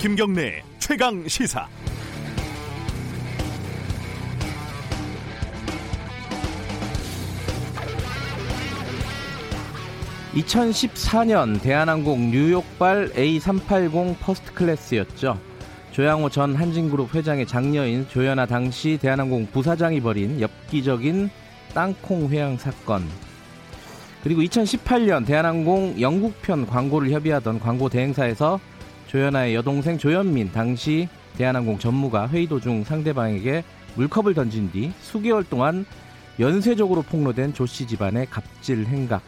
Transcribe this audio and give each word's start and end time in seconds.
김경래 0.00 0.62
최강 0.78 1.28
시사. 1.28 1.68
(2014년) 10.32 11.60
대한항공 11.60 12.30
뉴욕발 12.30 13.10
A380 13.10 14.16
first 14.20 14.54
class였죠. 14.54 15.38
조양호 15.90 16.30
전 16.30 16.54
한진그룹 16.54 17.14
회장의 17.14 17.46
장녀인 17.46 18.08
조현아 18.08 18.46
당시 18.46 18.98
대한항공 18.98 19.48
부사장이 19.48 20.00
벌인 20.00 20.40
엽기적인 20.40 21.28
땅콩 21.74 22.30
회항 22.30 22.56
사건. 22.56 23.06
그리고 24.22 24.40
2018년 24.40 25.26
대한항공 25.26 26.00
영국편 26.00 26.66
광고를 26.66 27.10
협의하던 27.10 27.60
광고 27.60 27.90
대행사에서 27.90 28.60
조연아의 29.10 29.56
여동생 29.56 29.98
조연민 29.98 30.52
당시 30.52 31.08
대한항공 31.36 31.80
전무가 31.80 32.28
회의 32.28 32.46
도중 32.46 32.84
상대방에게 32.84 33.64
물컵을 33.96 34.34
던진 34.34 34.70
뒤 34.70 34.92
수개월 35.00 35.42
동안 35.42 35.84
연쇄적으로 36.38 37.02
폭로된 37.02 37.52
조씨 37.52 37.88
집안의 37.88 38.26
갑질 38.26 38.86
행각. 38.86 39.20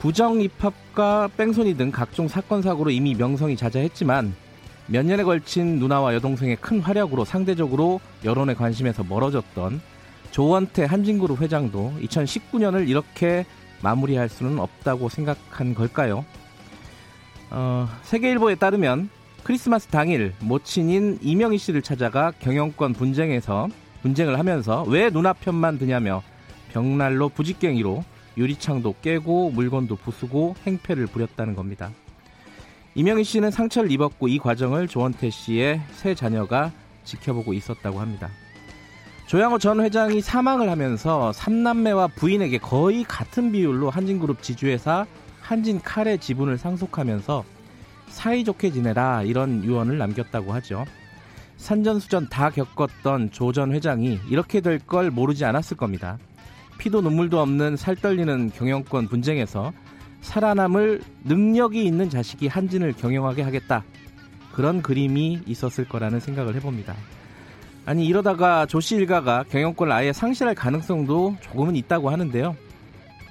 부정 0.00 0.42
입학과 0.42 1.30
뺑소니 1.34 1.78
등 1.78 1.90
각종 1.90 2.28
사건 2.28 2.60
사고로 2.60 2.90
이미 2.90 3.14
명성이 3.14 3.56
자자했지만 3.56 4.34
몇 4.86 5.06
년에 5.06 5.22
걸친 5.22 5.78
누나와 5.78 6.14
여동생의 6.14 6.56
큰 6.56 6.80
활약으로 6.80 7.24
상대적으로 7.24 8.00
여론의 8.22 8.54
관심에서 8.54 9.02
멀어졌던 9.02 9.80
조원태 10.30 10.84
한진그룹 10.84 11.40
회장도 11.40 11.94
2019년을 12.02 12.86
이렇게 12.86 13.46
마무리할 13.80 14.28
수는 14.28 14.58
없다고 14.58 15.08
생각한 15.08 15.74
걸까요? 15.74 16.26
어, 17.50 17.88
세계일보에 18.02 18.54
따르면 18.54 19.10
크리스마스 19.42 19.88
당일 19.88 20.34
모친인 20.40 21.18
이명희 21.22 21.58
씨를 21.58 21.82
찾아가 21.82 22.30
경영권 22.40 22.92
분쟁에서 22.92 23.68
분쟁을 24.02 24.38
하면서 24.38 24.84
왜 24.84 25.10
누나 25.10 25.32
편만 25.32 25.78
드냐며 25.78 26.22
벽난로 26.72 27.28
부직갱이로 27.30 28.04
유리창도 28.36 28.94
깨고 29.02 29.50
물건도 29.50 29.96
부수고 29.96 30.54
행패를 30.66 31.06
부렸다는 31.06 31.54
겁니다. 31.54 31.90
이명희 32.94 33.24
씨는 33.24 33.50
상처를 33.50 33.90
입었고 33.90 34.28
이 34.28 34.38
과정을 34.38 34.88
조원태 34.88 35.30
씨의 35.30 35.80
세 35.92 36.14
자녀가 36.14 36.72
지켜보고 37.04 37.52
있었다고 37.52 38.00
합니다. 38.00 38.30
조양호 39.26 39.58
전 39.58 39.80
회장이 39.80 40.20
사망을 40.20 40.68
하면서 40.70 41.32
삼남매와 41.32 42.08
부인에게 42.08 42.58
거의 42.58 43.04
같은 43.04 43.52
비율로 43.52 43.90
한진그룹 43.90 44.42
지주회사 44.42 45.06
한진 45.50 45.80
칼의 45.80 46.18
지분을 46.20 46.58
상속하면서 46.58 47.42
사이좋게 48.06 48.70
지내라 48.70 49.24
이런 49.24 49.64
유언을 49.64 49.98
남겼다고 49.98 50.52
하죠. 50.52 50.84
산전수전 51.56 52.28
다 52.28 52.50
겪었던 52.50 53.32
조 53.32 53.50
전 53.50 53.72
회장이 53.72 54.20
이렇게 54.28 54.60
될 54.60 54.78
걸 54.78 55.10
모르지 55.10 55.44
않았을 55.44 55.76
겁니다. 55.76 56.18
피도 56.78 57.00
눈물도 57.00 57.40
없는 57.40 57.76
살떨리는 57.76 58.52
경영권 58.52 59.08
분쟁에서 59.08 59.72
살아남을 60.20 61.02
능력이 61.24 61.84
있는 61.84 62.08
자식이 62.08 62.46
한진을 62.46 62.92
경영하게 62.92 63.42
하겠다. 63.42 63.82
그런 64.52 64.82
그림이 64.82 65.40
있었을 65.46 65.88
거라는 65.88 66.20
생각을 66.20 66.54
해봅니다. 66.54 66.94
아니 67.86 68.06
이러다가 68.06 68.66
조씨 68.66 68.94
일가가 68.94 69.46
경영권을 69.50 69.92
아예 69.92 70.12
상실할 70.12 70.54
가능성도 70.54 71.34
조금은 71.40 71.74
있다고 71.74 72.10
하는데요. 72.10 72.54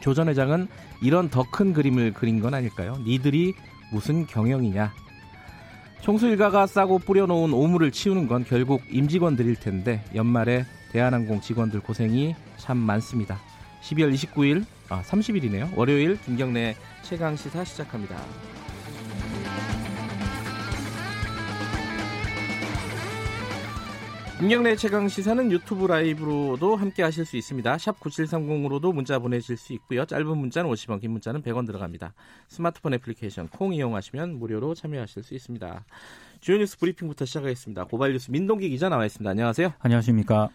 조 0.02 0.14
전 0.14 0.28
회장은 0.28 0.68
이런 1.02 1.30
더 1.30 1.44
큰 1.50 1.74
그림을 1.74 2.14
그린 2.14 2.42
건 2.42 2.54
아닐까요? 2.54 2.98
니들이 3.06 3.54
무슨 3.92 4.26
경영이냐? 4.28 4.94
총수 6.02 6.28
일가가 6.28 6.66
싸고 6.68 7.00
뿌려놓은 7.00 7.54
오물을 7.54 7.92
치우는 7.92 8.28
건 8.28 8.46
결국 8.48 8.82
임직원들일 8.90 9.56
텐데 9.58 10.04
연말에 10.16 10.66
대한항공 10.92 11.42
직원들 11.42 11.82
고생이 11.82 12.36
참 12.58 12.78
많습니다. 12.78 13.40
12월 13.82 14.14
29일, 14.14 14.66
아 14.90 15.02
30일이네요. 15.02 15.76
월요일 15.78 16.20
김경래 16.22 16.76
최강 17.04 17.36
시사 17.36 17.64
시작합니다. 17.64 18.16
김경래 24.40 24.78
최강 24.78 25.10
시사는 25.10 25.52
유튜브 25.52 25.86
라이브로도 25.86 26.78
함께 26.78 27.04
하실 27.04 27.26
수 27.26 27.36
있습니다. 27.36 27.78
샵 27.78 28.00
9730으로도 28.00 28.94
문자 28.94 29.20
보내실 29.20 29.58
수 29.58 29.74
있고요. 29.74 30.06
짧은 30.06 30.26
문자는 30.26 30.72
50원, 30.72 31.02
긴 31.02 31.12
문자는 31.12 31.42
100원 31.42 31.68
들어갑니다. 31.68 32.14
스마트폰 32.48 32.94
애플리케이션 32.94 33.50
콩 33.50 33.74
이용하시면 33.74 34.40
무료로 34.40 34.76
참여하실 34.76 35.24
수 35.24 35.34
있습니다. 35.34 35.84
주요 36.40 36.58
뉴스 36.58 36.80
브리핑부터 36.80 37.26
시작하겠습니다. 37.26 37.84
고발 37.84 38.14
뉴스 38.14 38.32
민동기 38.32 38.70
기자 38.70 38.88
나와 38.88 39.06
있습니다. 39.06 39.30
안녕하세요. 39.30 39.74
안녕하십니까. 39.78 40.48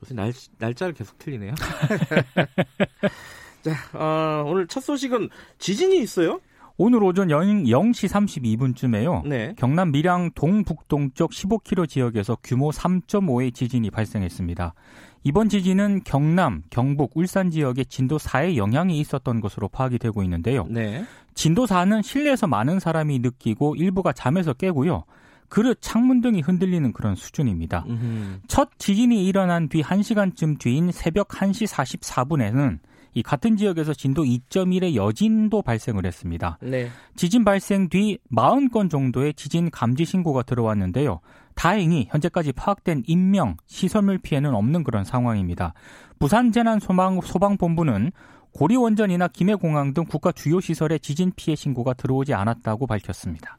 요새 0.00 0.14
날, 0.14 0.32
날짜를 0.58 0.94
계속 0.94 1.18
틀리네요. 1.18 1.54
자, 3.62 3.74
어, 3.94 4.44
오늘 4.46 4.68
첫 4.68 4.80
소식은 4.80 5.30
지진이 5.58 5.98
있어요? 5.98 6.40
오늘 6.76 7.04
오전 7.04 7.30
0, 7.30 7.92
시 7.92 8.06
32분쯤에요. 8.08 9.26
네. 9.26 9.54
경남 9.56 9.92
밀양 9.92 10.32
동북동쪽 10.34 11.30
15km 11.30 11.88
지역에서 11.88 12.36
규모 12.42 12.70
3.5의 12.70 13.54
지진이 13.54 13.90
발생했습니다. 13.90 14.74
이번 15.22 15.48
지진은 15.48 16.02
경남, 16.04 16.62
경북, 16.70 17.12
울산 17.14 17.50
지역에 17.50 17.84
진도 17.84 18.18
4의 18.18 18.56
영향이 18.56 18.98
있었던 18.98 19.40
것으로 19.40 19.68
파악이 19.68 19.98
되고 19.98 20.22
있는데요. 20.24 20.66
네. 20.68 21.04
진도 21.34 21.64
4는 21.64 22.02
실내에서 22.02 22.48
많은 22.48 22.80
사람이 22.80 23.20
느끼고 23.20 23.76
일부가 23.76 24.12
잠에서 24.12 24.52
깨고요. 24.52 25.04
그릇, 25.48 25.78
창문 25.80 26.20
등이 26.20 26.40
흔들리는 26.40 26.92
그런 26.92 27.14
수준입니다. 27.14 27.84
음흠. 27.88 28.40
첫 28.48 28.70
지진이 28.78 29.24
일어난 29.24 29.68
뒤 29.68 29.82
1시간쯤 29.82 30.58
뒤인 30.58 30.90
새벽 30.90 31.28
1시 31.28 31.68
44분에는 31.68 32.78
이 33.14 33.22
같은 33.22 33.56
지역에서 33.56 33.94
진도 33.94 34.24
2.1의 34.24 34.96
여진도 34.96 35.62
발생을 35.62 36.04
했습니다. 36.04 36.58
네. 36.60 36.88
지진 37.16 37.44
발생 37.44 37.88
뒤 37.88 38.18
40건 38.34 38.90
정도의 38.90 39.34
지진 39.34 39.70
감지 39.70 40.04
신고가 40.04 40.42
들어왔는데요. 40.42 41.20
다행히 41.54 42.08
현재까지 42.10 42.52
파악된 42.52 43.04
인명, 43.06 43.56
시설물 43.66 44.18
피해는 44.18 44.54
없는 44.54 44.82
그런 44.82 45.04
상황입니다. 45.04 45.72
부산 46.18 46.52
재난 46.52 46.80
소방 46.80 47.20
소방 47.20 47.56
본부는 47.56 48.10
고리 48.52 48.76
원전이나 48.76 49.28
김해공항 49.28 49.94
등 49.94 50.04
국가 50.04 50.30
주요 50.32 50.60
시설에 50.60 50.98
지진 50.98 51.32
피해 51.34 51.56
신고가 51.56 51.94
들어오지 51.94 52.34
않았다고 52.34 52.86
밝혔습니다. 52.86 53.58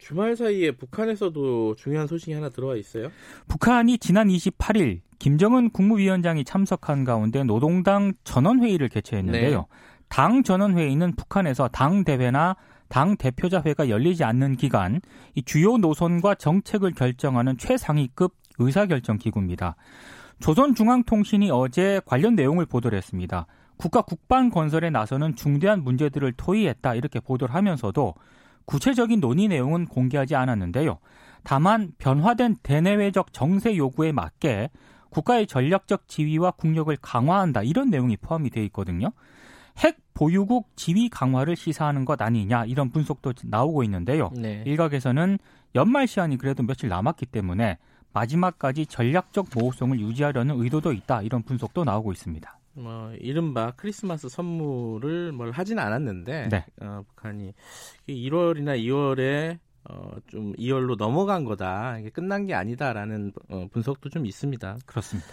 주말 0.00 0.34
사이에 0.34 0.72
북한에서도 0.72 1.76
중요한 1.76 2.06
소식이 2.06 2.32
하나 2.32 2.48
들어와 2.48 2.76
있어요. 2.76 3.10
북한이 3.48 3.98
지난 3.98 4.28
28일 4.28 5.00
김정은 5.18 5.70
국무위원장이 5.70 6.44
참석한 6.44 7.04
가운데 7.04 7.44
노동당 7.44 8.14
전원회의를 8.24 8.88
개최했는데요. 8.88 9.58
네. 9.58 9.66
당 10.08 10.42
전원회의는 10.42 11.14
북한에서 11.14 11.68
당 11.68 12.04
대회나 12.04 12.56
당 12.88 13.16
대표자회가 13.16 13.88
열리지 13.88 14.24
않는 14.24 14.56
기간 14.56 15.00
이 15.34 15.42
주요 15.42 15.76
노선과 15.76 16.34
정책을 16.34 16.92
결정하는 16.92 17.56
최상위급 17.56 18.34
의사결정 18.58 19.18
기구입니다. 19.18 19.76
조선중앙통신이 20.40 21.50
어제 21.50 22.00
관련 22.04 22.34
내용을 22.34 22.66
보도를 22.66 22.96
했습니다. 22.96 23.46
국가 23.76 24.02
국방 24.02 24.50
건설에 24.50 24.90
나서는 24.90 25.36
중대한 25.36 25.84
문제들을 25.84 26.32
토의했다 26.32 26.94
이렇게 26.94 27.20
보도를 27.20 27.54
하면서도 27.54 28.14
구체적인 28.70 29.18
논의 29.18 29.48
내용은 29.48 29.84
공개하지 29.86 30.36
않았는데요. 30.36 30.98
다만 31.42 31.90
변화된 31.98 32.58
대내외적 32.62 33.32
정세 33.32 33.76
요구에 33.76 34.12
맞게 34.12 34.70
국가의 35.10 35.48
전략적 35.48 36.06
지위와 36.06 36.52
국력을 36.52 36.96
강화한다 37.02 37.64
이런 37.64 37.90
내용이 37.90 38.16
포함이 38.16 38.50
되어 38.50 38.62
있거든요. 38.64 39.10
핵 39.78 39.98
보유국 40.14 40.68
지위 40.76 41.08
강화를 41.08 41.56
시사하는 41.56 42.04
것 42.04 42.22
아니냐 42.22 42.66
이런 42.66 42.90
분석도 42.90 43.32
나오고 43.42 43.82
있는데요. 43.84 44.30
네. 44.36 44.62
일각에서는 44.64 45.38
연말 45.74 46.06
시한이 46.06 46.36
그래도 46.36 46.62
며칠 46.62 46.88
남았기 46.88 47.26
때문에 47.26 47.76
마지막까지 48.12 48.86
전략적 48.86 49.48
모호성을 49.52 49.98
유지하려는 49.98 50.60
의도도 50.60 50.92
있다 50.92 51.22
이런 51.22 51.42
분석도 51.42 51.82
나오고 51.82 52.12
있습니다. 52.12 52.59
뭐 52.72 53.12
이른바 53.18 53.72
크리스마스 53.76 54.28
선물을 54.28 55.32
뭘 55.32 55.50
하진 55.50 55.78
않았는데 55.78 56.48
네. 56.48 56.64
어, 56.80 57.02
북한이 57.08 57.52
1월이나 58.08 58.78
2월에 58.78 59.58
어, 59.88 60.12
좀 60.28 60.52
2월로 60.54 60.96
넘어간 60.96 61.44
거다. 61.44 61.98
이게 61.98 62.10
끝난 62.10 62.46
게 62.46 62.54
아니다라는 62.54 63.32
어, 63.48 63.66
분석도 63.72 64.10
좀 64.10 64.26
있습니다. 64.26 64.78
그렇습니다. 64.86 65.28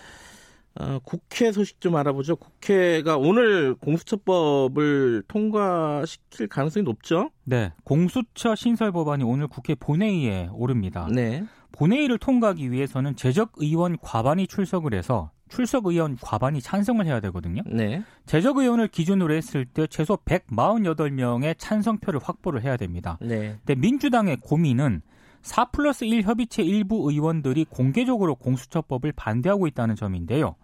어, 0.79 0.99
국회 1.03 1.51
소식 1.51 1.81
좀 1.81 1.95
알아보죠. 1.95 2.35
국회가 2.35 3.17
오늘 3.17 3.73
공수처법을 3.75 5.23
통과시킬 5.27 6.47
가능성이 6.47 6.83
높죠? 6.83 7.31
네, 7.43 7.73
공수처 7.83 8.55
신설 8.55 8.91
법안이 8.91 9.23
오늘 9.23 9.47
국회 9.47 9.73
본회의에 9.73 10.49
오릅니다. 10.53 11.07
네. 11.11 11.43
본회의를 11.71 12.19
통과하기 12.19 12.71
위해서는 12.71 13.15
재적 13.15 13.53
의원 13.57 13.97
과반이 13.99 14.47
출석을 14.47 14.93
해서 14.93 15.31
출석 15.49 15.85
의원 15.87 16.17
과반이 16.21 16.61
찬성을 16.61 17.05
해야 17.05 17.19
되거든요. 17.21 17.61
네. 17.65 18.03
재적 18.25 18.57
의원을 18.57 18.87
기준으로 18.87 19.33
했을 19.33 19.65
때 19.65 19.87
최소 19.87 20.17
148명의 20.17 21.55
찬성표를 21.57 22.19
확보를 22.23 22.63
해야 22.63 22.77
됩니다. 22.77 23.17
네. 23.21 23.57
근데 23.65 23.75
민주당의 23.75 24.37
고민은 24.37 25.01
4 25.41 25.65
플러스 25.65 26.03
1 26.03 26.23
협의체 26.23 26.63
일부 26.63 27.09
의원들이 27.09 27.65
공개적으로 27.69 28.35
공수처법을 28.35 29.13
반대하고 29.13 29.67
있다는 29.67 29.95
점인데요. 29.95 30.55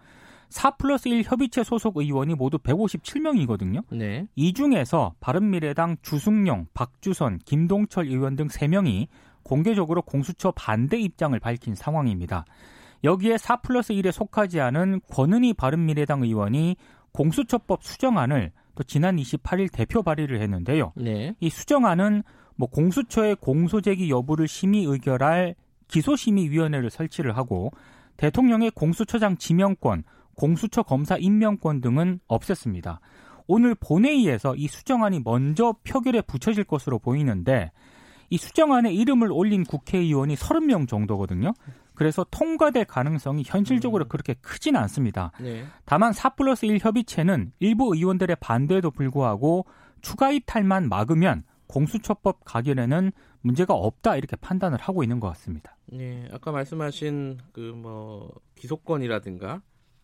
4 0.50 0.72
플러스 0.72 1.08
1 1.08 1.24
협의체 1.24 1.64
소속 1.64 1.98
의원이 1.98 2.36
모두 2.36 2.58
157명이거든요. 2.58 3.84
네. 3.92 4.28
이 4.36 4.54
중에서 4.54 5.16
바른미래당 5.20 5.98
주승용, 6.02 6.68
박주선, 6.74 7.40
김동철 7.46 8.08
의원 8.08 8.36
등 8.36 8.48
3명이 8.48 9.08
공개적으로 9.42 10.02
공수처 10.02 10.52
반대 10.52 11.00
입장을 11.00 11.38
밝힌 11.40 11.76
상황입니다. 11.76 12.46
여기에 13.04 13.38
4 13.38 13.58
플러스 13.58 13.94
1에 13.94 14.12
속하지 14.12 14.60
않은 14.62 15.02
권은희 15.10 15.54
바른미래당 15.54 16.24
의원이 16.24 16.78
공수처법 17.12 17.84
수정안을 17.84 18.52
또 18.76 18.84
지난 18.84 19.18
28일 19.18 19.72
대표 19.72 20.02
발의를 20.02 20.42
했는데요. 20.42 20.94
네. 20.96 21.36
이 21.40 21.50
수정안은 21.50 22.24
뭐 22.56 22.70
공수처의 22.70 23.38
공소제기 23.38 24.10
여부를 24.10 24.48
심의 24.48 24.86
의결할 24.86 25.56
기소심의위원회를 25.88 26.90
설치를 26.90 27.38
하고 27.38 27.72
대통령의 28.18 28.72
공수처장 28.72 29.38
지명권, 29.38 30.04
공수처 30.36 30.84
검사 30.84 31.18
임명권 31.18 31.82
등은 31.82 32.20
없앴습니다. 32.28 33.00
오늘 33.48 33.76
본회의에서 33.76 34.56
이 34.56 34.68
수정안이 34.68 35.22
먼저 35.24 35.76
표결에 35.84 36.22
붙여질 36.22 36.64
것으로 36.64 37.00
보이는데 37.00 37.72
이 38.30 38.38
수정안에 38.38 38.94
이름을 38.94 39.32
올린 39.32 39.64
국회의원이 39.64 40.36
30명 40.36 40.88
정도거든요. 40.88 41.54
그래서 41.96 42.26
통과될 42.32 42.86
가능성이 42.86 43.44
현실적으로 43.46 44.06
그렇게 44.08 44.34
크진 44.42 44.76
않습니다. 44.76 45.32
네. 45.40 45.66
다만 45.86 46.14
4 46.14 46.30
플러스 46.30 46.66
1 46.66 46.80
협의체는 46.82 47.52
일부 47.60 47.96
의원들의 47.96 48.38
반대에도 48.40 48.92
불구하고 48.92 49.66
추가 50.02 50.32
이탈만 50.32 50.90
막으면 50.90 51.44
공수처법 51.68 52.46
가결에는 52.46 53.12
문제가 53.42 53.74
없다 53.74 54.16
이렇게 54.18 54.36
판단을 54.36 54.80
하고 54.80 55.04
있는 55.04 55.20
것 55.20 55.28
같습니다. 55.30 55.76
네. 55.88 56.28
아까 56.32 56.52
말씀하신 56.52 57.40
그 57.52 57.74
뭐 57.76 58.34
기소권이라든가 58.56 59.62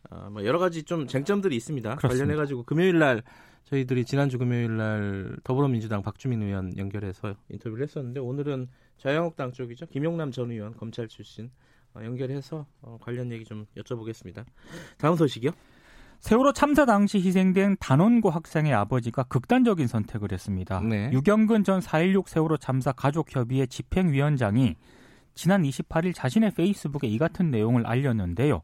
아, 0.09 0.29
뭐 0.29 0.43
여러 0.45 0.59
가지 0.59 0.83
좀 0.83 1.07
쟁점들이 1.07 1.55
있습니다. 1.55 1.95
그렇습니다. 1.95 2.25
관련해 2.25 2.35
가지고 2.35 2.63
금요일 2.63 2.99
날 2.99 3.23
저희들이 3.65 4.05
지난주 4.05 4.37
금요일 4.37 4.77
날 4.77 5.37
더불어민주당 5.43 6.01
박주민 6.01 6.41
의원 6.41 6.75
연결해서 6.77 7.35
인터뷰를 7.49 7.83
했었는데 7.83 8.19
오늘은 8.19 8.67
자유한국당 8.97 9.51
쪽이죠. 9.51 9.85
김용남 9.87 10.31
전 10.31 10.51
의원 10.51 10.75
검찰 10.75 11.07
출신 11.07 11.45
어, 11.45 11.49
연결해서 12.03 12.65
어, 12.81 12.97
관련 13.01 13.31
얘기 13.31 13.45
좀 13.45 13.65
여쭤보겠습니다. 13.77 14.45
다음 14.97 15.15
소식이요. 15.15 15.51
세월호 16.19 16.51
참사 16.51 16.85
당시 16.85 17.19
희생된 17.19 17.77
단원고 17.79 18.29
학생의 18.29 18.73
아버지가 18.73 19.23
극단적인 19.23 19.87
선택을 19.87 20.31
했습니다. 20.33 20.81
네. 20.81 21.09
유경근 21.13 21.63
전 21.63 21.79
4.16 21.79 22.27
세월호 22.27 22.57
참사 22.57 22.91
가족협의회 22.91 23.67
집행위원장이 23.67 24.75
지난 25.33 25.63
28일 25.63 26.13
자신의 26.13 26.51
페이스북에 26.51 27.07
이 27.07 27.17
같은 27.17 27.49
내용을 27.51 27.87
알렸는데요. 27.87 28.61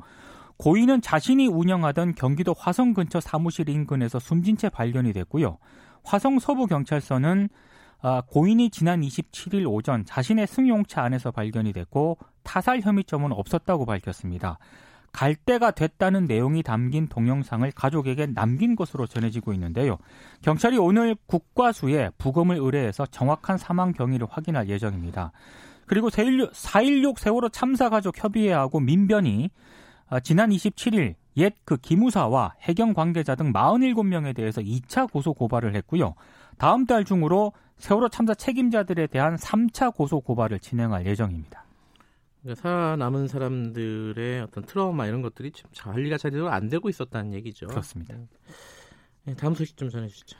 고인은 0.57 1.01
자신이 1.01 1.47
운영하던 1.47 2.15
경기도 2.15 2.53
화성 2.57 2.93
근처 2.93 3.19
사무실 3.19 3.69
인근에서 3.69 4.19
숨진 4.19 4.57
채 4.57 4.69
발견이 4.69 5.13
됐고요. 5.13 5.57
화성 6.03 6.39
서부 6.39 6.67
경찰서는 6.67 7.49
아, 8.07 8.21
고인이 8.21 8.69
지난 8.69 9.01
27일 9.01 9.67
오전 9.67 10.05
자신의 10.05 10.45
승용차 10.45 11.01
안에서 11.01 11.31
발견이 11.31 11.73
됐고 11.73 12.19
타살 12.43 12.81
혐의점은 12.81 13.31
없었다고 13.31 13.87
밝혔습니다. 13.87 14.59
갈 15.11 15.33
때가 15.33 15.71
됐다는 15.71 16.25
내용이 16.25 16.61
담긴 16.61 17.07
동영상을 17.07 17.71
가족에게 17.71 18.27
남긴 18.27 18.75
것으로 18.75 19.07
전해지고 19.07 19.53
있는데요. 19.53 19.97
경찰이 20.43 20.77
오늘 20.77 21.15
국과수에 21.25 22.11
부검을 22.19 22.57
의뢰해서 22.57 23.07
정확한 23.07 23.57
사망 23.57 23.91
경위를 23.91 24.27
확인할 24.29 24.69
예정입니다. 24.69 25.31
그리고 25.87 26.11
4.16 26.11 27.17
세월호 27.17 27.49
참사 27.49 27.89
가족 27.89 28.23
협의회하고 28.23 28.81
민변이 28.81 29.49
아, 30.09 30.19
지난 30.19 30.51
27일 30.51 31.15
옛 31.37 31.55
그 31.65 31.77
기무사와 31.77 32.53
해경 32.61 32.93
관계자 32.93 33.35
등 33.35 33.51
47명에 33.51 34.35
대해서 34.35 34.61
2차 34.61 35.11
고소 35.11 35.33
고발을 35.33 35.75
했고요. 35.75 36.13
다음 36.57 36.85
달 36.85 37.03
중으로 37.03 37.53
세월호 37.77 38.09
참사 38.09 38.33
책임자들에 38.33 39.07
대한 39.07 39.35
3차 39.35 39.93
고소 39.93 40.21
고발을 40.21 40.59
진행할 40.59 41.05
예정입니다. 41.05 41.65
그러니까 42.41 42.61
살아남은 42.61 43.27
사람들의 43.27 44.41
어떤 44.41 44.63
트라우마 44.65 45.07
이런 45.07 45.21
것들이 45.21 45.51
좀 45.51 45.69
관리가 45.75 46.17
제대로 46.17 46.49
안 46.49 46.69
되고 46.69 46.87
있었다는 46.89 47.33
얘기죠. 47.33 47.67
그렇습니다. 47.67 48.15
네, 49.23 49.33
다음 49.35 49.55
소식 49.55 49.75
좀 49.75 49.89
전해주시죠. 49.89 50.37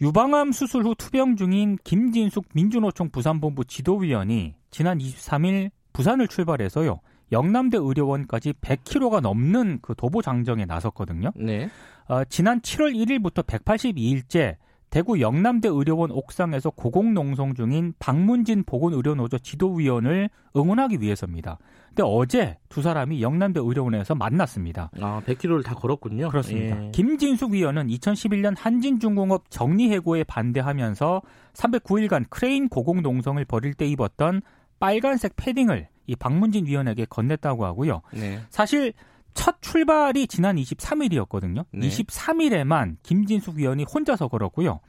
유방암 0.00 0.50
수술 0.50 0.84
후 0.84 0.94
투병 0.96 1.36
중인 1.36 1.78
김진숙 1.84 2.46
민주노총 2.52 3.10
부산본부 3.10 3.64
지도위원이 3.64 4.54
지난 4.72 4.98
23일 4.98 5.70
부산을 5.92 6.26
출발해서요. 6.26 7.00
영남대 7.30 7.78
의료원까지 7.78 8.54
100km가 8.54 9.20
넘는 9.20 9.78
그 9.80 9.94
도보 9.94 10.22
장정에 10.22 10.64
나섰거든요. 10.64 11.30
네. 11.36 11.70
어, 12.08 12.24
지난 12.24 12.60
7월 12.60 12.94
1일부터 12.94 13.46
182일째 13.46 14.56
대구 14.94 15.20
영남대 15.20 15.66
의료원 15.66 16.12
옥상에서 16.12 16.70
고공농성 16.70 17.54
중인 17.54 17.94
박문진 17.98 18.62
보건의료노조 18.62 19.40
지도위원을 19.40 20.30
응원하기 20.54 21.00
위해서입니다. 21.00 21.58
근데 21.88 22.04
어제 22.06 22.58
두 22.68 22.80
사람이 22.80 23.20
영남대 23.20 23.58
의료원에서 23.58 24.14
만났습니다. 24.14 24.92
아, 25.00 25.20
100km를 25.26 25.64
다 25.64 25.74
걸었군요. 25.74 26.28
그렇습니다. 26.28 26.80
예. 26.80 26.90
김진숙 26.92 27.50
위원은 27.50 27.88
2011년 27.88 28.54
한진중공업 28.56 29.50
정리해고에 29.50 30.22
반대하면서 30.22 31.22
309일간 31.54 32.26
크레인 32.30 32.68
고공농성을 32.68 33.44
벌일 33.46 33.74
때 33.74 33.86
입었던 33.86 34.42
빨간색 34.78 35.34
패딩을 35.34 35.88
이 36.06 36.14
박문진 36.14 36.66
위원에게 36.66 37.06
건넸다고 37.06 37.62
하고요. 37.62 38.02
네. 38.12 38.38
사실 38.48 38.92
첫 39.34 39.60
출발이 39.60 40.26
지난 40.26 40.56
23일이었거든요. 40.56 41.64
네. 41.72 41.88
23일에만 41.88 42.96
김진숙 43.02 43.56
위원이 43.56 43.84
혼자서 43.84 44.28
걸었고요. 44.28 44.80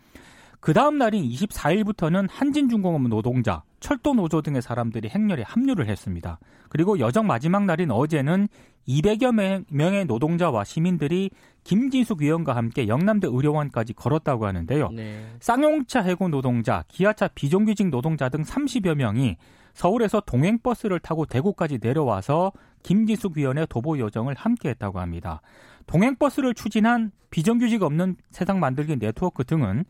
그 0.59 0.73
다음 0.73 0.97
날인 0.97 1.23
24일부터는 1.23 2.27
한진중공업 2.31 3.07
노동자, 3.07 3.63
철도 3.79 4.15
노조 4.15 4.41
등의 4.41 4.63
사람들이 4.63 5.09
행렬에 5.09 5.43
합류를 5.43 5.87
했습니다. 5.87 6.39
그리고 6.69 6.97
여정 6.97 7.27
마지막 7.27 7.65
날인 7.65 7.91
어제는 7.91 8.47
200여 8.87 9.65
명의 9.69 10.05
노동자와 10.05 10.63
시민들이 10.63 11.29
김진숙 11.63 12.21
위원과 12.21 12.55
함께 12.55 12.87
영남대 12.87 13.27
의료원까지 13.27 13.93
걸었다고 13.93 14.47
하는데요. 14.47 14.89
네. 14.89 15.25
쌍용차 15.39 16.01
해고 16.01 16.29
노동자, 16.29 16.83
기아차 16.87 17.27
비정규직 17.27 17.89
노동자 17.89 18.29
등 18.29 18.41
30여 18.41 18.95
명이 18.95 19.37
서울에서 19.75 20.21
동행버스를 20.21 20.99
타고 20.99 21.25
대구까지 21.25 21.79
내려와서 21.81 22.51
김지숙 22.81 23.37
위원의 23.37 23.67
도보 23.69 23.99
여정을 23.99 24.33
함께 24.35 24.69
했다고 24.69 24.99
합니다. 24.99 25.41
동행버스를 25.85 26.53
추진한 26.53 27.11
비정규직 27.29 27.83
없는 27.83 28.15
세상 28.31 28.59
만들기 28.59 28.97
네트워크 28.97 29.43
등은 29.43 29.85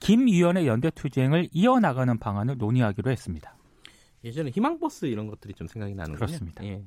김 0.00 0.26
위원의 0.26 0.66
연대 0.66 0.90
투쟁을 0.90 1.48
이어나가는 1.52 2.18
방안을 2.18 2.58
논의하기로 2.58 3.10
했습니다. 3.10 3.56
예전에 4.24 4.50
희망버스 4.50 5.06
이런 5.06 5.28
것들이 5.28 5.54
좀 5.54 5.66
생각이 5.66 5.94
나는군요. 5.94 6.26
그렇습니다. 6.26 6.64
예. 6.64 6.82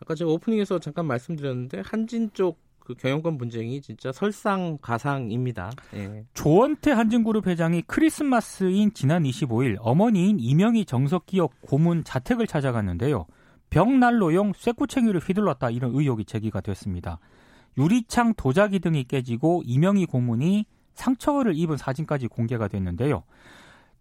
아까 0.00 0.14
제가 0.14 0.30
오프닝에서 0.30 0.78
잠깐 0.78 1.06
말씀드렸는데 1.06 1.82
한진 1.84 2.30
쪽 2.32 2.60
그 2.84 2.94
경영권 2.94 3.38
분쟁이 3.38 3.80
진짜 3.80 4.12
설상가상입니다. 4.12 5.70
예. 5.94 6.24
조원태 6.34 6.90
한진그룹 6.90 7.46
회장이 7.46 7.82
크리스마스인 7.82 8.92
지난 8.92 9.22
25일 9.22 9.76
어머니인 9.80 10.38
이명희 10.40 10.84
정석기업 10.84 11.52
고문 11.62 12.04
자택을 12.04 12.46
찾아갔는데요. 12.46 13.26
벽난로용 13.70 14.52
쇠구챙이를 14.54 15.20
휘둘렀다 15.20 15.70
이런 15.70 15.94
의혹이 15.94 16.24
제기가 16.24 16.60
됐습니다. 16.60 17.18
유리창 17.78 18.34
도자기 18.34 18.80
등이 18.80 19.04
깨지고 19.04 19.62
이명희 19.64 20.06
고문이 20.06 20.66
상처를 20.94 21.56
입은 21.56 21.76
사진까지 21.76 22.26
공개가 22.26 22.68
됐는데요. 22.68 23.22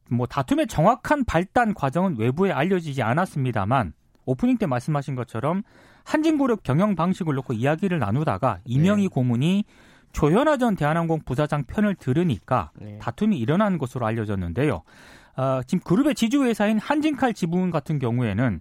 뭐 0.10 0.26
다툼의 0.26 0.68
정확한 0.68 1.24
발단 1.24 1.74
과정은 1.74 2.18
외부에 2.18 2.52
알려지지 2.52 3.02
않았습니다만 3.02 3.94
오프닝 4.26 4.58
때 4.58 4.66
말씀하신 4.66 5.16
것처럼 5.16 5.64
한진그룹 6.04 6.64
경영 6.64 6.96
방식을 6.96 7.36
놓고 7.36 7.54
이야기를 7.54 8.00
나누다가 8.00 8.60
이명희 8.66 9.04
네. 9.04 9.08
고문이 9.08 9.66
조현아 10.14 10.58
전 10.58 10.76
대한항공 10.76 11.22
부사장 11.26 11.64
편을 11.64 11.96
들으니까 11.96 12.72
네. 12.80 12.98
다툼이 13.00 13.38
일어난 13.38 13.78
것으로 13.78 14.06
알려졌는데요. 14.06 14.84
어, 15.38 15.62
지금 15.66 15.82
그룹의 15.84 16.16
지주회사인 16.16 16.80
한진칼 16.80 17.34
지분 17.34 17.72
같은 17.72 18.00
경우에는 18.00 18.60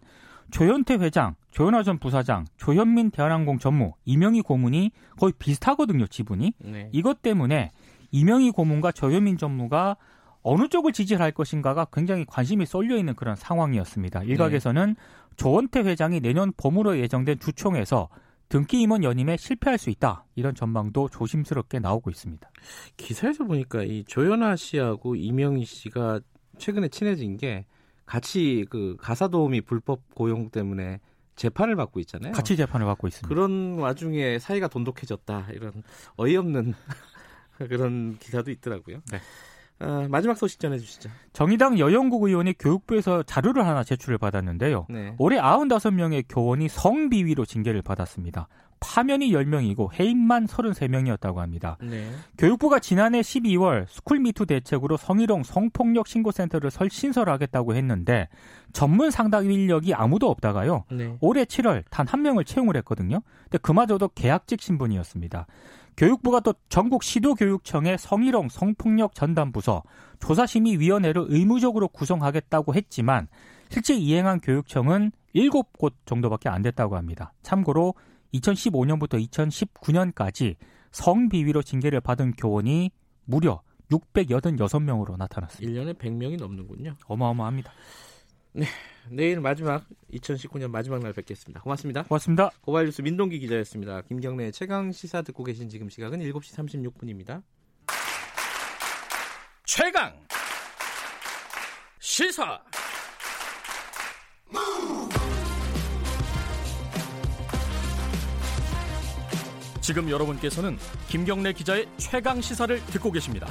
조현태 0.50 0.94
회장, 0.96 1.34
조현아 1.50 1.82
전 1.82 1.98
부사장, 1.98 2.44
조현민 2.56 3.10
대한항공 3.10 3.58
전무, 3.58 3.92
이명희 4.04 4.42
고문이 4.42 4.90
거의 5.16 5.32
비슷하거든요, 5.38 6.06
지분이. 6.06 6.54
네. 6.58 6.88
이것 6.92 7.22
때문에 7.22 7.70
이명희 8.10 8.50
고문과 8.50 8.92
조현민 8.92 9.38
전무가 9.38 9.96
어느 10.42 10.68
쪽을 10.68 10.92
지지할 10.92 11.32
것인가가 11.32 11.86
굉장히 11.92 12.24
관심이 12.26 12.66
쏠려 12.66 12.96
있는 12.96 13.14
그런 13.14 13.36
상황이었습니다. 13.36 14.24
일각에서는 14.24 14.96
조원태 15.36 15.80
회장이 15.80 16.20
내년 16.20 16.52
봄으로 16.56 16.98
예정된 16.98 17.38
주총에서 17.38 18.08
등기 18.48 18.80
임원 18.80 19.04
연임에 19.04 19.36
실패할 19.36 19.78
수 19.78 19.90
있다. 19.90 20.24
이런 20.34 20.54
전망도 20.54 21.08
조심스럽게 21.10 21.78
나오고 21.78 22.10
있습니다. 22.10 22.50
기사에서 22.96 23.44
보니까 23.44 23.84
이 23.84 24.04
조연아 24.04 24.56
씨하고 24.56 25.14
이명희 25.14 25.64
씨가 25.64 26.20
최근에 26.58 26.88
친해진 26.88 27.36
게 27.36 27.64
같이 28.06 28.66
그 28.68 28.96
가사 29.00 29.28
도우미 29.28 29.60
불법 29.60 30.00
고용 30.14 30.50
때문에 30.50 30.98
재판을 31.36 31.76
받고 31.76 32.00
있잖아요. 32.00 32.32
같이 32.32 32.56
재판을 32.56 32.86
받고 32.86 33.06
있습니다. 33.06 33.28
그런 33.28 33.78
와중에 33.78 34.38
사이가 34.40 34.66
돈독해졌다 34.68 35.46
이런 35.52 35.84
어이없는 36.16 36.74
그런 37.68 38.18
기사도 38.18 38.50
있더라고요. 38.50 39.00
네. 39.12 39.20
아, 39.80 40.06
마지막 40.10 40.36
소식 40.36 40.60
전해주시죠. 40.60 41.08
정의당 41.32 41.78
여영국 41.78 42.22
의원이 42.24 42.54
교육부에서 42.58 43.22
자료를 43.22 43.66
하나 43.66 43.82
제출을 43.82 44.18
받았는데요. 44.18 44.86
네. 44.90 45.14
올해 45.18 45.38
95명의 45.40 46.24
교원이 46.28 46.68
성비위로 46.68 47.44
징계를 47.46 47.82
받았습니다. 47.82 48.48
파면이 48.82 49.30
10명이고 49.32 49.92
해임만 49.92 50.46
33명이었다고 50.46 51.36
합니다. 51.36 51.76
네. 51.82 52.10
교육부가 52.38 52.78
지난해 52.78 53.20
12월 53.20 53.84
스쿨미투 53.88 54.46
대책으로 54.46 54.96
성희롱 54.96 55.42
성폭력 55.42 56.06
신고센터를 56.06 56.70
설 56.70 56.88
신설하겠다고 56.90 57.74
했는데 57.74 58.28
전문 58.72 59.10
상담 59.10 59.50
인력이 59.50 59.92
아무도 59.92 60.30
없다가요. 60.30 60.84
네. 60.92 61.14
올해 61.20 61.44
7월 61.44 61.84
단 61.90 62.06
한 62.10 62.22
명을 62.22 62.44
채용을 62.44 62.74
했거든요. 62.78 63.20
근데 63.44 63.58
그마저도 63.58 64.08
계약직 64.14 64.60
신분이었습니다. 64.62 65.46
교육부가 66.00 66.40
또 66.40 66.54
전국 66.70 67.02
시도교육청의 67.02 67.98
성희롱 67.98 68.48
성폭력 68.48 69.14
전담부서 69.14 69.82
조사심의위원회를 70.20 71.26
의무적으로 71.28 71.88
구성하겠다고 71.88 72.74
했지만 72.74 73.28
실제 73.68 73.94
이행한 73.94 74.40
교육청은 74.40 75.12
7곳 75.34 75.92
정도밖에 76.06 76.48
안 76.48 76.62
됐다고 76.62 76.96
합니다. 76.96 77.34
참고로 77.42 77.92
2015년부터 78.32 79.22
2019년까지 79.28 80.56
성비위로 80.90 81.62
징계를 81.62 82.00
받은 82.00 82.32
교원이 82.32 82.92
무려 83.26 83.60
686명으로 83.90 85.18
나타났습니다. 85.18 85.82
1년에 85.82 85.98
100명이 85.98 86.38
넘는군요. 86.38 86.94
어마어마합니다. 87.08 87.72
내일 89.08 89.40
마지막 89.40 89.84
2019년 90.12 90.70
마지막 90.70 91.00
날 91.00 91.12
뵙겠습니다. 91.12 91.60
고맙습니다. 91.60 92.04
고맙습니다. 92.04 92.50
고발뉴스 92.60 93.02
민동기 93.02 93.38
기자였습니다. 93.40 94.02
김경래 94.02 94.50
최강 94.50 94.92
시사 94.92 95.22
듣고 95.22 95.44
계신 95.44 95.68
지금 95.68 95.88
시각은 95.88 96.20
7시 96.20 96.92
36분입니다. 96.92 97.42
최강 99.64 100.14
시사 101.98 102.60
지금 109.80 110.08
여러분께서는 110.08 110.78
김경래 111.08 111.52
기자의 111.52 111.88
최강 111.96 112.40
시사를 112.40 112.84
듣고 112.86 113.10
계십니다. 113.10 113.48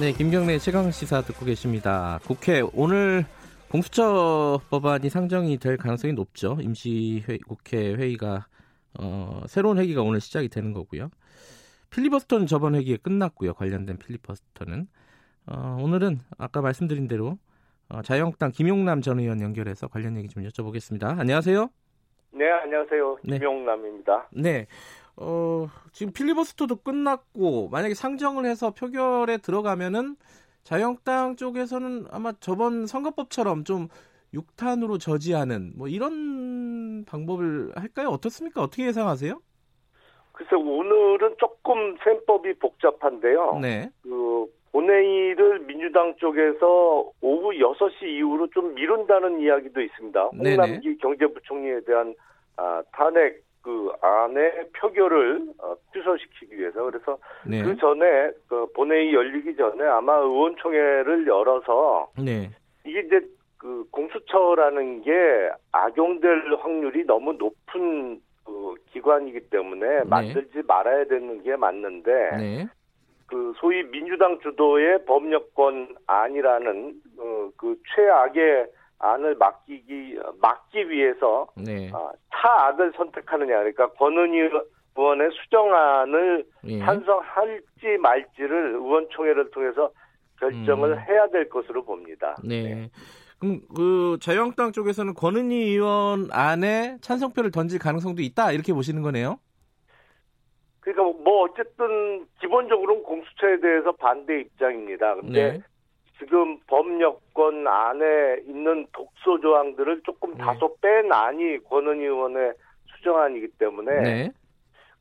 네, 0.00 0.12
김경래 0.12 0.58
최강 0.58 0.92
시사 0.92 1.22
듣고 1.22 1.44
계십니다. 1.44 2.20
국회 2.24 2.62
오늘 2.72 3.24
공수처 3.68 4.60
법안이 4.70 5.10
상정이 5.10 5.58
될 5.58 5.76
가능성이 5.76 6.12
높죠. 6.12 6.56
임시 6.62 7.24
회, 7.28 7.36
국회 7.38 7.94
회의가 7.94 8.46
어, 9.00 9.42
새로운 9.48 9.76
회기가 9.76 10.02
오늘 10.02 10.20
시작이 10.20 10.50
되는 10.50 10.72
거고요. 10.72 11.10
필리버스터는 11.90 12.46
저번 12.46 12.76
회기에 12.76 12.98
끝났고요. 12.98 13.54
관련된 13.54 13.96
필리버스터는 13.98 14.86
어, 15.46 15.78
오늘은 15.80 16.20
아까 16.38 16.60
말씀드린 16.60 17.08
대로 17.08 17.36
어, 17.88 18.00
자유한국당 18.00 18.52
김용남 18.52 19.00
전 19.00 19.18
의원 19.18 19.40
연결해서 19.40 19.88
관련 19.88 20.16
얘기 20.16 20.28
좀 20.28 20.44
여쭤보겠습니다. 20.44 21.18
안녕하세요. 21.18 21.70
네, 22.34 22.48
안녕하세요. 22.48 23.18
네. 23.24 23.38
김용남입니다. 23.38 24.28
네. 24.32 24.66
어, 25.20 25.66
지금 25.92 26.12
필리버스터도 26.12 26.76
끝났고 26.76 27.68
만약에 27.70 27.94
상정을 27.94 28.46
해서 28.46 28.72
표결에 28.72 29.38
들어가면은 29.38 30.16
자유한국당 30.62 31.36
쪽에서는 31.36 32.06
아마 32.10 32.32
저번 32.40 32.86
선거법처럼 32.86 33.64
좀 33.64 33.88
6탄으로 34.34 35.00
저지하는 35.00 35.72
뭐 35.76 35.88
이런 35.88 37.04
방법을 37.06 37.72
할까요? 37.74 38.08
어떻습니까? 38.08 38.62
어떻게 38.62 38.86
예상하세요? 38.86 39.40
글쎄 40.32 40.54
오늘은 40.54 41.34
조금 41.38 41.96
셈법이 42.04 42.54
복잡한데요. 42.58 43.58
네. 43.60 43.90
그 44.02 44.46
본회의를 44.70 45.60
민주당 45.60 46.14
쪽에서 46.16 47.10
오후 47.20 47.50
6시 47.50 48.04
이후로 48.04 48.48
좀 48.50 48.74
미룬다는 48.74 49.40
이야기도 49.40 49.80
있습니다. 49.80 50.30
네네. 50.34 50.50
홍남기 50.50 50.96
경제부총리에 50.98 51.80
대한 51.80 52.14
아, 52.56 52.82
탄핵 52.92 53.47
그 53.62 53.92
안에 54.00 54.68
표결을 54.74 55.42
어, 55.58 55.74
취소시키기 55.92 56.58
위해서 56.58 56.84
그래서 56.84 57.18
네. 57.46 57.62
그 57.62 57.76
전에 57.76 58.30
그 58.48 58.66
본회의 58.74 59.12
열리기 59.12 59.56
전에 59.56 59.84
아마 59.84 60.16
의원총회를 60.16 61.26
열어서 61.26 62.10
네. 62.16 62.50
이게 62.84 63.00
이제 63.00 63.20
그 63.58 63.84
공수처라는 63.90 65.02
게 65.02 65.12
악용될 65.72 66.56
확률이 66.60 67.04
너무 67.04 67.32
높은 67.32 68.20
그 68.44 68.74
기관이기 68.92 69.50
때문에 69.50 70.04
만들지 70.04 70.62
말아야 70.66 71.04
되는 71.04 71.42
게 71.42 71.56
맞는데 71.56 72.12
네. 72.36 72.66
그 73.26 73.52
소위 73.58 73.82
민주당 73.90 74.38
주도의 74.40 75.04
법력권 75.04 75.96
안이라는 76.06 77.02
어, 77.18 77.50
그 77.56 77.76
최악의 77.94 78.66
안을 78.98 79.36
맡기기 79.36 80.18
막기 80.40 80.90
위해서 80.90 81.46
네. 81.56 81.90
아, 81.94 82.10
차악을 82.34 82.92
선택하느냐 82.96 83.58
그러니까 83.58 83.88
권은희 83.92 84.50
의원의 84.96 85.30
수정안을 85.32 86.44
예. 86.66 86.78
찬성할지 86.80 87.98
말지를 88.00 88.74
의원총회를 88.74 89.50
통해서 89.50 89.90
결정을 90.40 90.92
음. 90.92 90.98
해야 90.98 91.28
될 91.28 91.48
것으로 91.48 91.84
봅니다. 91.84 92.36
네. 92.44 92.90
그럼 93.38 93.60
그 93.74 94.18
자유한국당 94.20 94.72
쪽에서는 94.72 95.14
권은희 95.14 95.54
의원 95.54 96.28
안에 96.32 96.98
찬성표를 97.00 97.52
던질 97.52 97.78
가능성도 97.78 98.22
있다 98.22 98.50
이렇게 98.52 98.72
보시는 98.72 99.02
거네요. 99.02 99.38
그러니까 100.80 101.18
뭐 101.22 101.44
어쨌든 101.44 102.26
기본적으로는 102.40 103.02
공수처에 103.04 103.60
대해서 103.60 103.92
반대 103.92 104.40
입장입니다. 104.40 105.14
근데 105.16 105.52
네. 105.52 105.62
지금 106.18 106.58
법여권 106.66 107.66
안에 107.66 108.42
있는 108.46 108.86
독소 108.92 109.40
조항들을 109.40 110.02
조금 110.04 110.32
네. 110.32 110.38
다소 110.38 110.76
권은희 111.68 112.04
의원의 112.04 112.52
수정안이기 112.96 113.48
때문에 113.58 114.00
네. 114.02 114.32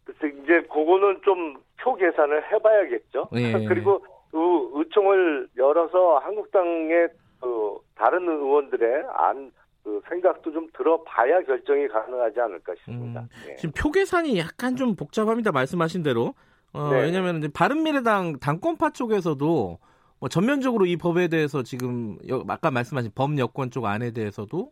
그래서 0.06 0.28
이제 0.28 0.62
그거는 0.68 1.22
좀 1.24 1.68
표 1.88 1.96
계산을 1.96 2.52
해봐야겠죠. 2.52 3.30
예. 3.36 3.52
그리고 3.66 4.04
의, 4.34 4.70
의총을 4.74 5.48
열어서 5.58 6.18
한국당의 6.18 7.10
그 7.40 7.78
다른 7.96 8.28
의원들의 8.28 9.06
안, 9.14 9.52
그 9.84 10.02
생각도 10.10 10.52
좀 10.52 10.68
들어봐야 10.76 11.42
결정이 11.44 11.88
가능하지 11.88 12.40
않을까 12.42 12.76
싶습니다. 12.76 13.22
음, 13.22 13.30
네. 13.46 13.56
지금 13.56 13.72
표 13.76 13.92
계산이 13.92 14.38
약간 14.38 14.76
좀 14.76 14.96
복잡합니다. 14.96 15.52
말씀하신 15.52 16.04
대로. 16.04 16.34
어, 16.74 16.90
네. 16.90 17.04
왜냐하면 17.04 17.50
바른미래당 17.54 18.40
당권파 18.40 18.92
쪽에서도 18.92 19.80
뭐 20.20 20.30
전면적으로 20.30 20.86
이 20.86 20.98
법에 20.98 21.28
대해서 21.28 21.62
지금 21.64 22.18
여- 22.28 22.44
아까 22.48 22.72
말씀하신 22.72 23.12
법 23.14 23.38
여권 23.38 23.70
쪽 23.70 23.86
안에 23.86 24.12
대해서도 24.12 24.72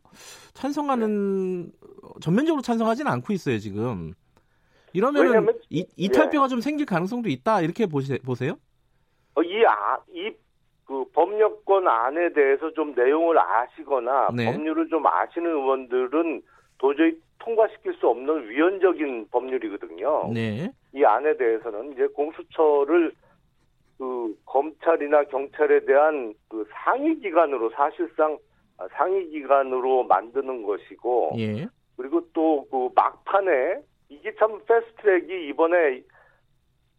찬성하는 0.54 1.72
어, 2.04 2.20
전면적으로 2.20 2.62
찬성하지는 2.62 3.12
않고 3.12 3.32
있어요 3.34 3.60
지금. 3.60 4.14
이러면은 4.94 5.30
왜냐면- 5.30 5.60
이, 5.70 5.86
이탈표가 5.98 6.48
좀 6.48 6.62
생길 6.62 6.86
가능성도 6.86 7.30
있다 7.30 7.62
이렇게 7.62 7.86
보세, 7.86 8.18
보세요? 8.20 8.58
어, 9.36 9.44
이, 9.44 9.64
아, 9.66 9.98
이, 10.14 10.32
그, 10.86 11.04
법률권 11.14 11.88
안에 11.88 12.32
대해서 12.34 12.72
좀 12.74 12.94
내용을 12.96 13.38
아시거나, 13.38 14.30
네. 14.34 14.46
법률을 14.52 14.88
좀 14.88 15.06
아시는 15.06 15.52
의원들은 15.52 16.42
도저히 16.78 17.20
통과시킬 17.40 17.94
수 17.96 18.08
없는 18.08 18.50
위헌적인 18.50 19.28
법률이거든요. 19.32 20.32
네. 20.34 20.72
이 20.94 21.04
안에 21.04 21.36
대해서는 21.38 21.92
이제 21.94 22.08
공수처를 22.08 23.12
그, 23.98 24.36
검찰이나 24.46 25.24
경찰에 25.25 25.86
대한 25.86 26.34
그 26.50 26.68
상위 26.72 27.20
기관으로 27.20 27.70
사실상 27.72 28.38
아, 28.78 28.88
상위 28.92 29.30
기관으로 29.30 30.04
만드는 30.04 30.64
것이고, 30.64 31.32
예. 31.38 31.68
그리고 31.96 32.22
또 32.34 32.66
그 32.70 32.90
막판에 32.94 33.82
이게 34.10 34.36
참 34.36 34.60
패스트트랙이 34.66 35.48
이번에 35.50 36.02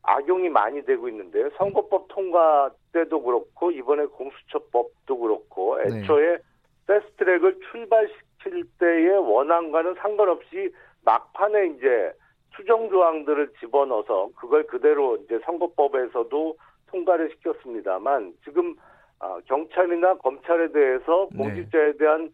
악용이 0.03 0.49
많이 0.49 0.85
되고 0.85 1.09
있는데요. 1.09 1.50
선거법 1.59 2.07
통과 2.09 2.71
때도 2.93 3.23
그렇고 3.23 3.71
이번에 3.71 4.07
공수처법도 4.07 5.19
그렇고 5.19 5.76
네. 5.79 6.00
애초에 6.00 6.38
패스트트랙을 6.87 7.59
출발시킬 7.71 8.65
때의 8.79 9.19
원안과는 9.19 9.97
상관없이 9.97 10.73
막판에 11.05 11.75
이제 11.76 12.12
수정 12.57 12.88
조항들을 12.88 13.53
집어넣어서 13.61 14.31
그걸 14.37 14.67
그대로 14.67 15.17
이제 15.17 15.38
선거법에서도 15.45 16.57
통과를 16.90 17.31
시켰습니다만 17.31 18.35
지금 18.45 18.75
아, 19.19 19.38
경찰이나 19.47 20.14
검찰에 20.16 20.71
대해서 20.73 21.28
네. 21.33 21.38
공직자에 21.38 21.93
대한 21.99 22.31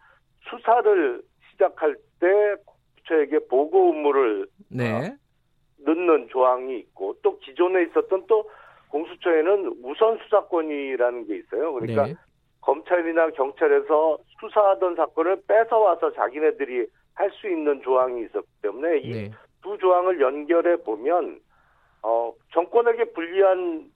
수사를 0.50 1.22
시작할 1.50 1.96
때 2.20 2.54
공수처에게 3.02 3.46
보고 3.48 3.92
의무를 3.92 4.46
네. 4.68 5.14
넣는 5.78 6.28
조항이 6.28 6.78
있고 6.78 7.16
또 7.22 7.38
기존에 7.38 7.84
있었던 7.84 8.24
또 8.26 8.48
공수처에는 8.88 9.76
우선 9.82 10.18
수사권이라는 10.18 11.26
게 11.26 11.36
있어요. 11.36 11.72
그러니까 11.72 12.06
네. 12.06 12.14
검찰이나 12.60 13.30
경찰에서 13.30 14.18
수사하던 14.40 14.96
사건을 14.96 15.42
뺏어와서 15.46 16.12
자기네들이 16.12 16.86
할 17.14 17.30
수 17.32 17.48
있는 17.48 17.82
조항이 17.82 18.24
있었기 18.24 18.48
때문에 18.62 18.98
이 18.98 19.10
네. 19.10 19.30
두 19.62 19.76
조항을 19.78 20.20
연결해 20.20 20.76
보면 20.76 21.40
어, 22.02 22.32
정권에게 22.52 23.04
불리한 23.12 23.91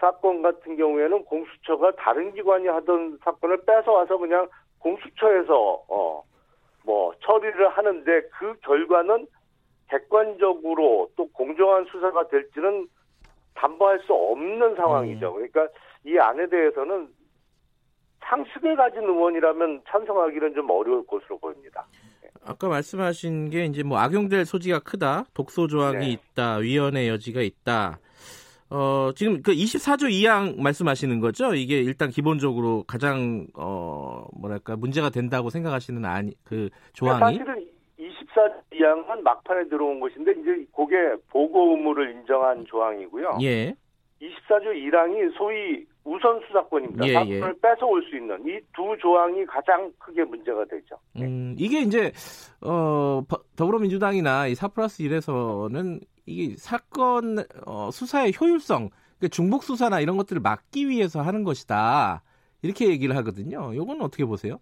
사건 0.00 0.40
같은 0.42 0.76
경우에는 0.76 1.24
공수처가 1.24 1.92
다른 1.92 2.32
기관이 2.32 2.66
하던 2.66 3.18
사건을 3.22 3.64
뺏어와서 3.64 4.16
그냥 4.16 4.48
공수처에서 4.78 5.84
어, 5.88 6.24
뭐 6.84 7.12
처리를 7.20 7.68
하는데 7.68 8.22
그 8.38 8.58
결과는 8.60 9.26
객관적으로 9.90 11.10
또 11.16 11.28
공정한 11.32 11.84
수사가 11.84 12.28
될지는 12.28 12.88
담보할 13.54 14.00
수 14.00 14.14
없는 14.14 14.74
상황이죠. 14.76 15.34
그러니까 15.34 15.68
이 16.04 16.16
안에 16.16 16.48
대해서는 16.48 17.08
상식을 18.20 18.76
가진 18.76 19.02
의원이라면 19.02 19.82
찬성하기는 19.88 20.54
좀 20.54 20.70
어려울 20.70 21.06
것으로 21.06 21.38
보입니다. 21.38 21.86
아까 22.42 22.68
말씀하신 22.68 23.50
게 23.50 23.66
이제 23.66 23.82
뭐 23.82 23.98
악용될 23.98 24.46
소지가 24.46 24.80
크다, 24.80 25.24
독소 25.34 25.66
조항이 25.66 25.98
네. 25.98 26.12
있다, 26.12 26.56
위헌의 26.56 27.08
여지가 27.08 27.42
있다. 27.42 27.98
어, 28.70 29.10
지금 29.16 29.42
그 29.42 29.52
24조 29.52 30.08
2항 30.10 30.60
말씀하시는 30.60 31.18
거죠? 31.20 31.54
이게 31.54 31.78
일단 31.80 32.10
기본적으로 32.10 32.84
가장 32.86 33.46
어, 33.54 34.24
뭐랄까 34.38 34.76
문제가 34.76 35.10
된다고 35.10 35.50
생각하시는 35.50 36.04
아니 36.04 36.32
그 36.44 36.68
조항이 36.92 37.38
사실은 37.38 37.66
24조항은 37.98 39.20
막판에 39.22 39.68
들어온 39.68 40.00
것인데 40.00 40.32
이제 40.32 40.66
그게 40.74 40.96
보고 41.30 41.72
의무를 41.76 42.12
인정한 42.12 42.64
조항이고요. 42.66 43.38
예. 43.42 43.74
24조 44.22 44.66
1항이 44.74 45.32
소위 45.36 45.84
우선 46.04 46.40
수사권입니다. 46.46 47.06
예, 47.06 47.12
사건을 47.14 47.54
뺏어올 47.60 48.02
수 48.10 48.16
있는 48.16 48.38
이 48.46 48.60
두 48.74 48.96
조항이 49.00 49.44
가장 49.46 49.90
크게 49.98 50.24
문제가 50.24 50.64
되죠. 50.66 50.96
음, 51.16 51.54
이게 51.58 51.80
이제 51.80 52.12
어 52.62 53.22
버- 53.28 53.42
더불어민주당이나 53.56 54.46
이4 54.48 54.74
플러스 54.74 55.02
1에서는 55.02 56.00
이게 56.30 56.56
사건 56.56 57.38
어, 57.66 57.90
수사의 57.90 58.32
효율성, 58.40 58.90
그러니까 59.18 59.28
중복 59.30 59.64
수사나 59.64 60.00
이런 60.00 60.16
것들을 60.16 60.40
막기 60.40 60.88
위해서 60.88 61.20
하는 61.20 61.44
것이다. 61.44 62.22
이렇게 62.62 62.88
얘기를 62.88 63.16
하거든요. 63.16 63.74
요건 63.74 64.00
어떻게 64.00 64.24
보세요? 64.24 64.60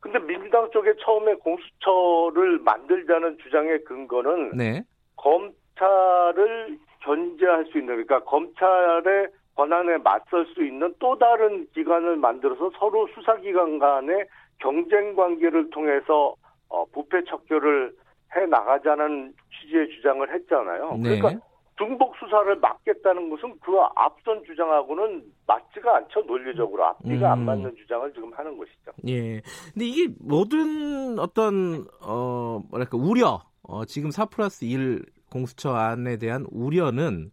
근데 0.00 0.18
민주당 0.18 0.68
쪽에 0.72 0.94
처음에 1.04 1.34
공수처를 1.34 2.58
만들자는 2.60 3.38
주장의 3.38 3.84
근거는 3.84 4.56
네. 4.56 4.82
검찰을 5.16 6.78
견제할 7.04 7.66
수 7.66 7.78
있는 7.78 8.04
그러니까 8.04 8.24
검찰의 8.24 9.28
권한에 9.54 9.98
맞설 9.98 10.46
수 10.54 10.64
있는 10.64 10.94
또 10.98 11.18
다른 11.18 11.68
기관을 11.74 12.16
만들어서 12.16 12.70
서로 12.78 13.06
수사기관 13.14 13.78
간의 13.78 14.26
경쟁 14.58 15.14
관계를 15.14 15.70
통해서 15.70 16.34
어, 16.68 16.84
부패 16.86 17.22
척결을 17.24 17.92
해 18.36 18.46
나가자는 18.46 19.34
취지의 19.60 19.88
주장을 19.96 20.32
했잖아요. 20.32 20.96
네. 21.02 21.18
그러니까 21.20 21.46
중복 21.78 22.14
수사를 22.16 22.54
막겠다는 22.56 23.30
것은 23.30 23.54
그 23.60 23.72
앞선 23.96 24.44
주장하고는 24.44 25.22
맞지가 25.46 25.96
않죠 25.96 26.20
논리적으로 26.22 26.84
앞뒤가 26.84 27.32
안 27.32 27.40
음. 27.40 27.44
맞는 27.46 27.74
주장을 27.76 28.12
지금 28.12 28.32
하는 28.34 28.56
것이죠. 28.56 28.92
예. 29.08 29.40
근데 29.72 29.86
이게 29.86 30.14
모든 30.20 31.18
어떤 31.18 31.86
어 32.02 32.60
뭐랄까 32.70 32.98
우려, 32.98 33.40
어 33.62 33.84
지금 33.84 34.10
4 34.10 34.26
플러스 34.26 34.64
1 34.64 35.04
공수처 35.30 35.72
안에 35.74 36.18
대한 36.18 36.46
우려는 36.50 37.30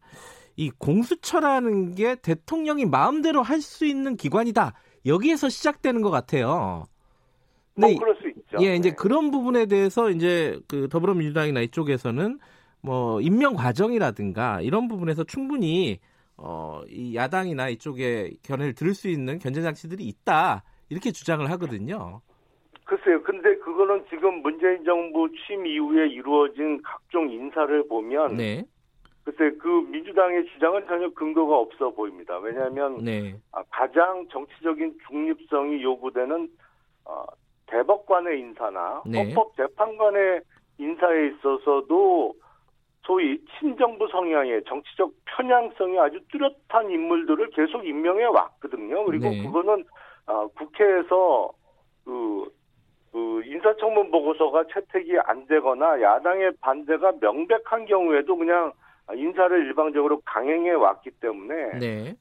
이 0.56 0.72
공수처라는 0.72 1.96
게 1.96 2.16
대통령이 2.16 2.86
마음대로 2.86 3.42
할 3.42 3.62
수 3.62 3.86
있는 3.86 4.16
기관이다. 4.16 4.74
여기에서 5.06 5.50
시작되는 5.50 6.02
것 6.02 6.10
같아요. 6.10 6.86
뭐 7.76 7.90
그럴 7.98 8.16
수 8.16 8.19
있죠. 8.50 8.64
예, 8.66 8.76
이제 8.76 8.90
네. 8.90 8.96
그런 8.96 9.32
부분에 9.32 9.66
대해서 9.68 10.10
이제 10.10 10.60
그 10.68 10.90
더불어민주당이나 10.90 11.62
이쪽에서는 11.62 12.40
뭐 12.82 13.22
임명 13.22 13.56
과정이라든가 13.56 14.62
이런 14.62 14.88
부분에서 14.88 15.24
충분히 15.24 16.00
어, 16.38 16.82
이 16.90 17.16
야당이나 17.16 17.70
이쪽에 17.70 18.32
견해를 18.44 18.74
들을 18.74 18.94
수 18.94 19.10
있는 19.10 19.40
견제 19.40 19.62
장치들이 19.62 20.04
있다 20.06 20.64
이렇게 20.90 21.12
주장을 21.12 21.50
하거든요. 21.52 22.22
글쎄요. 22.86 23.22
근데 23.22 23.56
그거는 23.58 24.04
지금 24.10 24.42
문재인 24.42 24.84
정부 24.84 25.30
취임 25.46 25.66
이후에 25.66 26.08
이루어진 26.08 26.82
각종 26.82 27.30
인사를 27.30 27.88
보면 27.88 28.38
네, 28.38 28.64
글쎄 29.24 29.56
그 29.60 29.68
민주당의 29.92 30.46
주장은 30.54 30.88
전혀 30.88 31.10
근거가 31.12 31.56
없어 31.56 31.92
보입니다. 31.92 32.40
왜냐하면 32.40 32.98
네, 33.04 33.36
아, 33.52 33.62
가장 33.70 34.28
정치적인 34.32 34.98
중립성이 35.08 35.84
요구되는 35.84 36.50
어, 37.06 37.26
대법관의 37.70 38.40
인사나 38.40 39.04
네. 39.06 39.24
헌법재판관의 39.24 40.42
인사에 40.78 41.28
있어서도 41.28 42.34
소위 43.04 43.40
친정부 43.60 44.08
성향의 44.08 44.64
정치적 44.66 45.12
편향성이 45.26 46.00
아주 46.00 46.20
뚜렷한 46.32 46.92
인물들을 46.92 47.50
계속 47.52 47.86
임명해 47.86 48.26
왔거든요. 48.26 49.04
그리고 49.06 49.30
네. 49.30 49.44
그거는 49.44 49.84
어, 50.28 50.48
국회에서 50.50 51.52
그, 52.06 52.52
그 53.12 53.42
인사청문 53.46 54.12
보고서가 54.12 54.66
채택이 54.72 55.18
안 55.26 55.48
되거나 55.48 56.02
야당의 56.02 56.52
반대가 56.62 57.14
명백한 57.20 57.86
경우에도 57.86 58.38
그냥 58.38 58.72
인사를 59.16 59.66
일방적으로 59.66 60.22
강행해 60.24 60.72
왔기 60.72 61.10
때문에 61.20 61.80
네, 61.80 62.16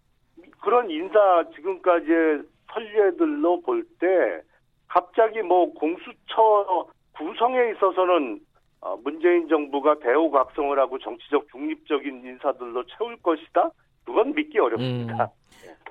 그런 0.63 0.91
인사 0.91 1.45
지금까지의 1.55 2.43
선례들로 2.73 3.61
볼 3.61 3.85
때 3.99 4.43
갑자기 4.89 5.43
뭐 5.43 5.73
공수처 5.73 6.89
구성에 7.17 7.73
있어서는 7.77 8.41
어, 8.81 8.97
문재인 9.03 9.49
정부가 9.49 9.99
대우각성을 9.99 10.79
하고 10.79 10.99
정치적 10.99 11.49
중립적인 11.51 12.23
인사들로 12.25 12.85
채울 12.87 13.17
것이다. 13.23 13.71
그건 14.05 14.35
믿기 14.35 14.59
어렵습니다. 14.59 15.31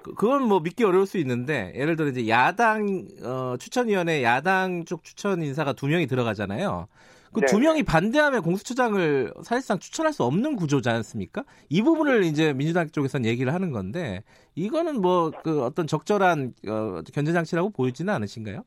그, 0.01 0.13
그건 0.13 0.47
뭐 0.47 0.60
믿기 0.62 0.83
어려울 0.83 1.05
수 1.05 1.17
있는데 1.17 1.73
예를 1.75 1.95
들어 1.97 2.07
이제 2.07 2.27
야당 2.29 3.05
어, 3.23 3.57
추천위원회 3.57 4.23
야당 4.23 4.86
쪽 4.86 5.03
추천 5.03 5.41
인사가 5.43 5.73
두 5.73 5.88
명이 5.88 6.07
들어가잖아요. 6.07 6.88
그두 7.33 7.60
네. 7.60 7.65
명이 7.65 7.83
반대하면 7.83 8.41
공수처장을 8.41 9.33
사실상 9.43 9.79
추천할 9.79 10.13
수 10.13 10.23
없는 10.23 10.55
구조지 10.55 10.89
않습니까? 10.89 11.43
이 11.69 11.81
부분을 11.81 12.23
이제 12.23 12.53
민주당 12.53 12.89
쪽에서는 12.89 13.29
얘기를 13.29 13.53
하는 13.53 13.71
건데 13.71 14.23
이거는 14.55 15.01
뭐 15.01 15.31
그 15.43 15.62
어떤 15.62 15.88
적절한 15.88 16.53
어, 16.67 17.01
견제 17.13 17.33
장치라고 17.33 17.71
보이지는 17.71 18.13
않으신가요? 18.13 18.63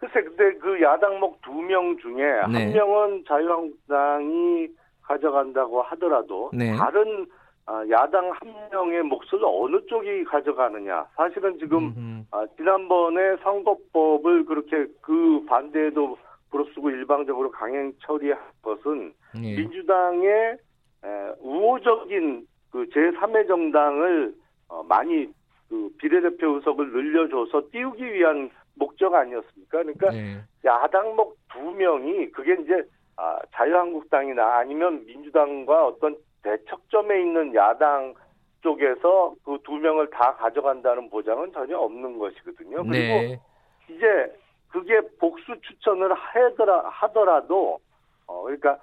글쎄, 0.00 0.22
근데 0.22 0.54
그 0.58 0.80
야당목 0.80 1.42
두 1.42 1.52
명 1.62 1.96
중에 1.98 2.14
네. 2.24 2.40
한 2.40 2.52
명은 2.72 3.24
자유한국당이 3.28 4.68
가져간다고 5.02 5.82
하더라도 5.82 6.50
네. 6.54 6.74
다른 6.76 7.26
아, 7.66 7.84
야당 7.90 8.30
한 8.32 8.54
명의 8.72 9.02
몫을 9.02 9.44
어느 9.44 9.84
쪽이 9.86 10.24
가져가느냐. 10.24 11.06
사실은 11.14 11.58
지금 11.58 11.92
음흠. 11.96 12.24
아, 12.32 12.46
지난번에 12.56 13.36
선거법을 13.42 14.44
그렇게 14.46 14.86
그 15.02 15.44
반대에도 15.46 16.16
부릅쓰고 16.50 16.90
일방적으로 16.90 17.50
강행 17.52 17.92
처리한 18.00 18.38
것은 18.62 19.12
예. 19.36 19.56
민주당의 19.56 20.56
에, 21.04 21.08
우호적인 21.40 22.46
그 22.72 22.86
제3의 22.86 23.46
정당을 23.46 24.34
어, 24.68 24.82
많이 24.88 25.28
그 25.68 25.88
비례대표 25.98 26.56
의석을 26.56 26.90
늘려줘서 26.90 27.62
띄우기 27.70 28.04
위한 28.14 28.50
목적 28.80 29.14
아니었습니까? 29.14 29.78
그러니까 29.78 30.10
네. 30.10 30.40
야당목 30.64 31.38
두 31.52 31.60
명이 31.70 32.32
그게 32.32 32.54
이제 32.54 32.82
아, 33.16 33.38
자유한국당이나 33.54 34.56
아니면 34.56 35.04
민주당과 35.06 35.86
어떤 35.86 36.16
대척점에 36.42 37.20
있는 37.20 37.54
야당 37.54 38.14
쪽에서 38.62 39.34
그 39.44 39.58
두 39.62 39.72
명을 39.76 40.10
다 40.10 40.34
가져간다는 40.36 41.08
보장은 41.10 41.52
전혀 41.52 41.78
없는 41.78 42.18
것이거든요. 42.18 42.82
그리고 42.82 42.90
네. 42.90 43.40
이제 43.88 44.34
그게 44.68 45.00
복수 45.18 45.60
추천을 45.60 46.12
하더라, 46.14 46.88
하더라도 46.88 47.78
어 48.26 48.42
그러니까 48.42 48.78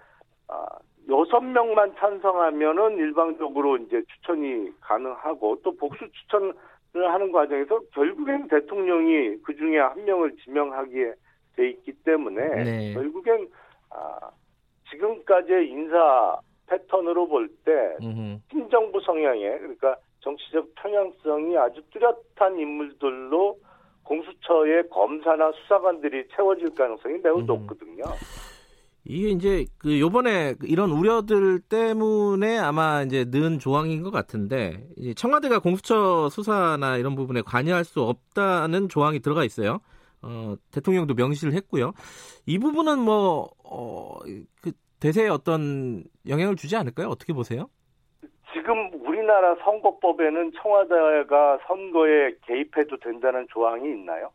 아, 0.48 0.66
여섯 1.10 1.40
명만 1.40 1.94
찬성하면은 1.96 2.98
일방적으로 2.98 3.78
이제 3.78 4.02
추천이 4.14 4.70
가능하고 4.82 5.60
또 5.64 5.76
복수 5.78 6.06
추천을 6.12 6.54
하는 6.94 7.32
과정에서 7.32 7.80
결국엔 7.94 8.48
대통령이 8.48 9.38
그 9.44 9.56
중에 9.56 9.80
한 9.80 10.04
명을 10.04 10.36
지명하기에 10.44 11.14
돼 11.56 11.70
있기 11.70 11.94
때문에 12.04 12.64
네. 12.64 12.94
결국엔 12.94 13.48
아, 13.90 14.20
지금까지의 14.90 15.70
인사 15.70 16.40
패턴으로 16.68 17.28
볼때 17.28 17.96
음흠. 18.02 18.40
친정부 18.52 19.00
성향의 19.00 19.60
그러니까 19.60 19.96
정치적 20.20 20.76
편향성이 20.76 21.58
아주 21.58 21.82
뚜렷한 21.92 22.60
인물들로 22.60 23.58
공수처의 24.04 24.90
검사나 24.90 25.52
수사관들이 25.54 26.28
채워질 26.36 26.76
가능성이 26.76 27.20
매우 27.24 27.40
음. 27.40 27.46
높거든요. 27.46 28.04
이게 29.10 29.30
이제 29.30 29.66
그 29.78 30.00
요번에 30.00 30.56
이런 30.64 30.92
우려들 30.92 31.62
때문에 31.62 32.58
아마 32.58 33.04
이제 33.04 33.24
는 33.26 33.58
조항인 33.58 34.04
것 34.04 34.12
같은데 34.12 34.84
청와대가 35.16 35.60
공수처 35.60 36.28
수사나 36.30 36.98
이런 36.98 37.16
부분에 37.16 37.42
관여할 37.42 37.86
수 37.86 38.02
없다는 38.02 38.90
조항이 38.90 39.20
들어가 39.20 39.46
있어요. 39.46 39.80
어, 40.22 40.56
대통령도 40.74 41.14
명시를 41.14 41.54
했고요. 41.54 41.94
이 42.46 42.60
부분은 42.60 43.00
뭐, 43.00 43.50
어, 43.64 44.20
그 44.62 44.72
대세에 45.00 45.30
어떤 45.30 46.04
영향을 46.28 46.56
주지 46.56 46.76
않을까요? 46.76 47.08
어떻게 47.08 47.34
보세요? 47.34 47.70
지금 48.54 48.92
우리나라 49.06 49.56
선거법에는 49.64 50.52
청와대가 50.62 51.60
선거에 51.68 52.36
개입해도 52.46 52.98
된다는 52.98 53.46
조항이 53.52 53.88
있나요? 53.90 54.32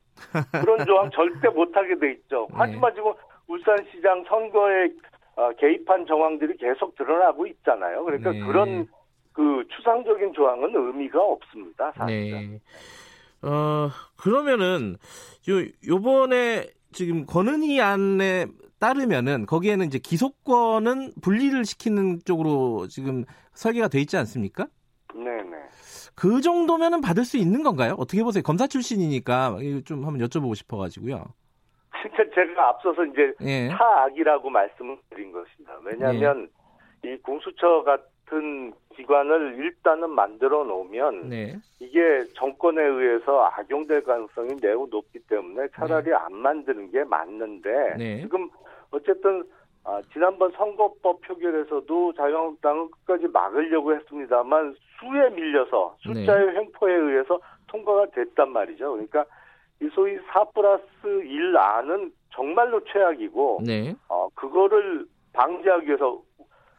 그런 0.52 0.87
조항 0.87 1.11
절대 1.14 1.48
못하게 1.48 1.98
돼 1.98 2.12
있죠. 2.12 2.46
네. 2.50 2.56
하지만 2.58 2.94
지금 2.94 3.12
울산시장 3.46 4.24
선거에 4.28 4.90
어, 5.37 5.50
개입한 5.59 6.07
정황들이 6.07 6.57
계속 6.59 6.94
드러나고 6.96 7.46
있잖아요. 7.46 8.05
그러니까 8.05 8.33
네. 8.33 8.40
그런 8.40 8.87
그 9.33 9.64
추상적인 9.76 10.33
조항은 10.35 10.74
의미가 10.74 11.20
없습니다. 11.22 11.92
사실. 11.96 12.31
네. 12.31 12.61
어 13.42 13.88
그러면은 14.16 14.96
요 15.48 15.66
요번에 15.87 16.68
지금 16.92 17.26
권은희 17.26 17.81
안에 17.81 18.46
따르면은 18.78 19.46
거기에는 19.46 19.87
이제 19.87 19.98
기소권은 19.98 21.14
분리를 21.22 21.64
시키는 21.64 22.20
쪽으로 22.24 22.87
지금 22.88 23.24
설계가 23.55 23.88
돼 23.88 24.00
있지 24.00 24.16
않습니까? 24.16 24.66
네네. 25.14 25.57
그 26.14 26.40
정도면은 26.40 27.00
받을 27.00 27.24
수 27.24 27.37
있는 27.37 27.62
건가요? 27.62 27.94
어떻게 27.98 28.22
보세요? 28.22 28.42
검사 28.42 28.66
출신이니까 28.66 29.59
좀 29.85 30.05
한번 30.05 30.26
여쭤보고 30.26 30.55
싶어가지고요. 30.55 31.24
진짜 32.03 32.25
제가 32.35 32.69
앞서서 32.69 33.05
이제 33.07 33.33
예. 33.43 33.69
차악이라고 33.69 34.51
말씀을 34.51 34.99
드린 35.11 35.33
것입니다. 35.33 35.79
왜냐하면 35.85 36.49
예. 37.05 37.12
이 37.12 37.17
공수처 37.19 37.83
같은 37.85 38.73
기관을 38.95 39.57
일단은 39.59 40.11
만들어 40.11 40.65
놓으면 40.65 41.29
네. 41.29 41.57
이게 41.81 42.25
정권에 42.35 42.83
의해서 42.83 43.45
악용될 43.45 44.05
가능성이 44.05 44.57
매우 44.61 44.87
높기 44.91 45.19
때문에 45.21 45.69
차라리 45.75 46.11
네. 46.11 46.15
안 46.15 46.35
만드는 46.35 46.91
게 46.91 47.05
맞는데 47.05 47.95
네. 47.97 48.21
지금 48.21 48.51
어쨌든 48.91 49.45
아, 49.85 50.01
지난번 50.12 50.53
선거법 50.53 51.21
표결에서도 51.23 52.12
자유한국당은 52.15 52.91
끝까지 52.91 53.27
막으려고 53.29 53.95
했습니다만 53.95 54.77
수에 55.01 55.31
밀려서 55.31 55.97
숫자의 56.01 56.47
네. 56.47 56.59
횡포에 56.59 56.95
의해서 56.95 57.41
통과가 57.67 58.07
됐단 58.15 58.53
말이죠. 58.53 58.93
그러니까 58.93 59.25
이 59.83 59.88
소위 59.92 60.16
4 60.33 60.45
플러스 60.55 60.85
1 61.05 61.57
안은 61.57 62.12
정말로 62.31 62.81
최악이고 62.85 63.62
네. 63.66 63.95
어, 64.09 64.29
그거를 64.35 65.07
방지하기 65.33 65.88
위해서 65.88 66.23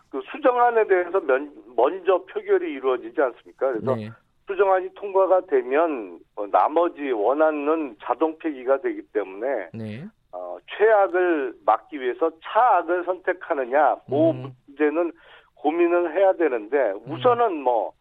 그 0.10 0.22
수정안에 0.32 0.88
대해서 0.88 1.20
면, 1.20 1.52
먼저 1.76 2.24
표결이 2.26 2.72
이루어지지 2.72 3.22
않습니까? 3.22 3.74
그래서 3.74 3.96
네. 3.96 4.10
수정안이 4.48 4.94
통과가 4.96 5.42
되면 5.48 6.20
어, 6.36 6.48
나머지 6.48 7.12
원안은 7.12 7.98
자동 8.02 8.38
폐기가 8.38 8.80
되기 8.80 9.02
때문에 9.14 9.70
네. 9.74 10.06
어, 10.32 10.58
최악을 10.78 11.56
막기 11.66 12.00
위해서 12.00 12.32
차악을 12.42 13.04
선택하느냐, 13.06 13.98
그 14.08 14.30
음. 14.32 14.54
문제는 14.68 15.12
고민을 15.56 16.16
해야 16.16 16.34
되는데 16.34 16.94
우선은 17.06 17.48
음. 17.48 17.64
뭐 17.64 17.92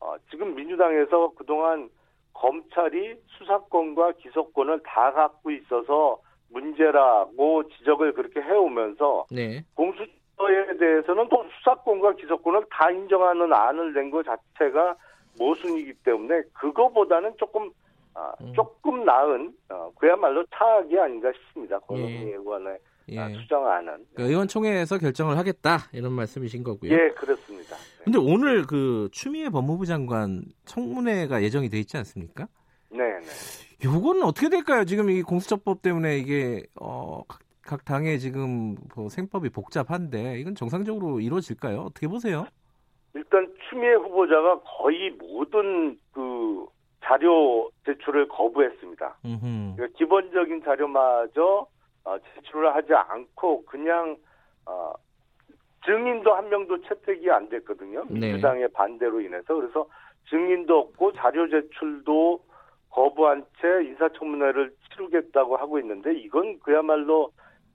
어, 0.00 0.14
지금 0.30 0.54
민주당에서 0.54 1.32
그동안 1.36 1.90
검찰이 2.34 3.16
수사권과 3.38 4.12
기소권을 4.12 4.80
다 4.84 5.12
갖고 5.12 5.50
있어서 5.50 6.18
문제라고 6.50 7.68
지적을 7.68 8.12
그렇게 8.14 8.40
해오면서 8.40 9.26
네. 9.30 9.62
공수처에 9.74 10.76
대해서는 10.78 11.28
또 11.28 11.44
수사권과 11.58 12.14
기소권을 12.14 12.64
다 12.70 12.90
인정하는 12.90 13.52
안을 13.52 13.92
낸 13.92 14.10
것 14.10 14.24
자체가 14.24 14.96
모순이기 15.38 15.94
때문에 16.04 16.42
그거보다는 16.54 17.34
조금 17.36 17.70
아, 18.14 18.32
음. 18.40 18.52
조금 18.54 19.04
나은 19.04 19.52
어, 19.70 19.90
그야말로 19.98 20.44
차악이 20.46 20.98
아닌가 20.98 21.30
싶습니다. 21.32 21.78
권은희 21.80 22.30
예. 22.30 22.34
의원의 22.34 22.78
예. 23.10 23.18
아, 23.18 23.28
수정안은. 23.28 24.06
그 24.14 24.22
의원총회에서 24.22 24.98
결정을 24.98 25.36
하겠다 25.38 25.78
이런 25.92 26.12
말씀이신 26.12 26.62
거고요. 26.62 26.92
예, 26.92 27.10
그렇습니다. 27.10 27.76
네. 27.76 28.04
근데 28.04 28.18
오늘 28.18 28.66
그 28.66 29.08
추미애 29.12 29.48
법무부 29.48 29.86
장관 29.86 30.42
청문회가 30.64 31.42
예정이 31.42 31.68
돼 31.68 31.78
있지 31.78 31.96
않습니까? 31.96 32.46
네, 32.90 32.98
네. 32.98 33.26
요거는 33.84 34.22
어떻게 34.22 34.48
될까요? 34.48 34.84
지금 34.84 35.10
이 35.10 35.22
공수처법 35.22 35.82
때문에 35.82 36.18
이게 36.18 36.66
어, 36.80 37.22
각, 37.28 37.40
각 37.62 37.84
당의 37.84 38.18
지금 38.18 38.76
뭐 38.94 39.08
생법이 39.08 39.50
복잡한데 39.50 40.38
이건 40.40 40.54
정상적으로 40.54 41.20
이루어질까요? 41.20 41.80
어떻게 41.80 42.08
보세요? 42.08 42.46
일단 43.14 43.52
추미애 43.68 43.94
후보자가 43.94 44.60
거의 44.60 45.10
모든 45.10 45.98
그 46.12 46.66
자료 47.04 47.70
제출을 47.86 48.28
거부했습니다. 48.28 49.18
그러니까 49.22 49.86
기본적인 49.96 50.62
자료마저 50.64 51.42
어, 51.42 51.66
제출을 52.18 52.74
하지 52.74 52.94
않고 52.94 53.64
그냥 53.66 54.16
어, 54.66 54.92
증인도 55.84 56.34
한 56.34 56.48
명도 56.48 56.80
채택이 56.82 57.30
안 57.30 57.48
됐거든요. 57.48 58.04
네. 58.08 58.28
민주당의 58.28 58.68
반대로 58.68 59.20
인해서 59.20 59.54
그래서 59.54 59.86
증인도 60.28 60.78
없고 60.78 61.12
자료 61.12 61.48
제출도 61.48 62.40
거부한 62.90 63.44
채 63.60 63.84
인사청문회를 63.84 64.72
치르겠다고 64.90 65.56
하고 65.56 65.78
있는데 65.78 66.14
이건 66.14 66.58
그야말로 66.60 67.30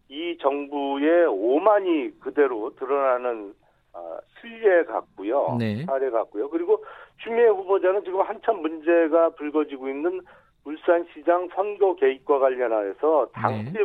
이 0.10 0.38
정부의 0.40 1.26
오만이 1.28 2.20
그대로 2.20 2.76
드러나는 2.76 3.54
어, 3.94 4.18
실례 4.42 4.84
같고요. 4.86 5.56
네. 5.60 5.86
사례 5.86 6.10
같고요. 6.10 6.50
그리고 6.50 6.84
추미애 7.18 7.48
후보자는 7.48 8.04
지금 8.04 8.22
한참 8.22 8.62
문제가 8.62 9.30
불거지고 9.30 9.88
있는 9.88 10.22
울산시장 10.66 11.50
선거 11.56 11.96
개입과 11.96 12.40
관련하여서 12.40 13.30
당시 13.34 13.72
네. 13.72 13.84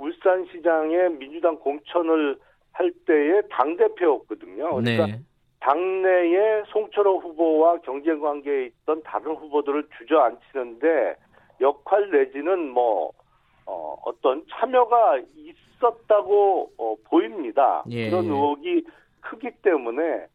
울산시장에 0.00 1.10
민주당 1.18 1.56
공천을 1.58 2.38
할 2.72 2.92
때의 3.06 3.42
당대표였거든요. 3.50 4.74
그러니까 4.76 5.06
네. 5.06 5.20
당내에 5.60 6.62
송철호 6.68 7.18
후보와 7.18 7.78
경쟁 7.80 8.20
관계에 8.20 8.66
있던 8.66 9.02
다른 9.02 9.34
후보들을 9.34 9.88
주저앉히는데 9.98 11.16
역할 11.60 12.10
내지는 12.10 12.70
뭐 12.70 13.12
어, 13.66 13.96
어떤 14.04 14.44
참여가 14.50 15.20
있었다고 15.36 16.72
어, 16.78 16.94
보입니다. 17.04 17.84
예. 17.90 18.08
그런 18.08 18.24
의혹이 18.24 18.84
크기 19.20 19.50
때문에 19.62 20.26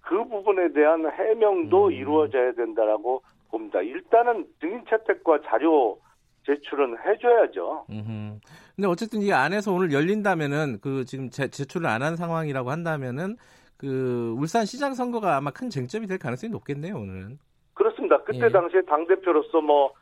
그 0.00 0.24
부분에 0.24 0.72
대한 0.72 1.08
해명도 1.10 1.86
음. 1.86 1.92
이루어져야 1.92 2.52
된다라고 2.52 3.22
봅니다. 3.50 3.80
일단은 3.80 4.46
증인 4.60 4.84
채택과 4.86 5.42
자료 5.46 5.98
제출은 6.44 6.96
해줘야죠. 7.06 7.86
음흠. 7.88 8.40
근데 8.82 8.90
어쨌든 8.90 9.22
이 9.22 9.32
안에서 9.32 9.72
오늘 9.72 9.92
열린다면은 9.92 10.80
그 10.80 11.04
지금 11.04 11.30
제, 11.30 11.46
제출을 11.46 11.86
안 11.86 12.02
한 12.02 12.16
상황이라고 12.16 12.68
한다면은 12.68 13.36
그 13.76 14.34
울산 14.36 14.64
시장 14.64 14.94
선거가 14.94 15.36
아마 15.36 15.52
큰 15.52 15.70
쟁점이 15.70 16.08
될 16.08 16.18
가능성이 16.18 16.50
높겠네요 16.50 16.96
오늘은. 16.96 17.38
그렇습니다. 17.74 18.20
그때 18.24 18.46
예. 18.46 18.48
당시에 18.48 18.82
당 18.88 19.06
대표로서 19.06 19.60
뭐 19.60 19.92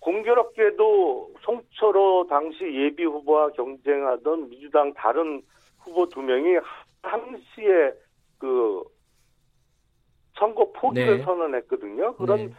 공교롭게도 0.00 1.30
송철호 1.40 2.26
당시 2.28 2.64
예비 2.74 3.04
후보와 3.04 3.52
경쟁하던 3.52 4.50
민주당 4.50 4.92
다른 4.92 5.40
후보 5.78 6.06
두 6.06 6.20
명이 6.20 6.58
당시에 7.00 7.94
그 8.36 8.82
선거 10.38 10.70
포기를 10.72 11.16
네. 11.16 11.24
선언했거든요. 11.24 12.16
그런 12.16 12.36
네. 12.36 12.54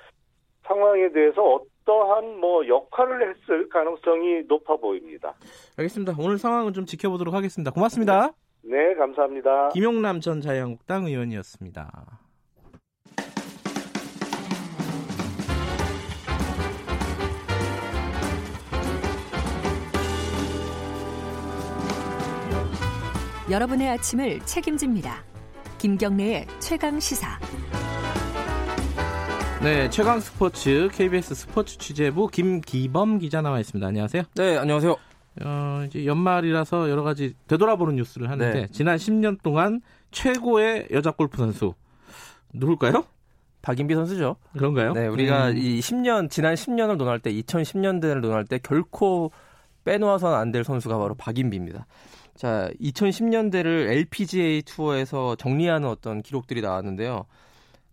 상황에 0.67 1.12
대해서 1.12 1.41
어떠한 1.43 2.39
뭐 2.39 2.67
역할을 2.67 3.30
했을 3.30 3.67
가능성이 3.69 4.43
높아 4.47 4.78
보입니다. 4.78 5.34
알겠습니다. 5.78 6.15
오늘 6.19 6.38
상황은 6.38 6.74
좀 6.74 6.86
지켜보도록 6.86 7.34
하겠습니다. 7.34 7.71
고맙습니다. 7.71 8.32
네, 8.63 8.93
감사합니다. 8.95 9.69
김용남 9.69 10.19
전 10.19 10.41
자유한국당 10.41 11.06
의원이었습니다. 11.06 12.19
여러분의 23.50 23.89
아침을 23.89 24.39
책임집니다. 24.45 25.26
김경래의 25.78 26.45
최강 26.60 27.00
시사. 27.02 27.38
네, 29.63 29.89
최강 29.91 30.19
스포츠 30.19 30.89
KBS 30.91 31.36
스포츠 31.36 31.78
취재부 31.78 32.28
김기범 32.28 33.19
기자 33.19 33.41
나와 33.41 33.60
있습니다. 33.60 33.86
안녕하세요. 33.88 34.24
네, 34.36 34.58
안녕하세요. 34.58 34.95
어, 35.43 35.84
이제 35.86 36.06
연말이라서 36.06 36.89
여러 36.89 37.04
가지 37.04 37.36
되돌아보는 37.47 37.95
뉴스를 37.95 38.30
하는데 38.30 38.62
네. 38.62 38.67
지난 38.71 38.97
10년 38.97 39.41
동안 39.43 39.82
최고의 40.12 40.88
여자 40.91 41.12
골프 41.12 41.38
선수 41.38 41.74
누굴까요? 42.54 43.04
박인비 43.62 43.93
선수죠. 43.93 44.38
그런가요? 44.58 44.93
네, 44.93 45.08
우리가 45.08 45.50
음. 45.52 45.58
이 45.58 45.80
10년 45.80 46.30
지난 46.32 46.56
10년을 46.56 46.95
논할 46.97 47.19
때 47.19 47.32
2010년대를 47.32 48.19
논할 48.19 48.45
때 48.45 48.58
결코 48.62 49.32
빼놓아서는 49.86 50.36
안 50.38 50.52
될 50.52 50.63
선수가 50.63 50.97
바로 50.97 51.13
박인비입니다. 51.13 51.86
자, 52.36 52.69
2010년대를 52.82 53.89
LPGA 53.91 54.63
투어에서 54.63 55.36
정리하는 55.36 55.88
어떤 55.88 56.24
기록들이 56.24 56.62
나왔는데요. 56.62 57.26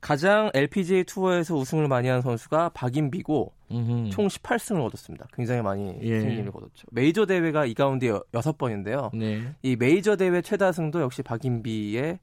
가장 0.01 0.51
LPGA 0.55 1.05
투어에서 1.05 1.57
우승을 1.57 1.89
많이 1.89 2.09
한 2.09 2.23
선수가 2.23 2.71
박인비고 2.71 3.53
음흠. 3.71 4.11
총 4.11 4.29
18승을 4.29 4.85
얻었습니다. 4.85 5.27
굉장히 5.35 5.63
많이 5.63 5.99
예. 6.03 6.21
승리를 6.21 6.51
거뒀죠. 6.51 6.87
메이저 6.91 7.27
대회가 7.27 7.67
이 7.67 7.75
가운데 7.75 8.09
여, 8.09 8.23
6번인데요. 8.33 9.15
네. 9.17 9.43
이 9.63 9.77
메이저 9.77 10.17
대회 10.17 10.41
최다승도 10.41 11.01
역시 11.01 11.23
박인비의 11.23 12.19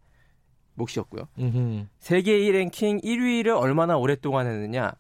몫이었고요. 0.76 1.28
음흠. 1.40 1.86
세계 2.00 2.40
1 2.40 2.54
랭킹 2.54 3.02
1위를 3.02 3.60
얼마나 3.60 3.98
오랫동안 3.98 4.48
했느냐. 4.48 4.94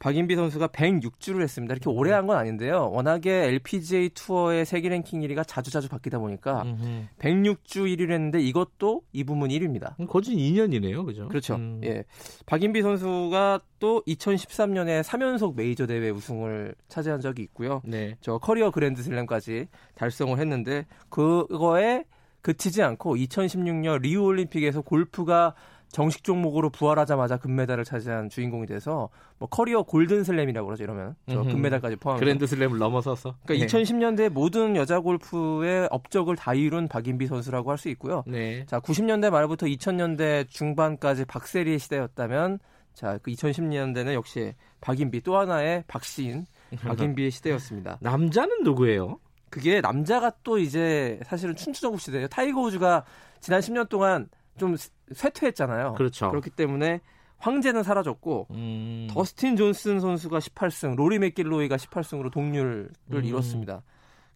박인비 0.00 0.34
선수가 0.34 0.68
106주를 0.68 1.42
했습니다. 1.42 1.74
이렇게 1.74 1.90
오래 1.90 2.10
한 2.12 2.26
건 2.26 2.36
아닌데요. 2.38 2.90
워낙에 2.90 3.30
LPGA 3.48 4.08
투어의 4.10 4.64
세계 4.64 4.88
랭킹 4.88 5.20
1위가 5.20 5.44
자주자주 5.46 5.88
바뀌다 5.88 6.18
보니까 6.18 6.62
음흠. 6.62 7.06
106주 7.18 7.84
1위를 7.96 8.10
했는데 8.12 8.40
이것도 8.40 9.02
이 9.12 9.24
부문 9.24 9.50
1위입니다. 9.50 9.94
그럼 9.96 10.08
거진 10.08 10.38
2년이네요, 10.38 11.04
그죠? 11.04 11.28
그렇죠. 11.28 11.56
음. 11.56 11.80
예. 11.84 12.04
박인비 12.46 12.80
선수가 12.82 13.60
또 13.78 14.02
2013년에 14.06 15.02
3연속 15.02 15.54
메이저 15.54 15.86
대회 15.86 16.08
우승을 16.10 16.74
차지한 16.88 17.20
적이 17.20 17.42
있고요. 17.42 17.82
네. 17.84 18.16
저 18.22 18.38
커리어 18.38 18.70
그랜드 18.70 19.02
슬램까지 19.02 19.68
달성을 19.96 20.38
했는데 20.38 20.86
그거에 21.10 22.04
그치지 22.42 22.82
않고 22.82 23.16
2016년 23.16 24.00
리우 24.00 24.22
올림픽에서 24.22 24.80
골프가 24.80 25.54
정식 25.90 26.22
종목으로 26.22 26.70
부활하자마자 26.70 27.38
금메달을 27.38 27.84
차지한 27.84 28.28
주인공이 28.28 28.66
돼서 28.66 29.08
뭐 29.38 29.48
커리어 29.48 29.82
골든 29.82 30.22
슬램이라고 30.24 30.66
그러죠 30.66 30.84
이러면 30.84 31.16
저. 31.28 31.42
금메달까지 31.42 31.96
포함해서 31.96 32.20
그랜드 32.24 32.46
슬램을 32.46 32.78
넘어서서. 32.78 33.34
그러니까 33.44 33.66
네. 33.66 33.82
2010년대 33.82 34.28
모든 34.30 34.76
여자 34.76 35.00
골프의 35.00 35.88
업적을 35.90 36.36
다 36.36 36.54
이룬 36.54 36.86
박인비 36.88 37.26
선수라고 37.26 37.70
할 37.70 37.80
수 37.80 37.88
있고요. 37.88 38.22
네. 38.26 38.66
자, 38.66 38.78
90년대 38.78 39.30
말부터 39.30 39.64
2000년대 39.66 40.48
중반까지 40.50 41.24
박세리의 41.24 41.78
시대였다면 41.78 42.58
자, 42.92 43.18
그 43.22 43.30
2010년대는 43.30 44.12
역시 44.12 44.52
박인비 44.82 45.22
또 45.22 45.38
하나의 45.38 45.84
박씨인 45.88 46.44
박인비의 46.76 47.30
시대였습니다. 47.30 47.98
남자는 48.00 48.62
누구예요? 48.64 49.18
그게 49.48 49.80
남자가 49.80 50.30
또 50.44 50.58
이제 50.58 51.18
사실은 51.24 51.56
춘추전국 51.56 52.00
시대예요. 52.00 52.28
타이거 52.28 52.60
우즈가 52.60 53.04
지난 53.40 53.60
10년 53.60 53.88
동안 53.88 54.28
좀 54.58 54.76
쇠퇴했잖아요. 55.12 55.94
그렇죠. 55.94 56.30
그렇기 56.30 56.50
때문에 56.50 57.00
황제는 57.38 57.82
사라졌고 57.82 58.48
음. 58.50 59.08
더스틴 59.10 59.56
존슨 59.56 59.98
선수가 60.00 60.38
18승, 60.38 60.94
로리 60.96 61.18
맥길로이가 61.18 61.76
18승으로 61.76 62.30
동률을 62.30 62.90
음. 63.12 63.24
이뤘습니다. 63.24 63.82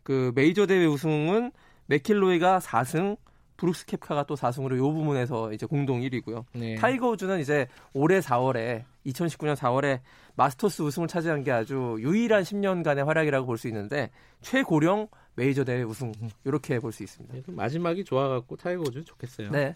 그 0.02 0.32
메이저 0.34 0.66
대회 0.66 0.86
우승은 0.86 1.52
맥킬로이가 1.86 2.60
4승, 2.60 3.16
브룩스 3.56 3.86
캡카가 3.86 4.24
또 4.24 4.34
4승으로 4.34 4.76
이 4.76 4.80
부문에서 4.80 5.52
이제 5.52 5.64
공동 5.66 6.00
1위고요. 6.00 6.44
네. 6.54 6.74
타이거 6.76 7.10
우즈는 7.10 7.40
이제 7.40 7.68
올해 7.92 8.20
4월에 8.20 8.82
2019년 9.06 9.54
4월에 9.54 10.00
마스터스 10.34 10.82
우승을 10.82 11.06
차지한 11.06 11.44
게 11.44 11.52
아주 11.52 11.96
유일한 12.00 12.42
10년간의 12.42 13.04
활약이라고 13.04 13.46
볼 13.46 13.56
수 13.56 13.68
있는데 13.68 14.10
최고령 14.40 15.06
메이저 15.36 15.64
대회 15.64 15.82
우승 15.82 16.12
이렇게 16.44 16.78
볼 16.78 16.92
수 16.92 17.02
있습니다. 17.02 17.34
좀 17.46 17.56
마지막이 17.56 18.04
좋아갖고 18.04 18.56
타이거 18.56 18.82
우즈 18.86 19.04
좋겠어요. 19.04 19.50
네. 19.50 19.74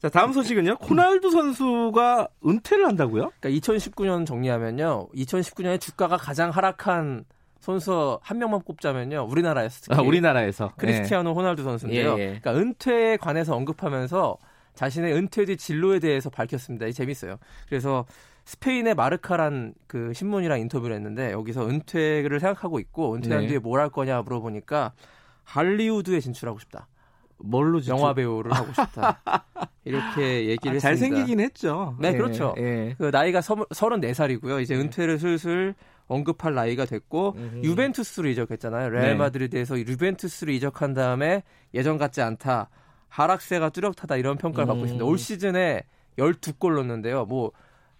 자 0.00 0.08
다음 0.08 0.32
소식은요. 0.32 0.78
호날두 0.88 1.30
선수가 1.30 2.28
은퇴를 2.46 2.86
한다고요? 2.86 3.30
그러니까 3.40 3.60
2019년 3.60 4.26
정리하면요. 4.26 5.08
2019년에 5.14 5.80
주가가 5.80 6.16
가장 6.16 6.50
하락한 6.50 7.24
선수 7.60 8.18
한 8.22 8.38
명만 8.38 8.60
꼽자면요. 8.62 9.24
우리나라에서 9.30 9.80
특히 9.82 9.96
아, 9.96 10.02
우리나라에서 10.02 10.72
크리스티아노 10.76 11.32
호날두 11.32 11.62
선수인데요. 11.62 12.18
예, 12.18 12.20
예. 12.20 12.26
그러니까 12.40 12.56
은퇴에 12.56 13.16
관해서 13.18 13.54
언급하면서 13.54 14.36
자신의 14.74 15.12
은퇴 15.14 15.44
뒤 15.44 15.56
진로에 15.56 16.00
대해서 16.00 16.28
밝혔습니다. 16.28 16.86
이 16.86 16.92
재밌어요. 16.92 17.36
그래서 17.68 18.04
스페인의 18.44 18.94
마르카란 18.94 19.74
그 19.86 20.12
신문이랑 20.12 20.60
인터뷰를 20.60 20.96
했는데 20.96 21.32
여기서 21.32 21.68
은퇴를 21.68 22.40
생각하고 22.40 22.78
있고 22.80 23.14
은퇴한 23.14 23.42
네. 23.42 23.46
뒤에 23.48 23.58
뭘 23.58 23.80
할 23.80 23.88
거냐 23.88 24.22
물어보니까 24.22 24.92
할리우드에 25.44 26.20
진출하고 26.20 26.58
싶다. 26.60 26.88
뭘로 27.38 27.80
진출- 27.80 27.98
영화 27.98 28.14
배우를 28.14 28.52
하고 28.52 28.72
싶다. 28.72 29.20
이렇게 29.84 30.46
얘기를 30.46 30.70
아, 30.70 30.74
했습니다. 30.74 30.80
잘생기긴 30.80 31.40
했죠. 31.40 31.96
네, 31.98 32.12
그렇죠. 32.12 32.54
예. 32.58 32.94
그 32.98 33.10
나이가 33.12 33.40
서, 33.40 33.54
34살이고요. 33.56 34.62
이제 34.62 34.76
은퇴를 34.76 35.18
슬슬 35.18 35.74
언급할 36.06 36.54
나이가 36.54 36.84
됐고 36.84 37.34
음흠. 37.36 37.60
유벤투스로 37.64 38.28
이적했잖아요. 38.28 38.90
네. 38.90 38.96
레알 39.00 39.16
마드리드에서 39.16 39.78
유벤투스로 39.78 40.52
이적한 40.52 40.94
다음에 40.94 41.42
예전 41.74 41.98
같지 41.98 42.22
않다. 42.22 42.68
하락세가 43.08 43.70
뚜렷하다 43.70 44.16
이런 44.16 44.36
평가를 44.36 44.66
받고 44.66 44.80
음. 44.80 44.84
있습니다. 44.84 45.04
올 45.04 45.18
시즌에 45.18 45.82
12골 46.18 46.74
넣었는데요. 46.74 47.24
뭐 47.24 47.50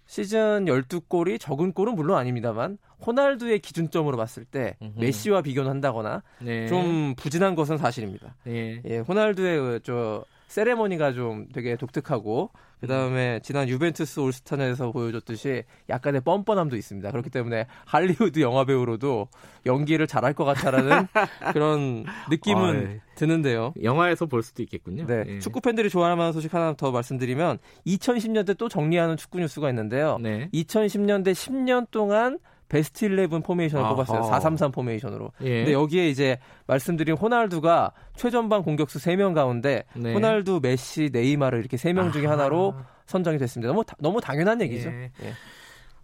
시즌 0.05 0.65
12골이 0.65 1.39
적은 1.39 1.73
골은 1.73 1.95
물론 1.95 2.17
아닙니다만 2.17 2.77
호날두의 3.05 3.59
기준점으로 3.59 4.17
봤을 4.17 4.45
때 4.45 4.75
음흠. 4.81 4.99
메시와 4.99 5.41
비교는 5.41 5.69
한다거나 5.69 6.23
네. 6.39 6.67
좀 6.67 7.15
부진한 7.15 7.55
것은 7.55 7.77
사실입니다. 7.77 8.35
예. 8.47 8.81
예, 8.85 8.97
호날두의 8.99 9.59
그저 9.59 10.25
세레머니가 10.47 11.13
좀 11.13 11.47
되게 11.53 11.75
독특하고 11.75 12.51
그 12.83 12.87
다음에 12.87 13.39
지난 13.43 13.69
유벤투스 13.69 14.19
올스타전에서 14.19 14.91
보여줬듯이 14.91 15.63
약간의 15.87 16.19
뻔뻔함도 16.19 16.75
있습니다. 16.75 17.11
그렇기 17.11 17.29
때문에 17.29 17.65
할리우드 17.85 18.41
영화 18.41 18.65
배우로도 18.65 19.29
연기를 19.65 20.05
잘할 20.05 20.33
것 20.33 20.43
같다라는 20.43 21.07
그런 21.53 22.03
느낌은 22.29 22.87
어이. 22.89 22.99
드는데요. 23.15 23.73
영화에서 23.81 24.25
볼 24.25 24.43
수도 24.43 24.61
있겠군요. 24.63 25.05
네, 25.05 25.23
예. 25.27 25.39
축구 25.39 25.61
팬들이 25.61 25.89
좋아할 25.89 26.17
만한 26.17 26.33
소식 26.33 26.53
하나 26.53 26.73
더 26.73 26.91
말씀드리면 26.91 27.59
2010년대 27.87 28.57
또 28.57 28.67
정리하는 28.67 29.15
축구 29.15 29.39
뉴스가 29.39 29.69
있는데요. 29.69 30.17
네. 30.21 30.49
2010년대 30.53 31.31
10년 31.31 31.89
동안 31.89 32.37
베스트 32.69 33.05
11 33.05 33.27
포메이션을 33.27 33.83
아하. 33.85 33.93
뽑았어요. 33.93 34.23
433 34.23 34.71
포메이션으로. 34.71 35.31
예. 35.41 35.57
근데 35.59 35.73
여기에 35.73 36.09
이제 36.09 36.39
말씀드린 36.67 37.15
호날두가 37.15 37.91
최전방 38.15 38.63
공격수 38.63 38.99
3명 38.99 39.33
가운데 39.35 39.83
네. 39.95 40.13
호날두, 40.13 40.59
메시, 40.61 41.09
네이마르 41.13 41.59
이렇게 41.59 41.77
3명 41.77 42.11
중에. 42.11 42.25
하나로 42.25 42.73
선정이 43.05 43.37
됐습니다. 43.37 43.67
너무 43.71 43.83
다- 43.83 43.95
너무 43.99 44.19
당연한 44.21 44.61
얘기죠. 44.61 44.89
예. 44.89 45.11
예. 45.23 45.33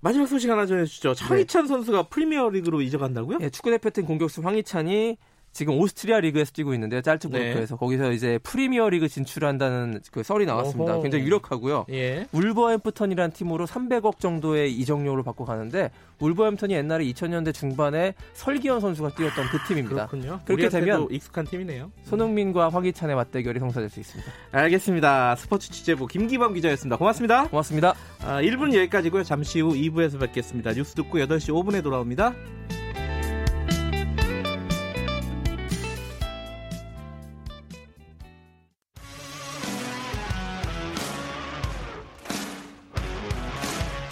마지막 0.01 0.27
소식 0.27 0.49
하나 0.49 0.65
전해주시죠. 0.65 1.13
황희찬 1.13 1.67
선수가 1.67 2.03
프리미어리그로 2.03 2.81
이적한다고요? 2.81 3.39
예, 3.41 3.49
축구대표팀 3.49 4.05
공격수 4.05 4.41
황희찬이 4.41 5.17
지금 5.51 5.77
오스트리아 5.79 6.19
리그에서 6.19 6.51
뛰고 6.51 6.73
있는데요. 6.73 7.01
짤츠부르크에서 7.01 7.75
거기서 7.75 8.11
이제 8.11 8.37
프리미어 8.43 8.89
리그 8.89 9.07
진출한다는 9.07 10.01
그 10.11 10.23
썰이 10.23 10.45
나왔습니다. 10.45 10.93
어허. 10.93 11.01
굉장히 11.01 11.25
유력하고요. 11.25 11.85
예. 11.91 12.27
울버햄프턴이라는 12.31 13.33
팀으로 13.33 13.65
300억 13.65 14.19
정도의 14.19 14.71
이적료를 14.73 15.23
받고 15.23 15.45
가는데 15.45 15.91
울버햄턴이 16.19 16.73
옛날에 16.73 17.05
2000년대 17.05 17.53
중반에 17.53 18.13
설기현 18.33 18.79
선수가 18.79 19.15
뛰었던 19.15 19.45
그 19.47 19.57
팀입니다. 19.67 20.07
그렇군요. 20.07 20.39
그렇게 20.45 20.69
되면 20.69 21.07
익숙한 21.09 21.45
팀이네요. 21.45 21.91
손흥민과 22.03 22.69
황희찬의 22.69 23.15
맞대결이 23.15 23.59
성사될 23.59 23.89
수 23.89 23.99
있습니다. 23.99 24.31
알겠습니다. 24.51 25.35
스포츠 25.35 25.71
취재부 25.71 26.07
김기범 26.07 26.53
기자였습니다. 26.53 26.97
고맙습니다. 26.97 27.47
고맙습니다. 27.47 27.95
아, 28.21 28.41
1분 28.41 28.73
여기까지고요. 28.75 29.23
잠시 29.23 29.61
후 29.61 29.73
2부에서 29.73 30.19
뵙겠습니다. 30.19 30.73
뉴스 30.73 30.93
듣고 30.95 31.17
8시 31.19 31.53
5분에 31.53 31.83
돌아옵니다. 31.83 32.33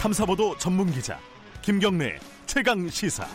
탐사보도 0.08 0.56
전문 0.56 0.90
기자 0.90 1.18
김경래 1.60 2.18
최강 2.46 2.88
시사. 2.88 3.26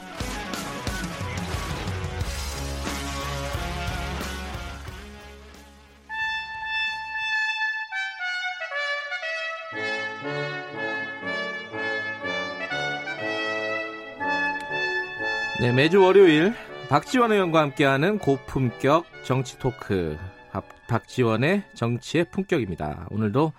네, 15.62 15.72
매주 15.72 16.02
월요일 16.02 16.56
박지원 16.90 17.32
의원과 17.32 17.62
함께하는 17.62 18.18
고품격 18.18 19.06
정치 19.24 19.60
토크 19.60 20.18
박, 20.52 20.68
박지원의 20.88 21.66
정치의 21.76 22.26
품격입니다. 22.32 23.10
오늘도 23.12 23.54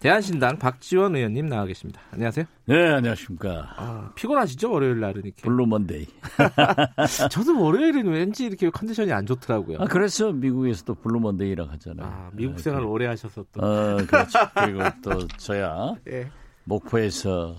대안신당 0.00 0.58
박지원 0.58 1.16
의원님 1.16 1.48
나와 1.48 1.64
계십니다. 1.66 2.00
안녕하세요. 2.12 2.44
네, 2.66 2.86
안녕하십니까. 2.92 3.74
아, 3.76 4.12
피곤하시죠 4.14 4.70
월요일 4.70 5.00
날은 5.00 5.22
이렇게. 5.24 5.42
Blue 5.42 5.66
Monday. 5.66 6.06
저도 7.30 7.60
월요일은 7.60 8.06
왠지 8.06 8.44
이렇게 8.46 8.70
컨디션이 8.70 9.12
안 9.12 9.26
좋더라고요. 9.26 9.78
아, 9.80 9.86
그래서 9.86 10.30
미국에서도 10.32 10.94
Blue 10.94 11.18
Monday라고 11.18 11.70
하잖아요. 11.72 12.06
아, 12.06 12.30
미국 12.32 12.60
생활 12.60 12.84
오래 12.84 13.06
하셔서 13.06 13.44
또. 13.52 13.60
어, 13.60 13.96
그렇죠. 14.06 14.38
그리고 14.54 14.82
또 15.02 15.26
저야 15.36 15.94
예. 16.08 16.30
목포에서 16.62 17.56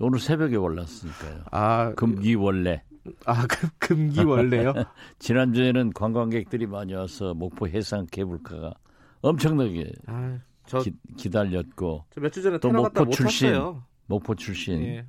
오늘 0.00 0.18
새벽에 0.18 0.56
올랐으니까요. 0.56 1.44
아, 1.52 1.92
금귀월래. 1.94 2.82
아, 3.26 3.46
금, 3.46 3.68
금귀월래요? 3.78 4.72
지난주에는 5.20 5.92
관광객들이 5.92 6.66
많이 6.66 6.94
와서 6.94 7.32
목포 7.34 7.68
해상 7.68 8.06
케이블카가 8.10 8.72
엄청나게 9.20 9.92
아, 10.06 10.38
저, 10.66 10.82
기, 11.16 11.30
다렸고 11.30 12.04
저 12.10 12.20
몇 12.20 12.32
주 12.32 12.42
전에 12.42 12.58
또 12.58 12.70
목포 12.70 13.04
못 13.04 13.10
출신. 13.12 13.48
탔어요. 13.52 13.84
목포 14.06 14.34
출신 14.34 14.82
예. 14.82 15.06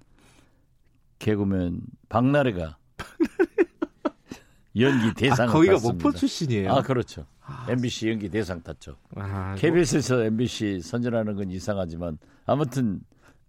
개그맨 1.19 1.81
박나래가 2.09 2.77
연기 4.77 5.13
대상 5.13 5.47
아, 5.49 5.51
거기가 5.53 5.73
탔습니다. 5.75 6.03
목포 6.03 6.17
출신이에요. 6.17 6.71
아 6.71 6.81
그렇죠. 6.81 7.25
MBC 7.69 8.09
연기 8.09 8.29
대상 8.29 8.61
탔죠. 8.61 8.97
아, 9.15 9.49
뭐- 9.51 9.55
KBS에서 9.55 10.23
MBC 10.23 10.81
선전하는 10.81 11.35
건 11.35 11.49
이상하지만 11.51 12.17
아무튼 12.45 12.99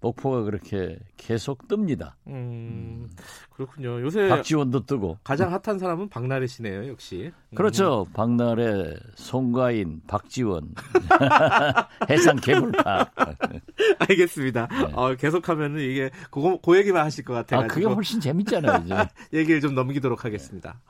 목포가 0.06 0.42
그렇게 0.42 0.98
계속 1.16 1.66
뜹니다. 1.66 2.12
음, 2.28 3.10
그렇군요. 3.50 4.00
요새 4.00 4.28
박지원도 4.28 4.86
뜨고. 4.86 5.18
가장 5.24 5.52
핫한 5.52 5.78
사람은 5.78 6.08
박나래 6.08 6.46
씨네요, 6.46 6.88
역시. 6.88 7.32
그렇죠. 7.54 8.06
박나래, 8.12 8.94
송가인, 9.16 10.02
박지원, 10.06 10.74
해상 12.08 12.36
개불파. 12.36 13.10
알겠습니다. 13.98 14.68
네. 14.68 14.92
어, 14.94 15.14
계속하면은 15.16 15.80
이게 15.80 16.10
그거 16.30 16.58
그 16.64 16.76
얘기만 16.78 17.04
하실 17.04 17.24
것 17.24 17.34
같아요. 17.34 17.62
아, 17.62 17.66
그게 17.66 17.86
훨씬 17.86 18.20
재밌잖아요, 18.20 18.84
이제. 18.84 18.94
얘기를 19.38 19.60
좀 19.60 19.74
넘기도록 19.74 20.24
하겠습니다. 20.24 20.80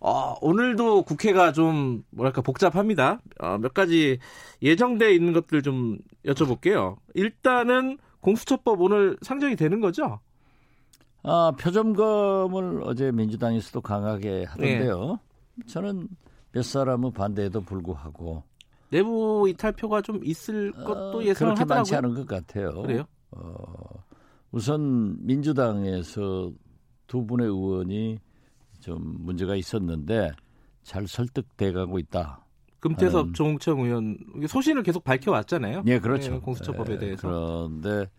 어, 0.00 0.34
오늘도 0.40 1.02
국회가 1.02 1.52
좀 1.52 2.02
뭐랄까 2.10 2.42
복잡합니다. 2.42 3.20
어, 3.38 3.58
몇 3.58 3.72
가지 3.74 4.18
예정돼 4.62 5.14
있는 5.14 5.32
것들 5.32 5.62
좀 5.62 5.98
여쭤볼게요. 6.24 6.96
일단은 7.14 7.98
공수처법 8.26 8.80
오늘 8.80 9.16
상정이 9.22 9.54
되는 9.54 9.80
거죠? 9.80 10.18
아, 11.22 11.52
표점검을 11.58 12.82
어제 12.82 13.12
민주당에서도 13.12 13.80
강하게 13.80 14.44
하던데요. 14.44 15.20
저는 15.66 16.08
몇 16.50 16.64
사람은 16.64 17.12
반대에도 17.12 17.60
불구하고 17.60 18.42
내부 18.90 19.46
이탈표가 19.48 20.02
좀 20.02 20.24
있을 20.24 20.72
것도 20.72 21.18
어, 21.18 21.22
예상을 21.22 21.54
그렇게 21.54 21.64
많지. 21.72 21.94
않은 21.94 22.14
것 22.14 22.26
같아요. 22.26 22.82
그래요? 22.82 23.04
어, 23.30 24.04
우선 24.50 25.24
민주당에서 25.24 26.50
두 27.06 27.24
분의 27.26 27.46
의원이 27.46 28.18
좀 28.80 29.16
문제가 29.20 29.54
있었는데 29.54 30.32
잘 30.82 31.06
설득돼 31.06 31.72
가고 31.72 31.98
있다. 32.00 32.44
금태섭 32.88 33.34
조홍천 33.34 33.78
의원 33.80 34.18
소신을 34.46 34.82
계속 34.82 35.04
밝혀왔잖아요. 35.04 35.82
예, 35.86 35.98
그렇죠. 35.98 36.32
네, 36.32 36.38
공수처법에 36.38 36.94
예, 36.94 36.98
대해서. 36.98 37.28
그런데 37.28 38.10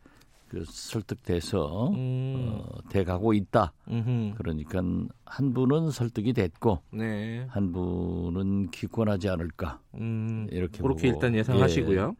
그 0.48 0.64
설득돼서 0.66 1.90
음, 1.90 2.48
어, 2.62 2.66
돼 2.90 3.04
가고 3.04 3.34
있다. 3.34 3.74
음흠. 3.90 4.34
그러니까 4.38 4.82
한 5.26 5.54
분은 5.54 5.92
설득이 5.92 6.32
됐고 6.34 6.82
네. 6.94 7.46
한 7.50 7.72
분은 7.74 8.72
기권하지 8.72 9.28
않을까 9.30 9.82
음, 9.96 10.48
이렇게 10.52 10.82
그렇게 10.82 11.08
보고. 11.12 11.16
일단 11.26 11.36
예상하시고요. 11.38 12.16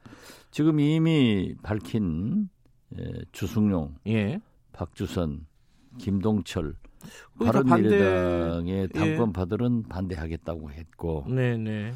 지금 0.52 0.80
이미 0.80 1.56
밝힌 1.64 2.50
예, 2.98 3.04
주승용, 3.32 3.96
예. 4.08 4.40
박주선, 4.74 5.46
김동철 5.98 6.74
반대- 7.40 7.52
바른미래당의 7.64 8.90
당권파들은 8.90 9.84
반대하겠다고 9.84 10.72
했고 10.72 11.24
네, 11.28 11.58
네. 11.58 11.94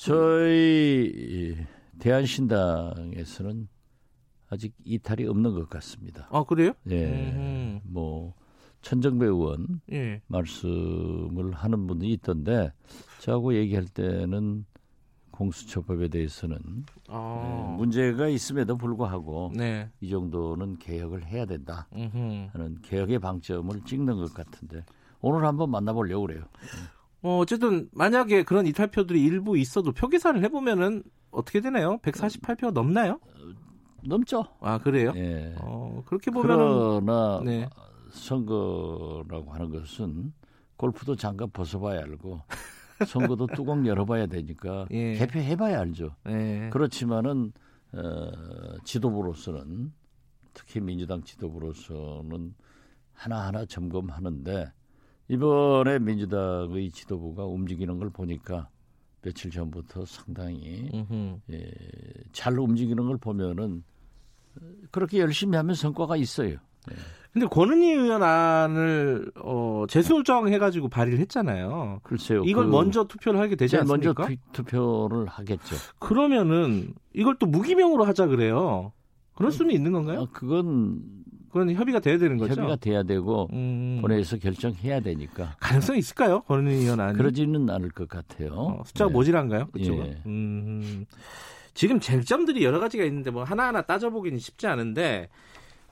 저희 0.00 1.12
이 1.14 1.56
대한신당에서는 1.98 3.68
아직 4.48 4.74
이탈이 4.82 5.26
없는 5.26 5.52
것 5.52 5.68
같습니다. 5.68 6.26
아, 6.30 6.42
그래요? 6.42 6.72
예, 6.88 7.04
음흠. 7.06 7.80
뭐 7.84 8.32
천정배 8.80 9.26
의원 9.26 9.82
예. 9.92 10.22
말씀을 10.26 11.52
하는 11.52 11.86
분이 11.86 12.10
있던데 12.14 12.72
저하고 13.18 13.54
얘기할 13.54 13.84
때는 13.84 14.64
공수처법에 15.32 16.08
대해서는 16.08 16.56
아. 17.08 17.72
예, 17.74 17.76
문제가 17.76 18.28
있음에도 18.28 18.78
불구하고 18.78 19.52
네. 19.54 19.90
이 20.00 20.08
정도는 20.08 20.78
개혁을 20.78 21.26
해야 21.26 21.44
된다 21.44 21.86
음흠. 21.92 22.48
하는 22.54 22.80
개혁의 22.80 23.18
방점을 23.18 23.78
찍는 23.84 24.16
것 24.16 24.32
같은데 24.32 24.82
오늘 25.20 25.44
한번 25.44 25.70
만나보려고 25.70 26.26
그래요. 26.26 26.44
어, 27.22 27.38
어쨌든 27.38 27.88
만약에 27.92 28.44
그런 28.44 28.66
이탈표들이 28.66 29.22
일부 29.22 29.58
있어도 29.58 29.92
표 29.92 30.08
계산을 30.08 30.42
해보면은 30.44 31.02
어떻게 31.30 31.60
되나요? 31.60 31.98
148표가 31.98 32.72
넘나요? 32.72 33.20
넘죠. 34.02 34.44
아 34.60 34.78
그래요? 34.78 35.12
예. 35.16 35.54
어, 35.60 36.02
그렇게 36.06 36.30
보면은 36.30 36.56
그러나 36.56 37.40
네. 37.44 37.68
선거라고 38.10 39.52
하는 39.52 39.70
것은 39.70 40.32
골프도 40.76 41.16
장갑 41.16 41.52
벗어봐야 41.52 42.00
알고 42.00 42.40
선거도 43.06 43.46
뚜껑 43.48 43.86
열어봐야 43.86 44.26
되니까 44.26 44.86
예. 44.90 45.14
개표해봐야 45.14 45.78
알죠. 45.80 46.16
네. 46.24 46.70
그렇지만은 46.70 47.52
어, 47.92 48.78
지도부로서는 48.84 49.92
특히 50.54 50.80
민주당 50.80 51.22
지도부로서는 51.22 52.54
하나하나 53.12 53.66
점검하는데 53.66 54.72
이번에 55.30 56.00
민주당의 56.00 56.90
지도부가 56.90 57.44
움직이는 57.44 57.98
걸 57.98 58.10
보니까 58.10 58.68
며칠 59.22 59.52
전부터 59.52 60.04
상당히 60.04 60.90
음흠. 60.92 61.38
예, 61.52 61.70
잘 62.32 62.58
움직이는 62.58 63.06
걸 63.06 63.16
보면은 63.16 63.84
그렇게 64.90 65.20
열심히 65.20 65.56
하면 65.56 65.76
성과가 65.76 66.16
있어요. 66.16 66.56
근데 67.32 67.46
권은희 67.46 67.92
의원 67.92 68.24
안을 68.24 69.30
어, 69.36 69.84
재수정해가지고 69.88 70.88
발의를 70.88 71.20
했잖아요. 71.20 72.00
글쎄요. 72.02 72.42
이걸 72.44 72.64
그 72.64 72.70
먼저 72.70 73.04
투표를 73.04 73.38
하게 73.38 73.54
되지 73.54 73.76
먼저 73.76 74.10
않습니까? 74.10 74.26
투, 74.26 74.64
투표를 74.64 75.26
하겠죠. 75.26 75.76
그러면은 76.00 76.92
이걸 77.12 77.36
또 77.38 77.46
무기명으로 77.46 78.04
하자 78.04 78.26
그래요. 78.26 78.92
그럴 79.36 79.52
수는 79.52 79.72
있는 79.72 79.92
건가요? 79.92 80.22
아, 80.22 80.26
그건 80.32 81.02
그건 81.50 81.72
협의가 81.72 81.98
돼야 81.98 82.16
되는 82.16 82.36
거죠. 82.36 82.52
협의가 82.54 82.76
돼야 82.76 83.02
되고 83.02 83.48
음, 83.52 83.98
본회의에서 84.00 84.38
결정해야 84.38 85.00
되니까 85.00 85.56
가능성이 85.58 85.98
있을까요? 85.98 86.42
권은희 86.42 86.76
의원 86.76 87.00
안이? 87.00 87.18
그러지는 87.18 87.68
않을 87.68 87.90
것 87.90 88.08
같아요. 88.08 88.52
어, 88.52 88.82
숫자가 88.86 89.08
네. 89.08 89.12
모질한가요? 89.12 89.66
그쪽은? 89.72 90.06
예. 90.06 90.22
음, 90.26 91.06
지금 91.74 91.98
쟁점들이 91.98 92.64
여러 92.64 92.78
가지가 92.78 93.04
있는데 93.04 93.30
뭐 93.30 93.42
하나하나 93.42 93.82
따져보기는 93.82 94.38
쉽지 94.38 94.66
않은데 94.66 95.28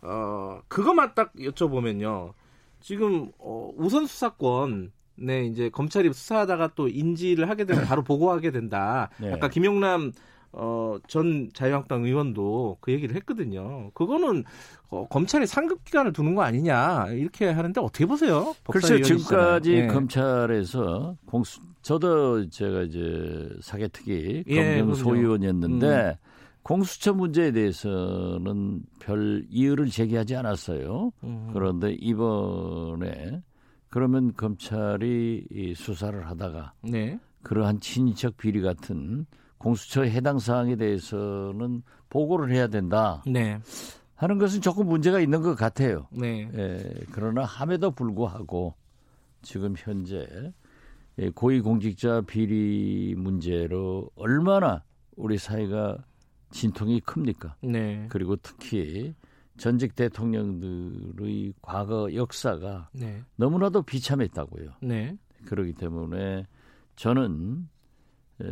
어 0.02 0.60
그것만 0.68 1.14
딱 1.14 1.32
여쭤보면요. 1.34 2.32
지금 2.80 3.30
어, 3.38 3.70
우선 3.76 4.06
수사권 4.06 4.92
네 5.16 5.44
이제 5.46 5.68
검찰이 5.68 6.12
수사하다가 6.12 6.72
또 6.76 6.88
인지를 6.88 7.48
하게 7.48 7.64
되면 7.64 7.84
바로 7.84 8.02
보고하게 8.04 8.52
된다. 8.52 9.10
네. 9.18 9.32
아까 9.32 9.48
김용남 9.48 10.12
어, 10.52 10.96
전 11.06 11.50
자유한국당 11.52 12.04
의원도 12.04 12.78
그 12.80 12.92
얘기를 12.92 13.14
했거든요. 13.16 13.90
그거는 13.94 14.44
어, 14.90 15.06
검찰이 15.08 15.46
상급 15.46 15.84
기관을 15.84 16.12
두는 16.12 16.34
거 16.34 16.42
아니냐 16.42 17.08
이렇게 17.08 17.50
하는데 17.50 17.80
어떻게 17.80 18.06
보세요? 18.06 18.54
글쎄요. 18.70 19.02
지금까지 19.02 19.72
예. 19.74 19.86
검찰에서 19.86 21.16
공수, 21.26 21.60
저도 21.82 22.48
제가 22.48 22.82
이제 22.82 23.48
사개특위 23.60 24.44
예, 24.46 24.54
검경 24.54 24.74
그럼요. 24.74 24.90
음. 24.90 24.94
소위원이었는데 24.94 26.18
공수처 26.62 27.14
문제에 27.14 27.52
대해서는 27.52 28.82
별 29.00 29.44
이의를 29.48 29.86
제기하지 29.86 30.36
않았어요. 30.36 31.12
음. 31.24 31.50
그런데 31.52 31.92
이번에 31.92 33.42
그러면 33.90 34.34
검찰이 34.34 35.46
이 35.50 35.74
수사를 35.74 36.26
하다가 36.26 36.72
네. 36.82 37.18
그러한 37.42 37.80
친인척 37.80 38.36
비리 38.36 38.60
같은 38.60 39.26
공수처 39.58 40.02
해당 40.02 40.38
사항에 40.38 40.76
대해서는 40.76 41.82
보고를 42.08 42.52
해야 42.52 42.68
된다 42.68 43.22
네. 43.26 43.60
하는 44.14 44.38
것은 44.38 44.60
조금 44.60 44.86
문제가 44.86 45.20
있는 45.20 45.42
것 45.42 45.54
같아요. 45.54 46.06
네. 46.10 46.48
예, 46.54 46.94
그러나 47.12 47.44
함에도 47.44 47.90
불구하고 47.90 48.74
지금 49.42 49.74
현재 49.76 50.26
예, 51.18 51.30
고위공직자 51.30 52.22
비리 52.22 53.14
문제로 53.16 54.10
얼마나 54.16 54.82
우리 55.16 55.36
사회가 55.36 55.98
진통이 56.50 57.00
큽니까? 57.00 57.56
네. 57.62 58.06
그리고 58.08 58.36
특히 58.36 59.14
전직 59.58 59.96
대통령들의 59.96 61.52
과거 61.60 62.12
역사가 62.14 62.90
네. 62.92 63.22
너무나도 63.36 63.82
비참했다고요. 63.82 64.70
네. 64.82 65.16
그렇기 65.44 65.74
때문에 65.74 66.46
저는 66.96 67.68
에, 67.68 67.77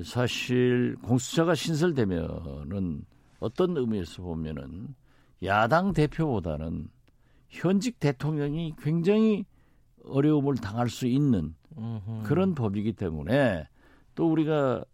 사실 0.05 0.97
공수처가 1.03 1.55
신설되면은 1.55 3.05
어떤 3.41 3.77
의미에서 3.77 4.23
보면은 4.23 4.95
야당 5.43 5.93
대표보다는 5.93 6.89
현직 7.49 8.01
대통령이 8.01 8.75
굉장히 8.79 9.45
어려움을 10.05 10.57
당할 10.57 10.89
수 10.89 11.07
있는. 11.07 11.55
그런 12.25 12.55
법이기 12.55 12.95
때문에 12.95 13.69
또 14.15 14.31
우리가 14.31 14.85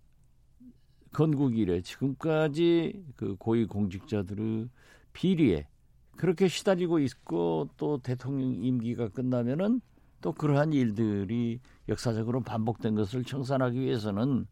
건국 1.13 1.57
이래 1.57 1.81
지금까지 1.81 3.05
그 3.17 3.37
고위 3.37 3.67
공직자들의 3.67 4.69
비리에 5.13 5.69
그렇게 6.17 6.49
시달리고 6.49 6.99
있고 6.99 7.69
또 7.77 7.99
대통령 7.99 8.53
임기가 8.53 9.09
끝나면은 9.11 9.81
또 10.21 10.33
그러한 10.33 10.73
일들이 10.73 11.61
역사적으로 11.89 12.41
반복된 12.41 12.95
것을 12.95 13.25
청산하기 13.25 13.81
위해서는 13.81 14.47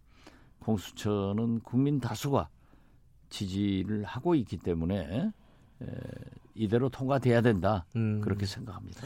공수처는 0.61 1.61
국민 1.61 2.01
다수가 2.01 2.49
지지를 3.29 4.05
하고 4.05 4.35
있기 4.35 4.57
때문에 4.59 5.33
에, 5.83 5.87
이대로 6.55 6.89
통과돼야 6.89 7.41
된다 7.41 7.87
음. 7.97 8.21
그렇게 8.21 8.47
생각합니다. 8.47 9.03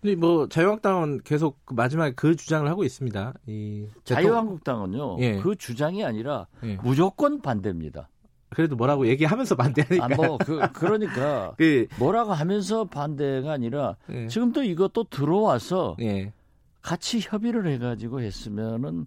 근데 0.00 0.14
뭐 0.14 0.48
자유한국당은 0.48 1.20
계속 1.24 1.64
그 1.64 1.74
마지막에 1.74 2.12
그 2.14 2.36
주장을 2.36 2.68
하고 2.68 2.84
있습니다. 2.84 3.34
이 3.46 3.88
자유한국당은요 4.04 5.16
예. 5.20 5.36
그 5.40 5.56
주장이 5.56 6.04
아니라 6.04 6.46
예. 6.62 6.76
무조건 6.76 7.40
반대입니다. 7.40 8.08
그래도 8.50 8.76
뭐라고 8.76 9.06
얘기하면서 9.08 9.56
반대하니까. 9.56 10.04
아, 10.04 10.08
뭐 10.08 10.38
그, 10.38 10.60
그러니까 10.72 11.52
그 11.58 11.86
뭐라고 11.98 12.32
하면서 12.32 12.84
반대가 12.84 13.52
아니라 13.52 13.96
예. 14.10 14.28
지금 14.28 14.52
또 14.52 14.62
이것도 14.62 15.04
들어와서 15.04 15.96
예. 16.00 16.32
같이 16.80 17.20
협의를 17.20 17.66
해가지고 17.66 18.20
했으면은 18.20 19.06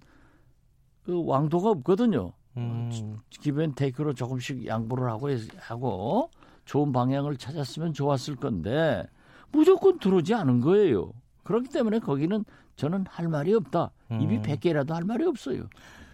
그 1.04 1.24
왕도가 1.26 1.70
없거든요. 1.70 2.34
음. 2.58 3.18
기브앤테이크로 3.30 4.14
조금씩 4.14 4.66
양보를 4.66 5.10
하고 5.10 5.30
했- 5.30 5.49
하고 5.58 6.30
좋은 6.66 6.91
방향을 6.91 7.38
찾았으면 7.38 7.93
좋았을 7.93 8.36
건데 8.36 9.04
무조건 9.52 9.99
들어오지 9.99 10.34
않은 10.34 10.60
거예요. 10.62 11.12
그렇기 11.43 11.70
때문에 11.70 11.99
거기는 11.99 12.43
저는 12.76 13.06
할 13.10 13.28
말이 13.28 13.54
없다. 13.54 13.91
입이 14.12 14.38
음. 14.38 14.41
100개라도 14.41 14.91
할 14.91 15.04
말이 15.04 15.26
없어요. 15.26 15.64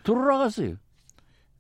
들어나갔어요. 0.04 0.76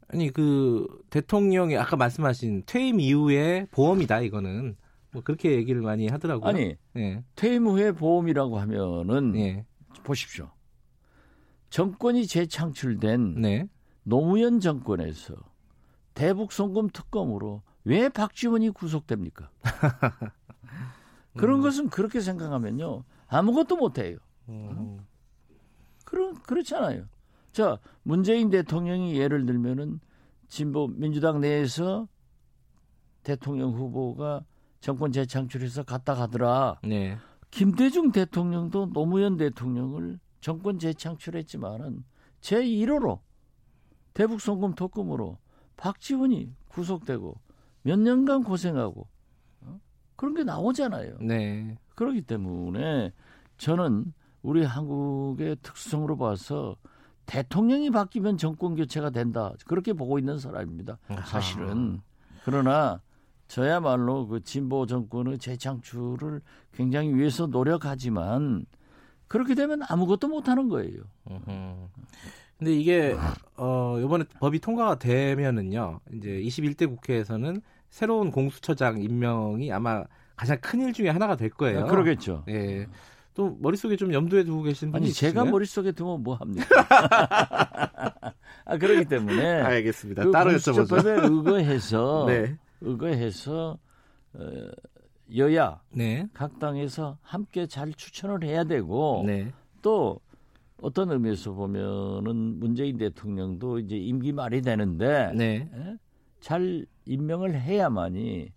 아니 0.09 0.31
그 0.31 0.87
대통령이 1.09 1.75
아까 1.77 1.97
말씀하신 1.97 2.63
퇴임 2.65 2.99
이후에 2.99 3.67
보험이다 3.71 4.21
이거는 4.21 4.77
뭐 5.11 5.21
그렇게 5.21 5.51
얘기를 5.51 5.81
많이 5.81 6.07
하더라고요. 6.07 6.47
아니 6.49 6.75
예. 6.95 7.23
퇴임 7.35 7.67
후에 7.67 7.91
보험이라고 7.91 8.57
하면은 8.59 9.35
예. 9.35 9.65
보십시오. 10.03 10.49
정권이 11.69 12.27
재창출된 12.27 13.41
네. 13.41 13.67
노무현 14.03 14.59
정권에서 14.59 15.35
대북 16.13 16.51
송금 16.51 16.89
특검으로 16.89 17.61
왜 17.83 18.09
박지원이 18.09 18.71
구속됩니까? 18.71 19.49
그런 21.37 21.61
것은 21.61 21.89
그렇게 21.89 22.19
생각하면요 22.19 23.03
아무것도 23.27 23.75
못해요. 23.75 24.17
음. 24.49 24.99
그런 26.05 26.35
그렇잖아요. 26.35 27.05
자 27.51 27.79
문재인 28.03 28.49
대통령이 28.49 29.17
예를 29.17 29.45
들면은 29.45 29.99
진보 30.47 30.87
민주당 30.87 31.41
내에서 31.41 32.07
대통령 33.23 33.73
후보가 33.73 34.45
정권 34.79 35.11
재창출해서 35.11 35.83
갔다 35.83 36.15
가더라. 36.15 36.79
네. 36.83 37.17
김대중 37.51 38.11
대통령도 38.11 38.91
노무현 38.93 39.37
대통령을 39.37 40.19
정권 40.41 40.79
재창출했지만은 40.79 42.03
제 42.41 42.63
1호로 42.63 43.19
대북 44.13 44.41
송금 44.41 44.75
특검으로 44.75 45.37
박지원이 45.75 46.53
구속되고 46.69 47.39
몇 47.83 47.99
년간 47.99 48.43
고생하고 48.43 49.07
어? 49.61 49.79
그런 50.15 50.33
게 50.33 50.43
나오잖아요. 50.43 51.17
네. 51.21 51.77
그렇기 51.95 52.23
때문에 52.23 53.11
저는 53.57 54.13
우리 54.41 54.63
한국의 54.63 55.57
특수성으로 55.61 56.17
봐서 56.17 56.77
대통령이 57.25 57.89
바뀌면 57.91 58.37
정권 58.37 58.75
교체가 58.75 59.09
된다 59.09 59.53
그렇게 59.65 59.93
보고 59.93 60.17
있는 60.17 60.39
사람입니다. 60.39 60.97
사실은 61.25 62.01
그러나 62.45 63.01
저야말로 63.47 64.27
그 64.27 64.41
진보 64.41 64.85
정권의 64.85 65.39
재창출을 65.39 66.41
굉장히 66.71 67.13
위해서 67.13 67.47
노력하지만 67.47 68.65
그렇게 69.27 69.55
되면 69.55 69.81
아무것도 69.87 70.27
못 70.27 70.47
하는 70.47 70.69
거예요. 70.69 71.01
음흠. 71.29 71.87
근데 72.57 72.73
이게 72.73 73.15
어 73.55 73.97
이번에 73.99 74.23
법이 74.39 74.59
통과가 74.59 74.97
되면은요. 74.99 75.99
이제 76.13 76.29
21대 76.41 76.87
국회에서는 76.89 77.61
새로운 77.89 78.31
공수처장 78.31 79.01
임명이 79.01 79.71
아마 79.71 80.03
가장 80.35 80.57
큰 80.61 80.81
일 80.81 80.93
중에 80.93 81.09
하나가 81.09 81.35
될 81.35 81.49
거예요. 81.49 81.81
아, 81.81 81.83
그러겠죠. 81.85 82.43
예. 82.49 82.87
또 83.33 83.55
머릿속에 83.61 83.95
좀 83.95 84.11
염두에 84.13 84.43
두고 84.43 84.63
계신 84.63 84.91
분이 84.91 85.05
아니 85.05 85.13
제가 85.13 85.27
있으신가요? 85.29 85.51
머릿속에 85.51 85.91
두면 85.91 86.23
뭐 86.23 86.35
합니까? 86.35 86.65
아 88.65 88.77
그렇기 88.79 89.05
때문에 89.05 89.61
알겠습니다. 89.61 90.23
그 90.25 90.31
따로 90.31 90.51
여쭤보죠. 90.51 90.75
공수처법에 90.75 91.27
의거해서 91.27 92.25
네. 92.29 92.57
의거해서 92.81 93.77
어, 94.33 94.49
여야 95.35 95.81
네. 95.91 96.27
각 96.33 96.59
당에서 96.59 97.17
함께 97.21 97.67
잘 97.67 97.93
추천을 97.93 98.43
해야 98.43 98.63
되고 98.63 99.23
네. 99.25 99.51
또 99.81 100.19
어떤 100.81 101.11
의미에서 101.11 101.53
보면은 101.53 102.59
문재인 102.59 102.97
대통령도 102.97 103.79
이제 103.79 103.97
임기 103.97 104.31
말이 104.31 104.61
되는데 104.61 105.31
네. 105.35 105.69
예? 105.73 105.97
잘 106.39 106.85
임명을 107.05 107.59
해야만이 107.59 108.51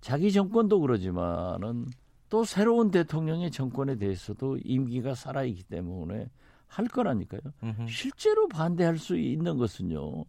자기 0.00 0.32
정권도 0.32 0.80
그러지만은 0.80 1.86
또 2.28 2.44
새로운 2.44 2.90
대통령의 2.90 3.50
정권에 3.50 3.96
대해서도 3.96 4.58
임기가 4.64 5.14
살아있기 5.14 5.64
때문에 5.64 6.28
할 6.68 6.86
거라니까요. 6.86 7.40
음흠. 7.62 7.88
실제로 7.88 8.48
반대할 8.48 8.98
수 8.98 9.16
있는 9.16 9.56
것은요. 9.56 10.24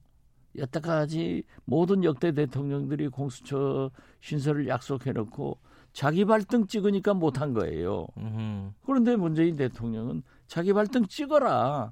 여태까지 0.58 1.44
모든 1.66 2.04
역대 2.04 2.32
대통령들이 2.32 3.10
공수처 3.10 3.92
신설을 4.22 4.68
약속해놓고 4.68 5.60
자기 5.94 6.26
발등 6.26 6.68
찍으니까 6.68 7.14
못한 7.14 7.54
거예요. 7.54 8.08
음흠. 8.18 8.72
그런데 8.86 9.16
문재인 9.16 9.56
대통령은 9.56 10.24
자기 10.48 10.74
발등 10.74 11.06
찍어라. 11.08 11.92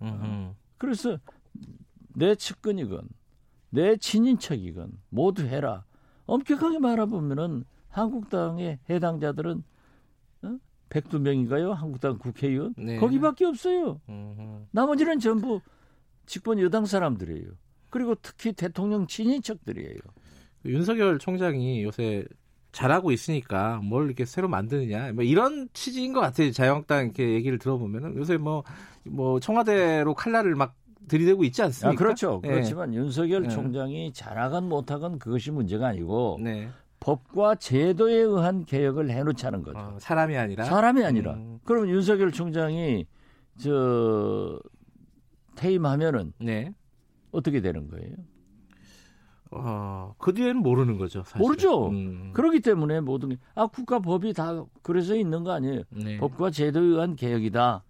음흠. 0.00 0.54
그래서 0.78 1.18
내 2.14 2.34
측근이건 2.34 3.08
내 3.70 3.96
친인척이건 3.96 4.98
모두 5.08 5.46
해라. 5.46 5.84
엄격하게 6.26 6.78
말해보면은 6.78 7.64
한국당의 7.88 8.78
해당자들은 8.88 9.62
어? 10.42 10.58
102명인가요? 10.90 11.72
한국당 11.72 12.18
국회의원? 12.18 12.74
네. 12.76 12.96
거기밖에 12.98 13.44
없어요. 13.44 14.00
음흠. 14.08 14.66
나머지는 14.70 15.18
전부 15.18 15.60
집권 16.26 16.60
여당 16.60 16.84
사람들이에요. 16.84 17.50
그리고 17.92 18.14
특히 18.20 18.52
대통령 18.54 19.06
친인척들이에요. 19.06 19.98
윤석열 20.64 21.18
총장이 21.18 21.84
요새 21.84 22.24
잘하고 22.72 23.12
있으니까 23.12 23.80
뭘 23.84 24.06
이렇게 24.06 24.24
새로 24.24 24.48
만드느냐 24.48 25.12
뭐 25.12 25.22
이런 25.22 25.68
취지인 25.74 26.14
것 26.14 26.20
같아요. 26.20 26.50
자유한국당 26.52 27.04
이렇게 27.04 27.34
얘기를 27.34 27.58
들어보면은 27.58 28.16
요새 28.16 28.38
뭐뭐 28.38 29.40
청와대로 29.40 30.14
칼날을 30.14 30.54
막 30.54 30.74
들이대고 31.06 31.44
있지 31.44 31.60
아, 31.60 31.66
않습니까? 31.66 32.02
그렇죠. 32.02 32.40
예. 32.44 32.48
그렇지만 32.48 32.94
윤석열 32.94 33.42
네. 33.42 33.48
총장이 33.50 34.12
잘하건 34.14 34.70
못하건 34.70 35.18
그것이 35.18 35.50
문제가 35.50 35.88
아니고 35.88 36.38
네. 36.42 36.70
법과 36.98 37.56
제도에 37.56 38.14
의한 38.14 38.64
개혁을 38.64 39.10
해놓자는 39.10 39.64
거죠. 39.64 39.78
어, 39.78 39.96
사람이 39.98 40.34
아니라 40.38 40.64
사람이 40.64 41.04
아니라. 41.04 41.34
음. 41.34 41.58
그러면 41.64 41.90
윤석열 41.90 42.32
총장이 42.32 43.06
저 43.58 44.58
퇴임하면은 45.56 46.32
네. 46.38 46.72
어떻게 47.32 47.60
되는 47.60 47.88
거예요? 47.88 48.14
어, 49.50 50.14
그 50.18 50.32
뒤에는 50.32 50.56
모르는 50.62 50.96
거죠. 50.96 51.22
사실. 51.24 51.38
모르죠. 51.40 51.88
음. 51.88 52.30
그렇기 52.32 52.60
때문에 52.60 53.00
모든 53.00 53.30
게, 53.30 53.36
아, 53.54 53.66
국가 53.66 53.98
법이 53.98 54.32
다 54.32 54.64
그래서 54.82 55.14
있는 55.14 55.44
거 55.44 55.52
아니에요? 55.52 55.82
네. 55.90 56.16
법과 56.18 56.50
제도에 56.50 56.82
의한 56.82 57.16
개혁이다. 57.16 57.82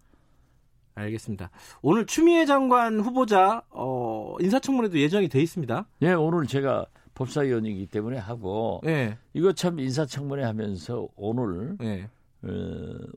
알겠습니다. 0.95 1.51
오늘 1.81 2.05
추미애 2.07 2.45
장관 2.47 3.01
후보자 3.01 3.63
어, 3.71 4.37
인사청문회도 4.41 4.99
예정이 4.99 5.29
돼 5.29 5.41
있습니다. 5.41 5.87
예, 6.03 6.13
오늘 6.13 6.47
제가 6.47 6.85
법사위원이기 7.15 7.87
때문에 7.87 8.19
하고, 8.19 8.81
네. 8.85 9.17
이거 9.33 9.53
참 9.53 9.79
인사청문회 9.79 10.43
하면서 10.43 11.09
오늘, 11.17 11.77
네. 11.79 12.09
어, 12.43 12.49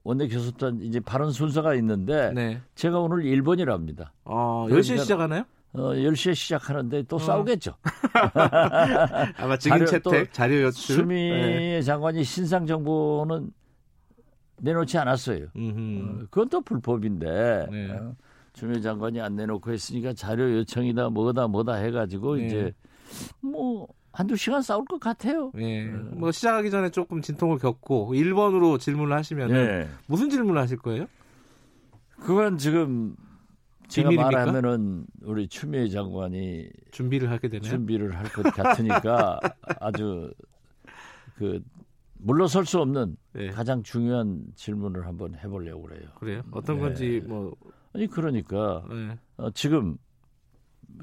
원내 0.04 0.28
교섭단 0.28 0.82
이제 0.84 1.00
발언 1.00 1.32
순서가 1.32 1.74
있는데, 1.76 2.32
네. 2.34 2.62
제가 2.76 3.00
오늘 3.00 3.24
1번이랍니다. 3.24 4.10
어, 4.24 4.66
그러니까- 4.68 4.76
10시에 4.94 5.00
시작하나요? 5.00 5.44
어, 5.78 5.94
10시에 5.94 6.34
시작하는데 6.36 7.04
또 7.04 7.18
싸우겠죠. 7.20 7.76
아마 9.38 9.58
증인 9.58 9.78
자료- 9.80 9.86
채택, 9.86 10.02
또 10.04 10.32
자료 10.32 10.62
요출. 10.64 10.96
추미애 10.98 11.82
장관이 11.82 12.24
신상 12.24 12.66
정보는 12.66 13.52
내놓지 14.62 14.98
않았어요. 14.98 15.46
어, 15.56 16.20
그건 16.30 16.50
또 16.50 16.62
불법인데 16.62 17.68
네. 17.72 17.92
어, 17.92 18.16
추미애 18.54 18.80
장관이 18.80 19.20
안 19.22 19.36
내놓고 19.36 19.72
했으니까 19.72 20.14
자료 20.14 20.50
요청이다 20.58 21.10
뭐다 21.10 21.48
뭐다 21.48 21.74
해가지고 21.76 22.36
네. 22.38 22.46
이제 22.48 22.74
뭐 23.42 23.88
한두 24.14 24.36
시간 24.38 24.62
싸울 24.62 24.86
것 24.86 24.98
같아요. 25.00 25.52
예. 25.58 25.84
뭐 25.84 26.32
시작하기 26.32 26.72
전에 26.72 26.90
조금 26.90 27.22
진통을 27.22 27.58
겪고 27.58 28.14
1번으로 28.14 28.80
질문을 28.80 29.16
하시면 29.18 29.52
예. 29.52 29.90
무슨 30.08 30.30
질문을 30.30 30.62
하실 30.62 30.78
거예요? 30.78 31.06
그건 32.22 32.58
지금 32.58 33.14
제가 33.88 34.10
비밀입니까? 34.10 34.46
말하면은 34.46 35.06
우리 35.24 35.48
추미애 35.48 35.88
장관이 35.90 36.70
준비를 36.92 37.30
하게 37.30 37.48
되나요? 37.50 37.70
준비를 37.70 38.16
할 38.16 38.26
것 38.30 38.44
같으니까 38.54 39.40
아주 39.80 40.34
그 41.36 41.62
물러설 42.18 42.66
수 42.66 42.80
없는 42.80 43.18
네. 43.34 43.50
가장 43.50 43.84
중요한 43.84 44.44
질문을 44.56 45.06
한번 45.06 45.36
해보려고 45.36 45.84
그래요. 45.84 46.10
그래요? 46.16 46.42
어떤 46.52 46.78
네. 46.78 46.82
건지 46.82 47.22
뭐 47.28 47.56
아니 47.94 48.08
그러니까 48.08 48.84
네. 48.90 49.18
어, 49.38 49.50
지금 49.52 49.98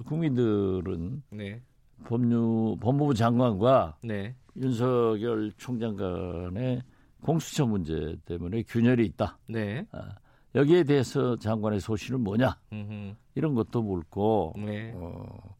국민들은 0.06 1.22
네. 1.30 1.60
법무 2.04 2.76
법무부 2.80 3.14
장관과 3.14 3.98
네. 4.02 4.34
윤석열 4.56 5.52
총장 5.56 5.96
간의 5.96 6.82
공수처 7.20 7.66
문제 7.66 8.16
때문에 8.24 8.62
균열이 8.64 9.04
있다. 9.06 9.38
네. 9.48 9.86
아, 9.92 10.08
여기에 10.54 10.84
대해서 10.84 11.36
장관의 11.36 11.80
소신은 11.80 12.20
뭐냐 12.20 12.58
음흠. 12.72 13.14
이런 13.34 13.54
것도 13.54 13.82
묻고 13.82 14.54
네. 14.56 14.92
어, 14.94 15.56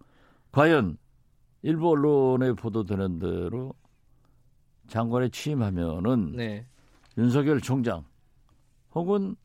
과연 0.50 0.98
일부 1.62 1.90
언론에 1.90 2.52
보도되는 2.52 3.18
대로 3.18 3.74
장관에 4.88 5.28
취임하면은 5.30 6.36
네. 6.36 6.66
윤석열 7.16 7.60
총장 7.60 8.04
혹은 8.94 9.36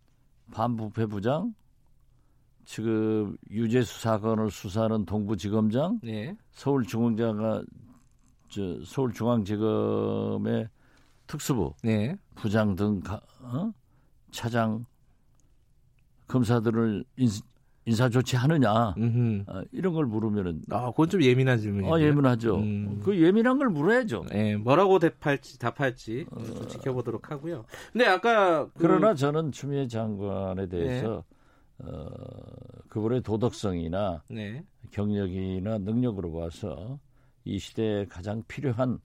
반부패 0.52 1.06
부장 1.06 1.54
지금 2.66 3.38
유재수 3.50 4.02
사건을 4.02 4.52
수사하는 4.52 5.06
동부지검장 5.06 6.02
네. 6.04 6.36
서울중앙장가 6.52 7.64
저 8.50 8.84
서울중앙지검의 8.84 10.68
특수부 11.28 11.74
네. 11.84 12.18
부장 12.36 12.76
등 12.76 13.00
가, 13.00 13.22
어? 13.42 13.72
차장 14.32 14.86
검사들을 16.28 17.04
인사, 17.18 17.42
인사 17.86 18.10
조치하느냐 18.10 18.96
음흠. 18.98 19.44
어, 19.48 19.62
이런 19.72 19.94
걸 19.94 20.06
물으면은 20.06 20.62
아, 20.72 20.92
그건 20.92 21.10
좀 21.10 21.24
예민한 21.24 21.58
질문이에요. 21.60 21.94
어, 21.94 22.00
예민하죠. 22.00 22.58
음. 22.58 23.02
그 23.04 23.18
예민한 23.20 23.58
걸 23.58 23.70
물어야죠. 23.70 24.26
네, 24.30 24.58
뭐라고 24.58 25.00
답할지 25.00 25.58
답할지 25.58 26.26
좀 26.30 26.68
지켜보도록 26.68 27.32
하고요. 27.32 27.64
근데 27.94 28.06
아까 28.06 28.66
그- 28.66 28.72
그러나 28.80 29.14
저는 29.16 29.52
추미애 29.54 29.88
장관에 29.88 30.68
대해서 30.68 31.24
어, 31.80 32.08
그분의 32.90 33.22
도덕성이나 33.22 34.24
네. 34.30 34.64
경력이나 34.92 35.78
능력으로 35.78 36.34
봐서 36.34 37.00
이 37.46 37.58
시대에 37.60 38.06
가장 38.06 38.44
필요한 38.48 39.00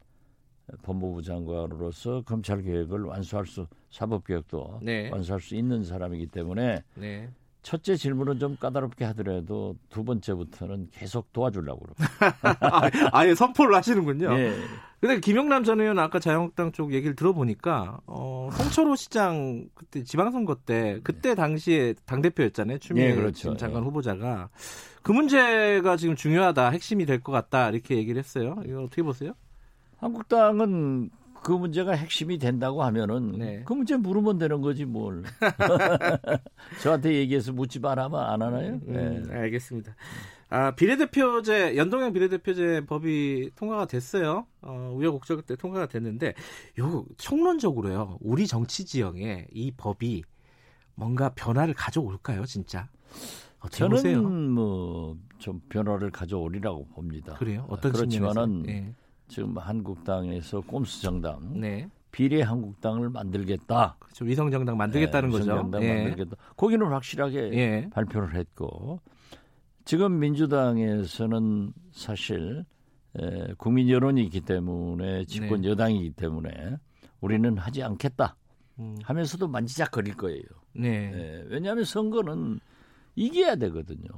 법무부 0.83 1.23
장관으로서 1.23 2.23
검찰 2.23 2.63
개혁을 2.63 3.03
완수할 3.05 3.47
수 3.47 3.67
사법 3.91 4.25
개혁도 4.27 4.81
네. 4.83 5.11
완수할 5.11 5.41
수 5.41 5.55
있는 5.55 5.85
사람이기 5.85 6.27
때문에 6.29 6.83
네. 6.95 7.29
첫째 7.63 7.95
질문은 7.95 8.41
좀 8.41 8.57
까다롭게 8.57 9.05
하더라도 9.05 9.77
두 9.89 10.03
번째부터는 10.05 10.89
계속 10.91 11.33
도와주려고 11.33 11.81
그러고. 11.81 11.95
아, 12.61 12.91
아예 13.13 13.35
선포를 13.37 13.77
하시는군요. 13.77 14.33
예. 14.37 14.53
근데 15.01 15.21
김영남 15.21 15.63
전 15.63 15.81
의원 15.81 15.99
아까 16.01 16.19
자유한국당 16.19 16.73
쪽 16.73 16.93
얘기를 16.93 17.15
들어보니까 17.15 18.01
어, 18.07 18.49
홍철호 18.53 18.97
시장 18.97 19.69
그때 19.75 20.03
지방선거 20.03 20.57
때 20.67 20.99
그때 21.05 21.35
당시에 21.37 21.95
당 22.05 22.21
대표였잖아요. 22.23 22.79
추미애 22.79 23.11
네, 23.11 23.15
그렇죠. 23.15 23.33
지금 23.39 23.57
장관 23.57 23.83
예. 23.83 23.87
후보자가 23.87 24.49
그 25.03 25.13
문제가 25.13 25.97
지금 25.97 26.17
중요하다, 26.17 26.71
핵심이 26.71 27.07
될 27.07 27.21
것 27.21 27.31
같다 27.31 27.71
이렇게 27.71 27.97
얘기를 27.97 28.19
했어요. 28.19 28.57
이거 28.67 28.83
어떻게 28.83 29.03
보세요? 29.05 29.35
한국당은 30.03 31.11
그 31.45 31.53
문제가 31.53 31.93
핵심이 31.93 32.39
된다고 32.39 32.83
하면은 32.83 33.39
네. 33.39 33.63
그 33.65 33.73
문제 33.73 33.97
물으면 33.97 34.39
되는 34.39 34.61
거지 34.61 34.85
뭘. 34.85 35.23
저한테 36.83 37.15
얘기해서 37.15 37.53
묻지 37.53 37.79
말하면 37.81 38.21
안 38.21 38.43
하나요? 38.43 38.81
네. 38.85 38.99
음, 38.99 39.29
알겠습니다. 39.31 39.95
아, 40.51 40.73
비례대표제, 40.75 41.77
연동형 41.77 42.13
비례대표제 42.13 42.85
법이 42.87 43.53
통과가 43.55 43.87
됐어요. 43.87 44.47
어, 44.61 44.93
우여곡절 44.95 45.43
때 45.43 45.57
통과가 45.57 45.87
됐는데, 45.87 46.35
요, 46.81 47.05
총론적으로요, 47.17 48.19
우리 48.21 48.47
정치 48.47 48.85
지형에 48.85 49.47
이 49.53 49.71
법이 49.77 50.25
뭔가 50.95 51.31
변화를 51.31 51.75
가져올까요, 51.75 52.45
진짜? 52.45 52.89
어떻게 53.61 53.79
저는? 53.79 54.51
뭐 54.51 55.17
좀 55.43 55.61
변화를 55.69 56.11
가져오리라고 56.13 56.87
봅니다. 56.87 57.35
그래요? 57.35 57.67
어떤 57.69 57.93
그렇지만은 57.93 58.63
측면에서? 58.63 58.93
지금 59.33 59.57
한국당에서 59.57 60.61
꼼수 60.61 61.01
정당 61.01 61.55
네. 61.55 61.61
네. 61.61 61.89
비례 62.11 62.43
한국당을 62.43 63.09
만들겠다. 63.09 63.97
그렇죠. 63.99 64.27
위성 64.27 64.51
정당 64.51 64.77
만들겠다는 64.77 65.31
네, 65.31 65.33
거죠. 65.33 65.45
위성정당 65.53 65.83
예. 65.83 65.95
만들겠다. 66.05 66.37
거기는 66.55 66.87
확실하게 66.87 67.51
예. 67.55 67.89
발표를 67.91 68.35
했고 68.35 69.01
지금 69.87 70.19
민주당에서는 70.19 71.73
사실 71.93 72.67
에, 73.19 73.55
국민 73.57 73.89
여론이 73.89 74.23
있기 74.25 74.43
때문에 74.43 75.25
집권 75.25 75.63
네. 75.63 75.71
여당이기 75.71 76.11
때문에 76.11 76.77
우리는 77.23 77.57
하지 77.57 77.83
않겠다 77.83 78.37
음, 78.81 78.99
하면서도 79.03 79.49
만지작거릴 79.49 80.15
거예요. 80.19 80.43
네. 80.75 81.11
에, 81.15 81.45
왜냐하면 81.49 81.85
선거는 81.85 82.61
이겨야 83.17 83.57
되거든요. 83.57 84.11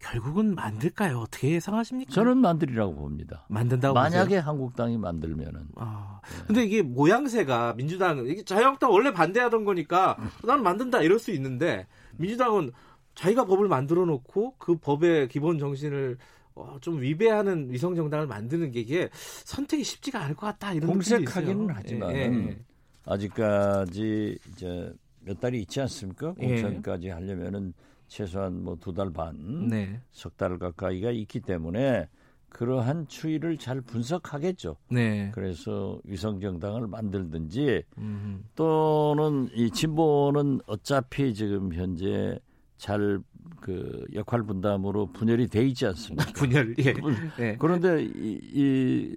결국은 0.00 0.54
만들까요? 0.54 1.18
어떻게 1.18 1.50
예상하십니까? 1.52 2.12
저는 2.12 2.38
만들이라고 2.38 2.94
봅니다. 2.94 3.46
만든다고 3.48 3.94
만약에 3.94 4.24
보세요? 4.24 4.40
한국당이 4.40 4.96
만들면은 4.96 5.68
아, 5.76 6.20
근데 6.46 6.64
이게 6.64 6.82
모양새가 6.82 7.74
민주당은 7.74 8.26
이게 8.26 8.42
자유한국당 8.42 8.90
원래 8.90 9.12
반대하던 9.12 9.64
거니까 9.64 10.16
나는 10.42 10.62
만든다 10.62 11.02
이럴 11.02 11.18
수 11.18 11.30
있는데 11.32 11.86
민주당은 12.16 12.72
자기가 13.14 13.44
법을 13.44 13.68
만들어 13.68 14.06
놓고 14.06 14.54
그 14.58 14.76
법의 14.78 15.28
기본 15.28 15.58
정신을 15.58 16.16
어, 16.54 16.78
좀 16.80 17.00
위배하는 17.00 17.70
위성 17.70 17.94
정당을 17.94 18.26
만드는 18.26 18.70
게 18.72 18.80
이게 18.80 19.08
선택이 19.12 19.84
쉽지가 19.84 20.20
않을 20.22 20.34
것 20.34 20.46
같다 20.46 20.72
이런 20.72 20.90
공색하기는. 20.90 21.68
하지만 21.70 22.10
예, 22.12 22.16
예. 22.22 22.58
아직까지 23.04 24.38
이제 24.52 24.92
몇 25.20 25.38
달이 25.40 25.60
있지 25.60 25.80
않습니까? 25.82 26.34
예. 26.40 26.46
공천까지 26.46 27.10
하려면은 27.10 27.74
최소한 28.10 28.62
뭐 28.64 28.76
두 28.76 28.92
달 28.92 29.10
반, 29.12 29.68
네, 29.68 30.00
석달 30.10 30.58
가까이가 30.58 31.10
있기 31.12 31.40
때문에 31.40 32.08
그러한 32.48 33.06
추이를 33.06 33.56
잘 33.56 33.80
분석하겠죠. 33.80 34.76
네, 34.90 35.30
그래서 35.32 36.00
위성 36.04 36.40
정당을 36.40 36.88
만들든지 36.88 37.84
음, 37.98 38.44
또는 38.56 39.48
이 39.54 39.70
진보는 39.70 40.60
어차피 40.66 41.32
지금 41.32 41.72
현재 41.72 42.38
잘 42.76 43.22
그 43.60 44.04
역할 44.14 44.42
분담으로 44.42 45.06
분열이 45.12 45.48
돼 45.48 45.66
있지 45.66 45.86
않습니까? 45.86 46.24
분열, 46.32 46.74
예, 46.78 46.94
네. 47.38 47.56
그런데 47.58 48.02
이, 48.04 48.40
이 48.54 49.16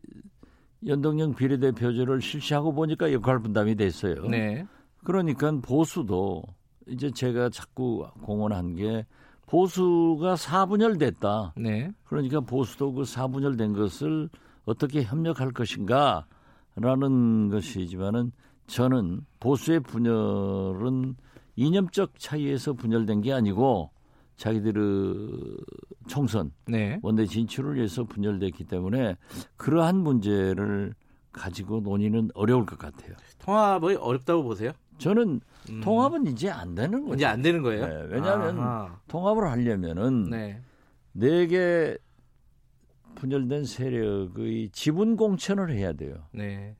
연동형 0.85 1.35
비례대표제를 1.35 2.21
실시하고 2.21 2.73
보니까 2.73 3.13
역할 3.13 3.39
분담이 3.39 3.75
됐어요. 3.75 4.27
네, 4.27 4.65
그러니까 5.03 5.51
보수도 5.61 6.43
이제 6.87 7.11
제가 7.11 7.49
자꾸 7.49 8.07
공언한 8.21 8.75
게 8.75 9.05
보수가 9.45 10.35
4분열 10.35 10.99
됐다. 10.99 11.53
네, 11.57 11.91
그러니까 12.05 12.39
보수도 12.41 12.93
그 12.93 13.03
4분열 13.03 13.57
된 13.57 13.73
것을 13.73 14.29
어떻게 14.65 15.03
협력할 15.03 15.51
것인가 15.51 16.25
라는 16.75 17.49
것이지만은 17.49 18.31
저는 18.67 19.21
보수의 19.39 19.81
분열은 19.81 21.15
이념적 21.55 22.17
차이에서 22.17 22.73
분열된 22.73 23.21
게 23.21 23.33
아니고 23.33 23.91
자기들의 24.37 25.57
총선 26.07 26.51
네. 26.67 26.99
원내 27.03 27.25
진출을 27.25 27.75
위해서 27.75 28.03
분열됐기 28.03 28.63
때문에 28.65 29.15
그러한 29.57 29.97
문제를 29.97 30.93
가지고 31.31 31.81
논의는 31.81 32.29
어려울 32.33 32.65
것 32.65 32.77
같아요. 32.79 33.15
통합이 33.39 33.95
어렵다고 33.95 34.43
보세요? 34.43 34.71
저는 35.03 35.41
음, 35.69 35.81
통합은 35.81 36.27
이제 36.27 36.49
안 36.49 36.75
되는 36.75 37.03
거죠. 37.03 37.15
이제 37.15 37.25
안 37.25 37.41
되는 37.41 37.61
거예요? 37.61 37.85
네, 37.87 38.07
왜냐하면 38.09 38.59
아하, 38.59 38.99
통합을 39.07 39.49
하려면은 39.49 40.29
네, 40.29 40.61
네개 41.11 41.97
분열된 43.15 43.65
세력의 43.65 44.69
지분 44.71 45.15
공천을 45.17 45.71
해야 45.71 45.93
돼요. 45.93 46.27
네, 46.31 46.75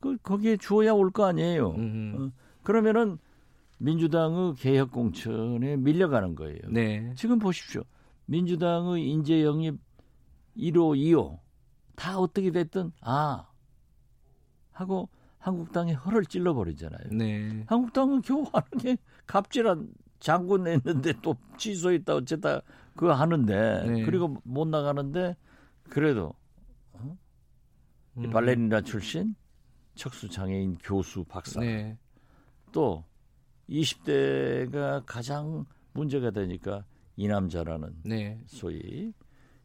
그 0.00 0.16
거기에 0.18 0.56
주어야 0.56 0.92
올 0.92 1.10
거 1.10 1.26
아니에요. 1.26 1.70
음, 1.72 2.14
어, 2.16 2.40
그러면은 2.62 3.18
민주당의 3.78 4.54
개혁 4.54 4.90
공천에 4.90 5.76
밀려가는 5.76 6.34
거예요. 6.34 6.58
네, 6.68 7.12
지금 7.16 7.38
보십시오. 7.38 7.82
민주당의 8.26 9.06
인재 9.08 9.42
영입 9.44 9.78
1호, 10.56 10.96
2호 10.96 11.38
다 11.96 12.18
어떻게 12.18 12.50
됐든 12.50 12.92
아 13.02 13.48
하고 14.72 15.08
한국당이 15.40 15.94
허를 15.94 16.24
찔러 16.26 16.54
버리잖아요. 16.54 17.10
네, 17.12 17.64
한국당은 17.66 18.22
겨우 18.22 18.44
하는 18.52 18.68
게 18.78 18.96
갑질한 19.26 19.88
장군 20.20 20.64
냈는데 20.64 21.14
또 21.22 21.34
취소했다 21.56 22.14
어쨌다 22.14 22.60
그거 22.94 23.12
하는데 23.12 23.84
네. 23.86 24.02
그리고 24.02 24.36
못 24.44 24.68
나가는데 24.68 25.34
그래도 25.88 26.34
이 28.16 28.26
음, 28.26 28.30
발레리나 28.30 28.82
출신 28.82 29.34
척수 29.94 30.28
장애인 30.28 30.76
교수 30.82 31.24
박사 31.24 31.60
네, 31.60 31.96
또 32.70 33.04
20대가 33.68 35.02
가장 35.06 35.64
문제가 35.94 36.30
되니까 36.30 36.84
이 37.16 37.28
남자라는 37.28 38.02
네, 38.04 38.38
소위 38.46 39.14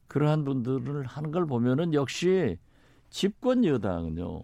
그러한 0.07 0.45
분들을 0.45 1.05
하는 1.05 1.32
걸 1.32 1.45
보면은 1.45 1.93
역시 1.93 2.57
집권 3.09 3.65
여당은요. 3.65 4.43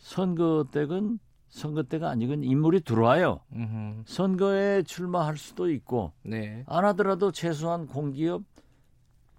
선거 0.00 0.66
때건 0.72 1.18
선거 1.48 1.82
때가 1.82 2.10
아니건 2.10 2.42
인물이 2.44 2.80
들어와요. 2.80 3.40
음흠. 3.52 4.02
선거에 4.06 4.82
출마할 4.82 5.36
수도 5.36 5.70
있고 5.70 6.12
네. 6.22 6.64
안 6.66 6.84
하더라도 6.86 7.30
최소한 7.32 7.86
공기업 7.86 8.42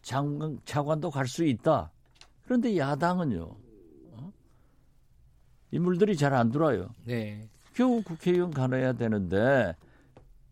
장관, 0.01 0.59
차관도 0.65 1.09
갈 1.11 1.27
수 1.27 1.45
있다. 1.45 1.91
그런데 2.43 2.77
야당은요. 2.77 3.55
어? 4.11 4.31
인물들이 5.71 6.17
잘 6.17 6.33
안 6.33 6.51
들어와요. 6.51 6.89
네. 7.05 7.47
겨우 7.73 8.01
국회의원 8.03 8.51
가려야 8.51 8.93
되는데 8.93 9.75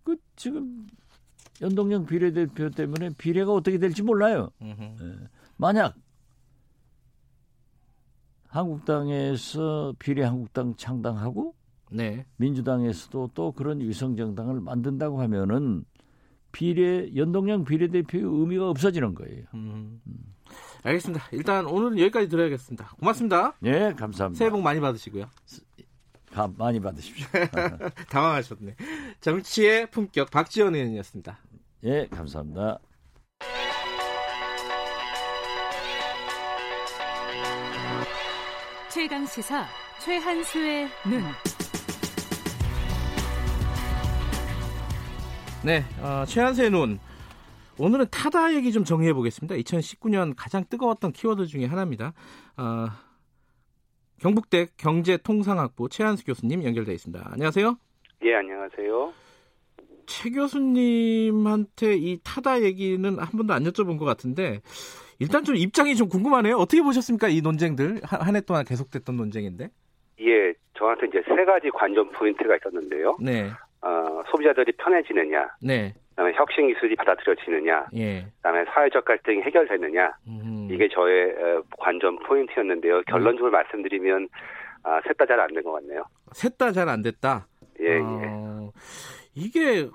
그 0.04 0.16
지금 0.38 0.88
연동형 1.62 2.06
비례대표 2.06 2.70
때문에 2.70 3.10
비례가 3.18 3.52
어떻게 3.54 3.78
될지 3.78 4.02
몰라요. 4.02 4.50
예. 4.62 4.76
만약 5.58 5.94
한국당에서 8.50 9.94
비례한국당 10.00 10.76
창당하고 10.76 11.56
네. 11.92 12.26
민주당에서도 12.38 13.32
또 13.34 13.52
그런 13.52 13.80
위성 13.80 14.16
정당을 14.16 14.60
만든다고 14.62 15.22
하면은 15.22 15.86
비례 16.52 17.16
연동형 17.16 17.64
비례대표의 17.66 18.24
의미가 18.24 18.70
없어지는 18.70 19.14
거예요. 19.16 19.46
음. 19.54 20.02
알겠습니다. 20.84 21.26
일단 21.32 21.66
오늘 21.68 22.00
여기까지 22.00 22.28
들어야겠습니다. 22.28 22.96
고맙습니다. 23.00 23.56
예, 23.66 23.94
감사합니다. 23.96 24.38
새해 24.38 24.50
복 24.50 24.62
많이 24.62 24.80
받으시고요. 24.80 25.26
가- 26.32 26.52
많이 26.58 26.80
받으십시오. 26.80 27.28
당황하셨네. 28.10 28.76
정치의 29.22 29.92
품격 29.92 30.32
박지원 30.32 30.74
의원이었습니다. 30.76 31.38
예, 31.84 32.08
감사합니다. 32.08 32.80
최강 39.00 39.26
시사 39.26 39.66
최한수의 40.04 40.90
눈. 41.10 41.22
네, 45.64 45.84
어, 46.02 46.26
최한수의 46.26 46.70
눈. 46.70 47.00
오늘은 47.78 48.08
타다 48.12 48.54
얘기 48.56 48.74
좀 48.74 48.84
정리해 48.84 49.14
보겠습니다. 49.14 49.56
2019년 49.56 50.34
가장 50.36 50.66
뜨거웠던 50.70 51.14
키워드 51.14 51.46
중에 51.46 51.64
하나입니다. 51.64 52.12
어, 52.58 52.88
경북대 54.20 54.68
경제통상학부 54.76 55.88
최한수 55.88 56.26
교수님 56.26 56.66
연결돼 56.66 56.94
있습니다. 56.94 57.26
안녕하세요. 57.32 57.78
예, 58.26 58.36
안녕하세요. 58.36 59.14
최 60.08 60.30
교수님한테 60.30 61.96
이 61.96 62.20
타다 62.22 62.64
얘기는 62.64 63.18
한 63.18 63.30
번도 63.30 63.54
안 63.54 63.64
여쭤본 63.64 63.98
것 63.98 64.04
같은데 64.04 64.60
일단 65.20 65.44
좀 65.44 65.56
입장이 65.56 65.96
좀 65.96 66.08
궁금하네요. 66.08 66.56
어떻게 66.56 66.82
보셨습니까? 66.82 67.28
이 67.28 67.42
논쟁들 67.42 68.00
한 68.04 68.36
해 68.36 68.42
동안 68.42 68.64
계속됐던 68.66 69.16
논쟁인데. 69.18 69.70
예, 70.22 70.54
저한테 70.78 71.08
이제 71.08 71.22
세 71.28 71.46
가지 71.46 71.70
관전 71.72 72.12
포인트가 72.12 72.56
있었는데요. 72.56 73.18
네, 73.22 73.50
어, 73.82 74.22
소비자들이 74.32 74.72
편해지느냐, 74.74 75.48
네, 75.62 75.94
그다음에 76.10 76.34
혁신 76.36 76.68
기술이 76.74 76.96
받아들여지느냐, 76.96 77.88
예. 77.96 78.26
그다음에 78.38 78.66
사회적 78.74 79.06
갈등이 79.06 79.42
해결되느냐, 79.44 80.12
음, 80.28 80.68
이게 80.72 80.88
저의 80.94 81.32
어, 81.32 81.64
관전 81.80 82.20
포인트였는데요. 82.20 83.02
결론적으로 83.08 83.52
말씀드리면 83.52 84.28
아, 84.84 85.02
셋다 85.08 85.26
잘 85.26 85.40
안 85.40 85.48
된 85.54 85.64
것 85.64 85.72
같네요. 85.74 86.04
셋 86.34 86.58
다 86.58 86.72
잘 86.72 86.88
안 86.90 87.02
됐다. 87.02 87.48
예, 87.82 87.96
예. 87.96 88.00
어, 88.02 88.72
이게 89.36 89.90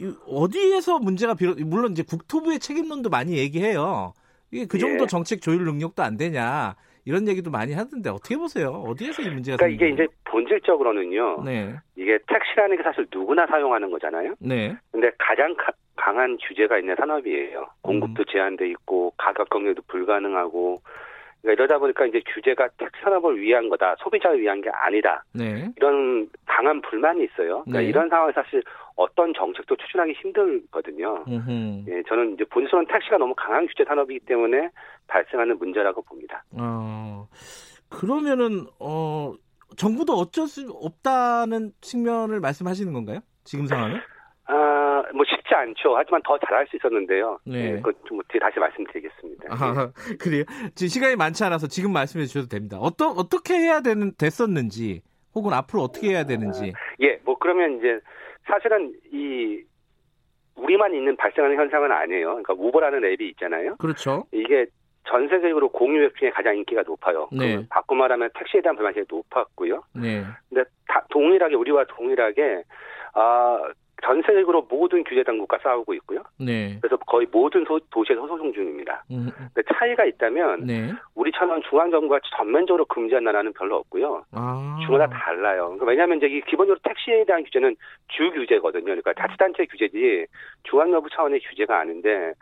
이- 0.00 0.14
어디에서 0.26 0.98
문제가 1.00 1.34
비롯 1.34 1.58
물론 1.60 1.92
이제 1.92 2.02
국토부의 2.04 2.58
책임론도 2.60 3.10
많이 3.10 3.36
얘기해요. 3.38 4.12
이게 4.50 4.66
그 4.66 4.78
정도 4.78 5.04
예. 5.04 5.06
정책 5.06 5.40
조율 5.42 5.64
능력도 5.64 6.02
안 6.02 6.16
되냐 6.16 6.74
이런 7.04 7.26
얘기도 7.28 7.50
많이 7.50 7.72
하던데 7.72 8.10
어떻게 8.10 8.36
보세요? 8.36 8.68
어디에서 8.86 9.22
이 9.22 9.30
문제가 9.30 9.56
그러니까 9.56 9.66
이게 9.86 9.86
생긴 9.88 10.04
이제 10.04 10.14
본질적으로는요. 10.24 11.42
네, 11.44 11.74
이게 11.96 12.18
택시라는 12.26 12.76
게 12.76 12.82
사실 12.82 13.06
누구나 13.12 13.46
사용하는 13.46 13.90
거잖아요. 13.90 14.34
네, 14.40 14.76
근데 14.92 15.10
가장 15.18 15.54
가- 15.56 15.72
강한 15.96 16.36
규제가 16.46 16.78
있는 16.78 16.94
산업이에요. 16.96 17.66
공급도 17.82 18.24
제한돼 18.24 18.68
있고 18.70 19.12
가격 19.16 19.48
경쟁도 19.50 19.82
불가능하고 19.88 20.80
그러니까 21.40 21.52
이러다 21.64 21.78
보니까 21.78 22.06
이제 22.06 22.20
규제가 22.34 22.68
택시 22.78 23.00
산업을 23.02 23.40
위한 23.40 23.68
거다, 23.68 23.96
소비자를 24.00 24.40
위한 24.40 24.60
게 24.60 24.70
아니다. 24.70 25.22
네, 25.34 25.68
이런 25.76 26.28
강한 26.46 26.80
불만이 26.82 27.24
있어요. 27.24 27.62
그러니까 27.64 27.80
네. 27.80 27.84
이런 27.86 28.08
상황에 28.08 28.32
사실 28.32 28.62
어떤 28.98 29.32
정책도 29.32 29.76
추진하기 29.76 30.12
힘들거든요. 30.20 31.24
음흠. 31.28 31.84
예, 31.88 32.02
저는 32.08 32.34
이제 32.34 32.44
본질은 32.44 32.86
택시가 32.88 33.16
너무 33.16 33.32
강한 33.36 33.66
규제 33.68 33.84
산업이기 33.84 34.26
때문에 34.26 34.70
발생하는 35.06 35.56
문제라고 35.56 36.02
봅니다. 36.02 36.42
어, 36.58 37.28
그러면은 37.88 38.66
어 38.80 39.34
정부도 39.76 40.14
어쩔 40.14 40.48
수 40.48 40.68
없다는 40.72 41.70
측면을 41.80 42.40
말씀하시는 42.40 42.92
건가요? 42.92 43.20
지금 43.44 43.66
상황은? 43.66 44.00
아, 44.46 45.04
뭐 45.14 45.24
쉽지 45.24 45.54
않죠. 45.54 45.96
하지만 45.96 46.20
더 46.24 46.36
잘할 46.38 46.66
수 46.66 46.76
있었는데요. 46.76 47.38
네. 47.46 47.74
예, 47.74 47.76
그건 47.76 47.94
좀 48.04 48.18
뒤에 48.28 48.40
다시 48.40 48.58
말씀드리겠습니다. 48.58 49.44
예. 49.44 49.48
아, 49.50 49.92
그래요? 50.18 50.42
지금 50.74 50.88
시간이 50.88 51.14
많지 51.14 51.44
않아서 51.44 51.68
지금 51.68 51.92
말씀해 51.92 52.24
주셔도 52.26 52.48
됩니다. 52.48 52.78
어떠, 52.78 53.10
어떻게 53.10 53.54
해야 53.54 53.80
되는, 53.80 54.12
됐었는지, 54.18 55.02
혹은 55.36 55.52
앞으로 55.52 55.82
어떻게 55.82 56.08
해야 56.08 56.24
되는지. 56.24 56.72
예, 57.00 57.20
뭐 57.24 57.36
그러면 57.38 57.78
이제 57.78 58.00
사실은 58.48 58.92
이 59.12 59.62
우리만 60.56 60.94
있는 60.94 61.16
발생하는 61.16 61.56
현상은 61.56 61.92
아니에요. 61.92 62.28
그러니까 62.28 62.54
우버라는 62.54 63.04
앱이 63.04 63.28
있잖아요. 63.30 63.76
그렇죠. 63.76 64.24
이게 64.32 64.66
전 65.06 65.28
세계적으로 65.28 65.70
공유 65.70 66.02
앱 66.04 66.16
중에 66.16 66.30
가장 66.30 66.56
인기가 66.56 66.82
높아요. 66.82 67.28
네. 67.32 67.56
그 67.56 67.66
바꿔 67.70 67.94
말하면 67.94 68.30
택시에 68.34 68.60
대한 68.60 68.76
불만이 68.76 69.02
높았고요. 69.08 69.82
네. 69.94 70.24
근데 70.48 70.64
다 70.88 71.04
동일하게 71.10 71.54
우리와 71.54 71.84
동일하게 71.84 72.64
아, 73.14 73.70
전 74.04 74.22
세계적으로 74.22 74.66
모든 74.70 75.02
규제 75.04 75.22
당국과 75.24 75.58
싸우고 75.58 75.92
있고요. 75.94 76.22
네. 76.38 76.78
그래서 76.80 76.96
거의 76.98 77.26
모든 77.30 77.64
소- 77.64 77.80
도시에서 77.90 78.26
소송 78.28 78.52
중입니다. 78.52 79.04
음, 79.10 79.28
근데 79.54 79.62
차이가 79.74 80.04
있다면 80.04 80.66
네. 80.66 80.92
우리처럼 81.14 81.60
중앙 81.68 81.90
정부가 81.90 82.20
전면적으로 82.36 82.84
금지한 82.84 83.24
나라는 83.24 83.52
별로 83.54 83.76
없고요. 83.76 84.22
아. 84.32 84.78
주마다 84.86 85.08
달라요. 85.08 85.64
그러니까 85.64 85.86
왜냐하면 85.86 86.18
이제 86.18 86.26
이 86.28 86.40
기본적으로 86.42 86.78
택시에 86.84 87.24
대한 87.24 87.42
규제는 87.44 87.74
주 88.08 88.30
규제거든요. 88.30 88.84
그러니까 88.84 89.12
자치단체 89.14 89.66
규제지 89.66 90.26
중앙정부 90.62 91.08
차원의 91.10 91.40
규제가 91.40 91.80
아닌데 91.80 92.32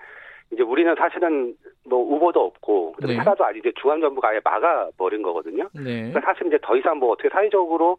이제 0.52 0.62
우리는 0.62 0.94
사실은 0.96 1.54
뭐 1.88 1.98
우버도 2.00 2.38
없고 2.40 2.92
그다음에 2.92 3.14
네. 3.14 3.18
타다도 3.18 3.44
아직 3.44 3.58
이제 3.60 3.72
중앙정부가 3.80 4.28
아예 4.28 4.40
막아버린 4.44 5.22
거거든요. 5.22 5.68
네. 5.74 6.10
그러니까 6.10 6.20
사실 6.20 6.46
이제 6.48 6.58
더 6.62 6.76
이상 6.76 6.98
뭐 6.98 7.10
어떻게 7.12 7.28
사회적으로 7.30 7.96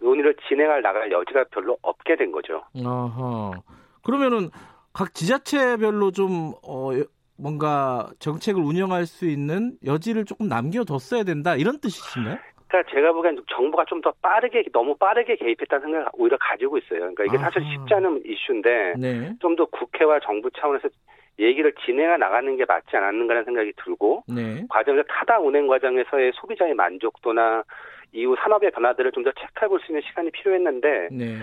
논의를 0.00 0.34
진행할 0.48 0.82
나갈 0.82 1.10
여지가 1.10 1.44
별로 1.50 1.76
없게 1.82 2.16
된 2.16 2.32
거죠. 2.32 2.62
아하. 2.84 3.52
그러면은 4.04 4.50
각 4.92 5.14
지자체별로 5.14 6.10
좀, 6.10 6.52
어, 6.66 6.90
뭔가 7.38 8.08
정책을 8.18 8.62
운영할 8.62 9.04
수 9.06 9.26
있는 9.26 9.72
여지를 9.84 10.24
조금 10.24 10.48
남겨뒀어야 10.48 11.22
된다. 11.24 11.54
이런 11.56 11.78
뜻이신가요? 11.80 12.38
그러니까 12.68 12.90
제가 12.94 13.12
보기엔 13.12 13.38
정부가 13.54 13.84
좀 13.84 14.00
더 14.00 14.12
빠르게 14.22 14.64
너무 14.72 14.96
빠르게 14.96 15.36
개입했다는 15.36 15.82
생각을 15.84 16.06
오히려 16.14 16.36
가지고 16.40 16.78
있어요. 16.78 17.00
그러니까 17.00 17.24
이게 17.24 17.38
사실 17.38 17.62
아하. 17.62 17.70
쉽지 17.72 17.94
않은 17.94 18.22
이슈인데 18.24 18.94
네. 18.98 19.34
좀더 19.40 19.66
국회와 19.66 20.20
정부 20.20 20.50
차원에서 20.50 20.88
얘기를 21.38 21.72
진행해 21.84 22.16
나가는 22.16 22.56
게 22.56 22.64
맞지 22.66 22.96
않았는가라는 22.96 23.44
생각이 23.44 23.72
들고 23.84 24.22
네. 24.28 24.64
과정에서 24.68 25.04
타다 25.08 25.38
운행 25.40 25.66
과정에서의 25.66 26.32
소비자의 26.34 26.74
만족도나 26.74 27.62
이후 28.12 28.34
산업의 28.38 28.70
변화들을 28.72 29.12
좀 29.12 29.24
더 29.24 29.32
체크해 29.32 29.68
볼 29.68 29.80
수 29.80 29.92
있는 29.92 30.02
시간이 30.08 30.30
필요했는데 30.30 31.08
네. 31.12 31.38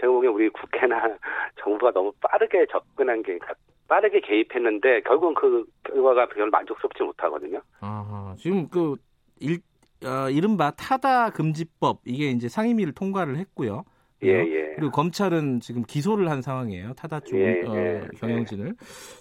제가 0.00 0.12
보기엔 0.12 0.32
우리 0.32 0.48
국회나 0.50 1.16
정부가 1.62 1.92
너무 1.92 2.12
빠르게 2.20 2.66
접근한 2.70 3.22
게 3.22 3.38
그러니까 3.38 3.54
빠르게 3.88 4.20
개입했는데 4.20 5.02
결국은 5.02 5.34
그 5.34 5.64
결과가 5.84 6.26
별로 6.28 6.50
만족스럽지 6.50 7.02
못하거든요. 7.02 7.60
아하. 7.80 8.34
지금 8.38 8.68
그, 8.68 8.96
일, 9.40 9.58
어, 10.04 10.30
이른바 10.30 10.70
타다 10.72 11.30
금지법, 11.30 12.00
이게 12.06 12.30
이제 12.30 12.48
상임위를 12.48 12.92
통과를 12.94 13.36
했고요. 13.36 13.84
예, 14.24 14.28
예. 14.28 14.74
그리고 14.76 14.90
검찰은 14.92 15.60
지금 15.60 15.82
기소를 15.82 16.30
한 16.30 16.42
상황이에요. 16.42 16.94
타다 16.94 17.20
쪽 17.20 17.36
예, 17.38 17.62
어, 17.66 17.74
예, 17.76 18.08
경영진을. 18.18 18.74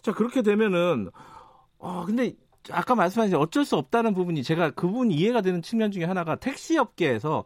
자 0.03 0.11
그렇게 0.13 0.41
되면은 0.41 1.09
어 1.79 2.05
근데 2.05 2.31
아까 2.69 2.93
말씀하신 2.95 3.35
어쩔 3.37 3.65
수 3.65 3.75
없다는 3.77 4.13
부분이 4.13 4.43
제가 4.43 4.71
그 4.71 4.87
부분이 4.87 5.15
이해가 5.15 5.41
되는 5.41 5.61
측면 5.61 5.91
중에 5.91 6.03
하나가 6.03 6.35
택시 6.35 6.77
업계에서 6.77 7.43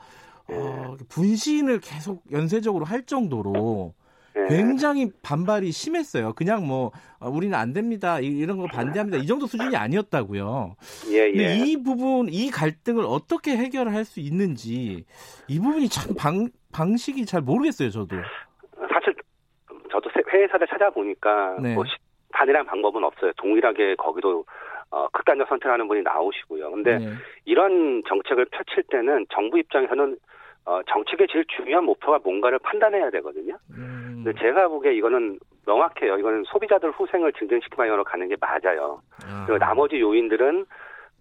어, 0.50 0.96
분신을 1.10 1.80
계속 1.80 2.24
연쇄적으로 2.32 2.86
할 2.86 3.04
정도로 3.04 3.94
예. 4.38 4.48
굉장히 4.54 5.10
반발이 5.24 5.72
심했어요. 5.72 6.34
그냥 6.34 6.68
뭐 6.68 6.92
어, 7.20 7.30
우리는 7.30 7.58
안 7.58 7.72
됩니다. 7.72 8.20
이- 8.20 8.26
이런 8.28 8.58
거 8.58 8.68
반대합니다. 8.68 9.18
이 9.20 9.26
정도 9.26 9.48
수준이 9.48 9.76
아니었다고요. 9.78 10.76
예, 11.12 11.32
근데 11.32 11.52
예. 11.52 11.56
이 11.66 11.82
부분, 11.82 12.28
이 12.30 12.52
갈등을 12.52 13.06
어떻게 13.06 13.56
해결할 13.56 14.04
수 14.04 14.20
있는지 14.20 15.06
이 15.48 15.60
부분이 15.60 15.88
참 15.88 16.14
방, 16.16 16.50
방식이 16.74 17.26
잘 17.26 17.42
모르겠어요. 17.42 17.90
저도. 17.90 18.18
사실 18.94 19.16
저도 19.90 20.10
세- 20.14 20.38
회사를 20.38 20.68
찾아보니까 20.68 21.58
네. 21.62 21.74
뭐 21.74 21.86
시- 21.86 21.92
단일한 22.34 22.66
방법은 22.66 23.02
없어요. 23.06 23.32
동일하게 23.38 23.96
거기도 23.96 24.44
어, 24.96 25.10
극단적 25.10 25.50
선택하는 25.50 25.90
분이 25.90 26.04
나오시고요. 26.04 26.72
근데 26.72 26.98
네. 26.98 27.12
이런 27.44 28.02
정책을 28.08 28.46
펼칠 28.46 28.82
때는 28.84 29.26
정부 29.30 29.60
입장에서는 29.60 30.18
어, 30.64 30.82
정책의 30.88 31.28
제일 31.30 31.44
중요한 31.48 31.84
목표가 31.84 32.18
뭔가를 32.24 32.60
판단해야 32.60 33.10
되거든요. 33.10 33.58
음, 33.72 34.24
근데 34.24 34.40
제가 34.40 34.70
보기에 34.70 34.94
이거는 34.94 35.38
명확해요. 35.68 36.18
이거는 36.18 36.46
소비자들 36.46 36.92
후생을 36.92 37.34
증진시키는 37.34 37.76
방향으로 37.76 38.06
가는 38.06 38.26
게 38.30 38.38
맞아요. 38.40 39.02
아, 39.28 39.44
그리고 39.46 39.60
나머지 39.60 40.00
요인들은 40.00 40.66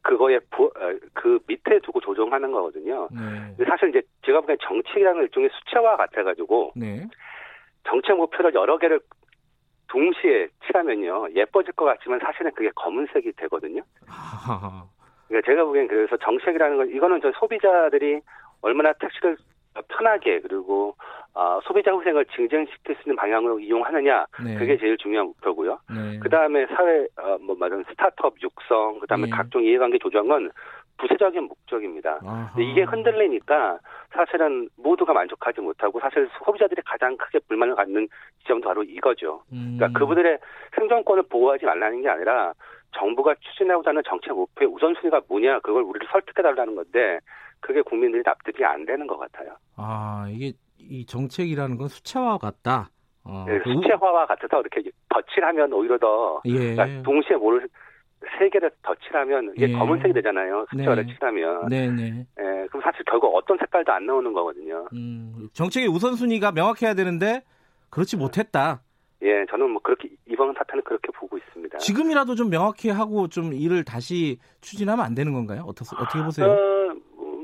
그거에 0.03 0.39
부, 0.51 0.67
어, 0.67 0.95
그 1.13 1.41
밑에 1.49 1.81
두고 1.81 2.01
조정하는 2.01 2.53
거거든요. 2.53 3.09
네. 3.11 3.55
근데 3.57 3.65
사실 3.69 3.89
이제 3.89 4.03
제가 4.25 4.41
보기엔 4.41 4.57
정책이라는 4.63 5.21
일종의 5.23 5.51
수채화 5.53 5.97
같아가지고 5.97 6.75
네. 6.77 7.09
정책 7.89 8.17
목표를 8.19 8.55
여러 8.55 8.79
개를 8.79 9.01
동시에 9.95 10.49
칠하면요 10.67 11.29
예뻐질 11.37 11.73
것 11.75 11.85
같지만 11.85 12.19
사실은 12.19 12.51
그게 12.53 12.71
검은색이 12.75 13.33
되거든요. 13.37 13.83
그러니까 15.29 15.51
제가 15.51 15.65
보기엔 15.65 15.87
그래서 15.87 16.17
정책이라는 16.17 16.77
건 16.77 16.91
이거는 16.91 17.21
저 17.23 17.31
소비자들이 17.39 18.21
얼마나 18.61 18.93
택시를 18.95 19.37
편하게 19.89 20.41
그리고 20.41 20.97
어, 21.33 21.61
소비자 21.65 21.93
후생을 21.93 22.27
증진시킬 22.27 22.97
수 22.97 23.03
있는 23.03 23.17
방향으로 23.17 23.59
이용하느냐 23.61 24.27
네. 24.45 24.55
그게 24.57 24.77
제일 24.79 24.97
중요한 24.99 25.27
목표고요. 25.29 25.79
네. 25.91 26.19
그 26.21 26.29
다음에 26.29 26.67
사회 26.67 27.07
어, 27.17 27.39
뭐 27.41 27.57
말하는 27.57 27.85
스타트업 27.89 28.35
육성, 28.43 29.01
그 29.01 29.07
다음에 29.07 29.27
예. 29.27 29.31
각종 29.31 29.63
이해관계 29.63 29.99
조정은 29.99 30.51
부수적인 30.99 31.45
목적입니다. 31.45 32.21
아하. 32.25 32.53
이게 32.61 32.83
흔들리니까 32.83 33.79
사실은 34.13 34.69
모두가 34.77 35.13
만족하지 35.13 35.61
못하고 35.61 36.01
사실 36.01 36.29
소비자들이 36.45 36.83
가장 36.85 37.17
크게 37.17 37.41
불만을 37.49 37.75
갖는 37.75 38.09
지점도 38.41 38.69
바로 38.69 38.83
이거죠. 38.85 39.43
음. 39.53 39.77
그러니까 39.77 39.99
그분들의 39.99 40.39
생존권을 40.77 41.25
보호하지 41.29 41.65
말라는 41.65 42.03
게 42.03 42.09
아니라 42.09 42.53
정부가 42.97 43.35
추진하고자 43.41 43.91
하는 43.91 44.03
정책 44.07 44.35
목표의 44.35 44.71
우선순위가 44.73 45.23
뭐냐 45.29 45.59
그걸 45.61 45.83
우리를 45.83 46.07
설득해달라는 46.13 46.77
건데 46.77 47.19
그게 47.61 47.83
국민들이 47.83 48.23
납득이 48.25 48.65
안 48.65 48.85
되는 48.87 49.07
것 49.07 49.19
같아요. 49.19 49.57
아 49.77 50.27
이게 50.31 50.53
이 50.79 51.05
정책이라는 51.07 51.77
건 51.77 51.89
수채화 51.89 52.39
같다. 52.39 52.91
어, 53.27 53.45
네, 53.49 53.59
그 53.61 53.71
우- 53.71 53.83
수채화와 53.83 54.27
같아서 54.27 54.61
이렇게 54.61 54.91
덧칠하면 55.09 55.73
오히려 55.73 55.97
더 55.99 56.41
예. 56.45 56.75
그러니까 56.75 57.03
동시에 57.03 57.37
뭐를 57.37 57.67
세 58.39 58.49
개를 58.49 58.71
덧칠하면 58.83 59.53
이게 59.57 59.69
예. 59.69 59.73
검은색이 59.73 60.13
되잖아요. 60.15 60.67
수채화를 60.71 61.07
네. 61.07 61.15
칠하면. 61.15 61.69
네네. 61.69 62.27
예, 62.41 62.67
그럼 62.69 62.83
사실 62.83 63.05
결국 63.11 63.35
어떤 63.35 63.57
색깔도 63.59 63.93
안 63.93 64.07
나오는 64.07 64.33
거거든요. 64.33 64.87
음, 64.93 65.49
정책의 65.53 65.89
우선순위가 65.89 66.53
명확해야 66.53 66.95
되는데 66.95 67.43
그렇지 67.91 68.17
못했다. 68.17 68.81
예, 69.23 69.47
저는 69.51 69.71
뭐 69.71 69.81
그렇게 69.83 70.09
이번 70.27 70.53
사태는 70.55 70.83
그렇게 70.85 71.09
보고 71.13 71.39
있습니다. 71.39 71.79
지금이라도 71.79 72.35
좀 72.35 72.51
명확히 72.51 72.91
하고 72.91 73.29
좀 73.29 73.53
일을 73.55 73.85
다시 73.85 74.39
추진하면 74.61 75.05
안 75.05 75.15
되는 75.15 75.33
건가요? 75.33 75.63
어떻게, 75.67 75.97
어떻게 75.97 76.23
보세요? 76.23 76.47
어, 76.51 76.95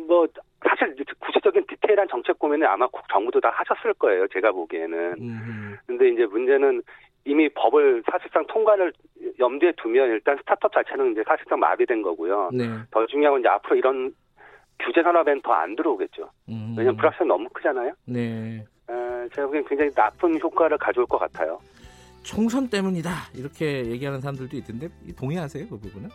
뭐 0.07 0.27
사실 0.69 0.95
구체적인 1.21 1.65
디테일한 1.69 2.07
정책 2.11 2.39
고민은 2.39 2.67
아마 2.67 2.87
국- 2.89 3.09
정부도 3.11 3.41
다 3.41 3.51
하셨을 3.55 3.95
거예요. 3.95 4.27
제가 4.29 4.53
보기에는. 4.53 5.15
음, 5.21 5.77
근데 5.87 6.11
이제 6.11 6.27
문제는 6.27 6.83
이미 7.31 7.49
법을 7.51 8.03
사실상 8.11 8.45
통과를 8.49 8.93
염두에 9.39 9.73
두면 9.81 10.09
일단 10.11 10.37
스타트업 10.39 10.73
자체는 10.73 11.13
이제 11.13 11.23
사실상 11.25 11.61
마비된 11.61 12.03
거고요. 12.03 12.51
네. 12.53 12.65
더 12.91 13.07
중요한 13.07 13.35
건 13.35 13.41
이제 13.41 13.49
앞으로 13.49 13.77
이런 13.77 14.13
규제 14.81 15.01
산업엔 15.01 15.41
더 15.43 15.53
안 15.53 15.77
들어오겠죠. 15.77 16.29
음, 16.49 16.75
왜냐면 16.77 16.97
불확실성이 16.97 17.29
너무 17.29 17.49
크잖아요. 17.51 17.93
네. 18.07 18.65
에, 18.91 19.29
제가 19.33 19.47
보기엔 19.47 19.65
굉장히 19.69 19.93
나쁜 19.93 20.41
효과를 20.41 20.77
가져올 20.79 21.07
것 21.07 21.19
같아요. 21.19 21.61
총선 22.25 22.69
때문이다. 22.69 23.11
이렇게 23.37 23.85
얘기하는 23.87 24.21
사람들도 24.21 24.57
있던데 24.57 24.89
동의하세요? 25.17 25.69
그 25.69 25.79
부분은? 25.79 26.09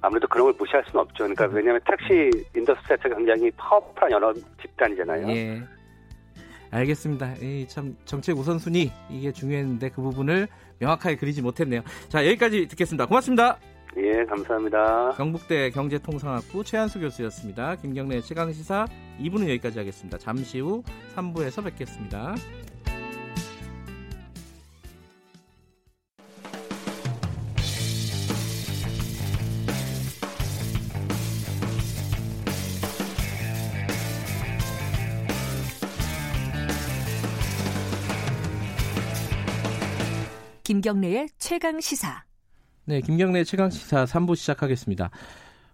아무래도 0.00 0.26
그런 0.28 0.46
걸 0.46 0.54
무시할 0.58 0.82
수는 0.86 1.00
없죠. 1.02 1.24
그러니까 1.24 1.46
왜냐하면 1.46 1.80
택시 1.86 2.30
industry 2.56 2.88
자체가 2.88 3.16
굉장히 3.16 3.50
powerful한 3.56 4.10
연합 4.10 4.34
집단이잖아요. 4.62 5.28
예. 5.28 5.60
알겠습니다. 6.72 7.34
이참 7.36 7.96
정책 8.04 8.36
우선순위 8.38 8.90
이게 9.10 9.30
중요했는데 9.30 9.90
그 9.90 10.02
부분을 10.02 10.48
명확하게 10.78 11.16
그리지 11.16 11.42
못했네요. 11.42 11.82
자 12.08 12.26
여기까지 12.26 12.66
듣겠습니다. 12.66 13.06
고맙습니다. 13.06 13.58
예, 13.98 14.24
감사합니다. 14.24 15.10
경북대 15.16 15.70
경제통상학부 15.70 16.64
최한수 16.64 16.98
교수였습니다. 16.98 17.76
김경래 17.76 18.22
최강시사 18.22 18.86
2부는 19.20 19.42
여기까지 19.42 19.78
하겠습니다. 19.78 20.16
잠시 20.16 20.60
후 20.60 20.82
3부에서 21.14 21.62
뵙겠습니다. 21.62 22.34
김경래의 40.82 41.28
최강 41.38 41.80
시사. 41.80 42.24
네, 42.86 43.00
김경래 43.00 43.44
최강 43.44 43.70
시사 43.70 44.04
3부 44.04 44.34
시작하겠습니다. 44.34 45.10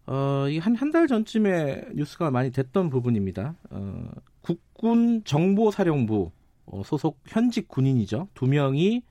어, 0.07 0.47
이한 0.51 0.77
한 0.77 0.91
달 0.93 1.07
전쯤에 1.07 1.93
뉴스가 1.95 2.31
많이 2.31 2.51
됐던 2.53 2.91
부분입니다. 2.91 3.55
어, 3.71 4.11
국군 4.43 5.25
정보사령부 5.25 6.31
어, 6.67 6.83
소속 6.85 7.21
현직 7.27 7.69
군인이죠. 7.69 8.29
두 8.35 8.45
명이 8.49 9.03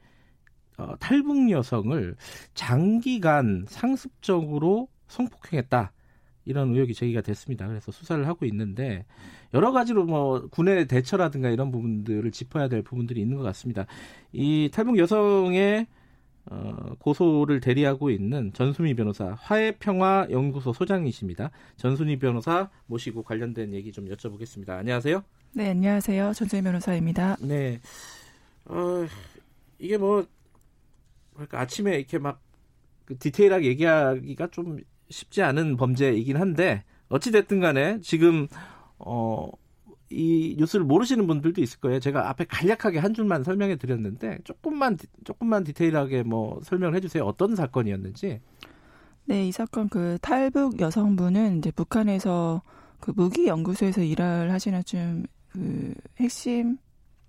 어, 0.78 0.94
탈북 1.00 1.50
여성을 1.50 2.16
장기간 2.54 3.66
상습적으로 3.68 4.90
성폭행했다. 5.08 5.92
이런 6.48 6.74
의혹이 6.74 6.94
제기가 6.94 7.22
됐습니다. 7.22 7.68
그래서 7.68 7.92
수사를 7.92 8.26
하고 8.26 8.46
있는데 8.46 9.06
여러 9.54 9.72
가지로 9.72 10.06
뭐 10.06 10.48
군의 10.50 10.88
대처라든가 10.88 11.50
이런 11.50 11.72
부분들을 11.72 12.32
짚어야 12.32 12.70
될 12.70 12.82
부분들이 12.82 13.22
있는 13.22 13.38
것 13.38 13.44
같습니다. 13.44 13.86
이 14.32 14.70
탈북 14.72 14.98
여성의 14.98 15.88
어, 16.50 16.96
고소를 17.00 17.60
대리하고 17.60 18.10
있는 18.10 18.54
전수미 18.54 18.94
변호사 18.94 19.36
화해평화연구소 19.40 20.72
소장이십니다. 20.72 21.52
전수미 21.76 22.18
변호사 22.20 22.70
모시고 22.86 23.24
관련된 23.24 23.74
얘기 23.74 23.92
좀 23.92 24.06
여쭤보겠습니다. 24.06 24.70
안녕하세요. 24.70 25.22
네, 25.52 25.72
안녕하세요. 25.72 26.32
전수희 26.32 26.62
변호사입니다. 26.62 27.36
네. 27.42 27.82
어, 28.64 29.06
이게 29.78 29.98
뭐, 29.98 30.26
그러니까 31.34 31.60
아침에 31.60 31.98
이렇게 31.98 32.18
막그 32.18 33.18
디테일하게 33.20 33.68
얘기하기가 33.68 34.48
좀 34.48 34.78
쉽지 35.10 35.42
않은 35.42 35.78
범죄이긴 35.78 36.38
한데, 36.38 36.84
어찌 37.10 37.32
됐든 37.32 37.60
간에 37.60 38.00
지금, 38.02 38.48
어, 39.00 39.50
이 40.10 40.56
뉴스를 40.58 40.86
모르시는 40.86 41.28
분들도 41.28 41.62
있을 41.62 41.80
거예요. 41.80 42.00
제가 42.00 42.30
앞에 42.30 42.46
간략하게 42.46 43.00
한 43.00 43.14
줄만 43.14 43.44
설명해 43.44 43.76
드렸는데, 43.78 44.40
조금만, 44.44 44.98
디- 44.98 45.08
조금만 45.26 45.64
디테일하게 45.64 46.24
뭐 46.24 46.60
설명을 46.64 46.96
해주세요. 46.96 47.24
어떤 47.26 47.56
사건이었는지. 47.56 48.40
네, 49.26 49.48
이 49.48 49.52
사건 49.52 49.90
그 49.90 50.18
탈북 50.22 50.80
여성분은 50.80 51.58
이제 51.60 51.72
북한에서 51.72 52.62
그 53.02 53.12
무기 53.16 53.48
연구소에서 53.48 54.02
일을 54.02 54.52
하시는 54.52 54.82
좀 54.86 55.24
그 55.50 55.94
핵심 56.20 56.78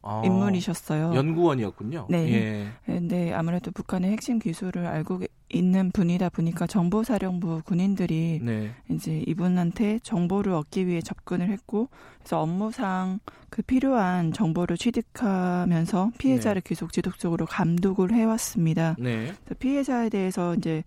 어, 0.02 0.20
인물이셨어요. 0.24 1.14
연구원이었군요. 1.14 2.08
네. 2.10 2.32
예. 2.32 2.66
근데 2.84 3.32
아무래도 3.32 3.70
북한의 3.70 4.10
핵심 4.10 4.38
기술을 4.38 4.84
알고 4.86 5.20
있는 5.50 5.90
분이다 5.90 6.28
보니까 6.30 6.66
정보사령부 6.66 7.62
군인들이 7.64 8.40
네. 8.42 8.70
이제 8.90 9.22
이분한테 9.26 9.98
정보를 10.02 10.52
얻기 10.52 10.86
위해 10.86 11.00
접근을 11.00 11.48
했고 11.48 11.88
그래서 12.18 12.40
업무상 12.40 13.20
그 13.50 13.62
필요한 13.62 14.32
정보를 14.32 14.76
취득하면서 14.76 16.12
피해자를 16.18 16.60
계속 16.62 16.92
지속적으로 16.92 17.46
감독을 17.46 18.12
해왔습니다. 18.12 18.96
네. 18.98 19.32
피해자에 19.58 20.10
대해서 20.10 20.54
이제 20.54 20.84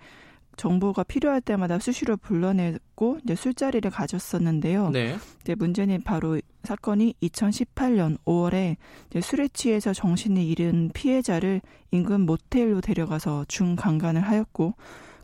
정보가 0.57 1.03
필요할 1.03 1.41
때마다 1.41 1.79
수시로 1.79 2.17
불러내고 2.17 3.19
이제 3.23 3.35
술자리를 3.35 3.89
가졌었는데요. 3.89 4.89
네. 4.89 5.17
이제 5.41 5.55
문제는 5.55 6.03
바로 6.03 6.39
사건이 6.63 7.15
2018년 7.21 8.17
5월에 8.25 8.75
이제 9.09 9.21
술에 9.21 9.47
취해서 9.47 9.93
정신을 9.93 10.41
잃은 10.41 10.91
피해자를 10.93 11.61
인근 11.91 12.21
모텔로 12.21 12.81
데려가서 12.81 13.45
중강간을 13.47 14.21
하였고 14.21 14.75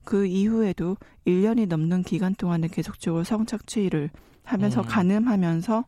그 0.03 0.25
이후에도 0.25 0.97
1년이 1.25 1.67
넘는 1.67 2.03
기간 2.03 2.33
동안에 2.33 2.69
계속적으로 2.69 3.23
성착취를 3.23 4.09
하면서 4.43 4.81
음. 4.81 4.85
가늠하면서 4.87 5.85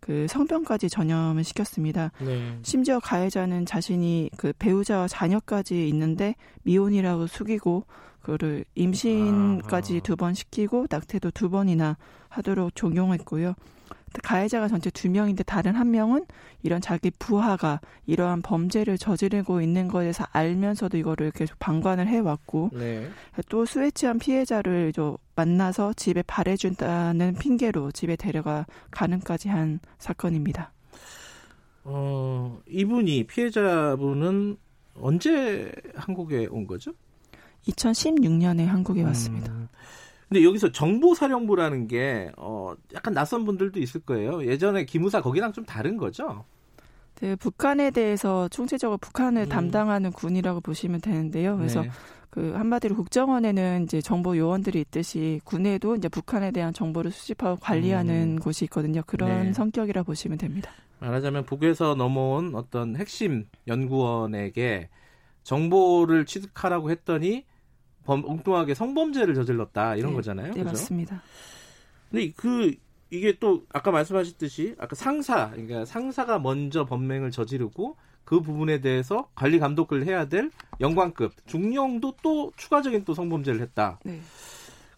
그 0.00 0.26
성병까지 0.28 0.88
전염을 0.88 1.44
시켰습니다. 1.44 2.10
네. 2.18 2.58
심지어 2.62 2.98
가해자는 2.98 3.66
자신이 3.66 4.30
그 4.36 4.52
배우자와 4.58 5.06
자녀까지 5.06 5.88
있는데 5.88 6.34
미혼이라고 6.64 7.28
숙이고 7.28 7.84
그거를 8.22 8.64
임신까지 8.74 9.94
아하. 9.94 10.00
두번 10.02 10.34
시키고 10.34 10.86
낙태도 10.88 11.32
두 11.32 11.50
번이나 11.50 11.96
하도록 12.28 12.74
종용했고요. 12.74 13.54
가해자가 14.22 14.68
전체 14.68 14.90
두 14.90 15.08
명인데 15.08 15.42
다른 15.42 15.74
한 15.74 15.90
명은 15.90 16.26
이런 16.62 16.80
자기 16.80 17.10
부하가 17.18 17.80
이러한 18.06 18.42
범죄를 18.42 18.98
저지르고 18.98 19.62
있는 19.62 19.88
것에 19.88 20.02
대해서 20.02 20.24
알면서도 20.32 20.98
이거를 20.98 21.30
계속 21.30 21.58
방관을 21.58 22.08
해왔고 22.08 22.70
네. 22.74 23.08
또 23.48 23.64
술에 23.64 23.90
취한 23.90 24.18
피해자를 24.18 24.92
저 24.94 25.16
만나서 25.34 25.94
집에 25.94 26.22
발해준다는 26.22 27.34
핑계로 27.34 27.92
집에 27.92 28.16
데려가 28.16 28.66
가는까지 28.90 29.48
한 29.48 29.80
사건입니다. 29.98 30.72
어, 31.84 32.60
이분이 32.68 33.24
피해자분은 33.24 34.56
언제 34.94 35.72
한국에 35.94 36.46
온 36.50 36.66
거죠? 36.66 36.92
2016년에 37.68 38.66
한국에 38.66 39.02
왔습니다. 39.02 39.52
음, 39.52 39.68
근데 40.28 40.44
여기서 40.44 40.72
정보사령부라는 40.72 41.88
게 41.88 42.30
어, 42.36 42.74
약간 42.94 43.14
낯선 43.14 43.44
분들도 43.44 43.80
있을 43.80 44.00
거예요. 44.00 44.44
예전에 44.46 44.84
기무사 44.84 45.20
거기랑 45.20 45.52
좀 45.52 45.64
다른 45.64 45.96
거죠? 45.96 46.44
네, 47.20 47.36
북한에 47.36 47.90
대해서 47.90 48.48
총체적으로 48.48 48.98
북한을 48.98 49.42
음. 49.42 49.48
담당하는 49.48 50.10
군이라고 50.10 50.60
보시면 50.60 51.00
되는데요. 51.00 51.56
그래서 51.56 51.82
네. 51.82 51.90
그 52.30 52.52
한마디로 52.52 52.96
국정원에는 52.96 53.84
이제 53.84 54.00
정보 54.00 54.36
요원들이 54.36 54.80
있듯이 54.80 55.40
군에도 55.44 55.94
이제 55.94 56.08
북한에 56.08 56.50
대한 56.50 56.72
정보를 56.72 57.10
수집하고 57.10 57.60
관리하는 57.60 58.36
음. 58.36 58.38
곳이 58.38 58.64
있거든요. 58.64 59.02
그런 59.06 59.48
네. 59.48 59.52
성격이라 59.52 60.02
보시면 60.02 60.38
됩니다. 60.38 60.70
말하자면 61.00 61.44
북에서 61.44 61.94
넘어온 61.94 62.54
어떤 62.54 62.96
핵심 62.96 63.44
연구원에게 63.68 64.88
정보를 65.42 66.24
취득하라고 66.24 66.90
했더니 66.90 67.44
범, 68.04 68.22
엉뚱하게 68.26 68.74
성범죄를 68.74 69.34
저질렀다 69.34 69.96
이런 69.96 70.10
네, 70.12 70.16
거잖아요. 70.16 70.46
네, 70.48 70.58
그죠? 70.60 70.64
맞습니다. 70.64 71.22
근데 72.10 72.32
그 72.36 72.74
이게 73.10 73.36
또 73.38 73.64
아까 73.72 73.90
말씀하셨듯이 73.90 74.74
아까 74.78 74.94
상사 74.96 75.50
그러니까 75.50 75.84
상사가 75.84 76.38
먼저 76.38 76.84
범행을 76.86 77.30
저지르고 77.30 77.96
그 78.24 78.40
부분에 78.40 78.80
대해서 78.80 79.28
관리 79.34 79.58
감독을 79.58 80.06
해야 80.06 80.26
될 80.26 80.50
영관급 80.80 81.32
중령도 81.46 82.14
또 82.22 82.52
추가적인 82.56 83.04
또 83.04 83.14
성범죄를 83.14 83.60
했다. 83.60 83.98
네. 84.04 84.20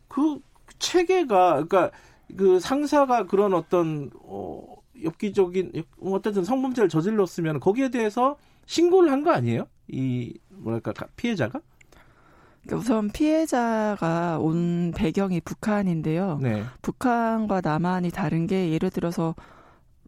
그 0.08 0.38
체계가 0.78 1.64
그러니까 1.64 1.90
그 2.36 2.60
상사가 2.60 3.26
그런 3.26 3.54
어떤 3.54 4.10
어 4.22 4.64
엽기적인 5.02 5.72
어쨌든 6.02 6.44
성범죄를 6.44 6.88
저질렀으면 6.88 7.60
거기에 7.60 7.90
대해서 7.90 8.36
신고를 8.66 9.10
한 9.10 9.24
거 9.24 9.30
아니에요? 9.32 9.66
이 9.88 10.38
뭐랄까 10.50 10.92
가- 10.92 11.06
피해자가? 11.16 11.60
그러니까 12.66 12.76
우선 12.76 13.10
피해자가 13.10 14.38
온 14.40 14.92
배경이 14.96 15.40
북한인데요. 15.40 16.38
네. 16.42 16.64
북한과 16.82 17.60
남한이 17.62 18.10
다른 18.10 18.46
게 18.46 18.70
예를 18.70 18.90
들어서 18.90 19.34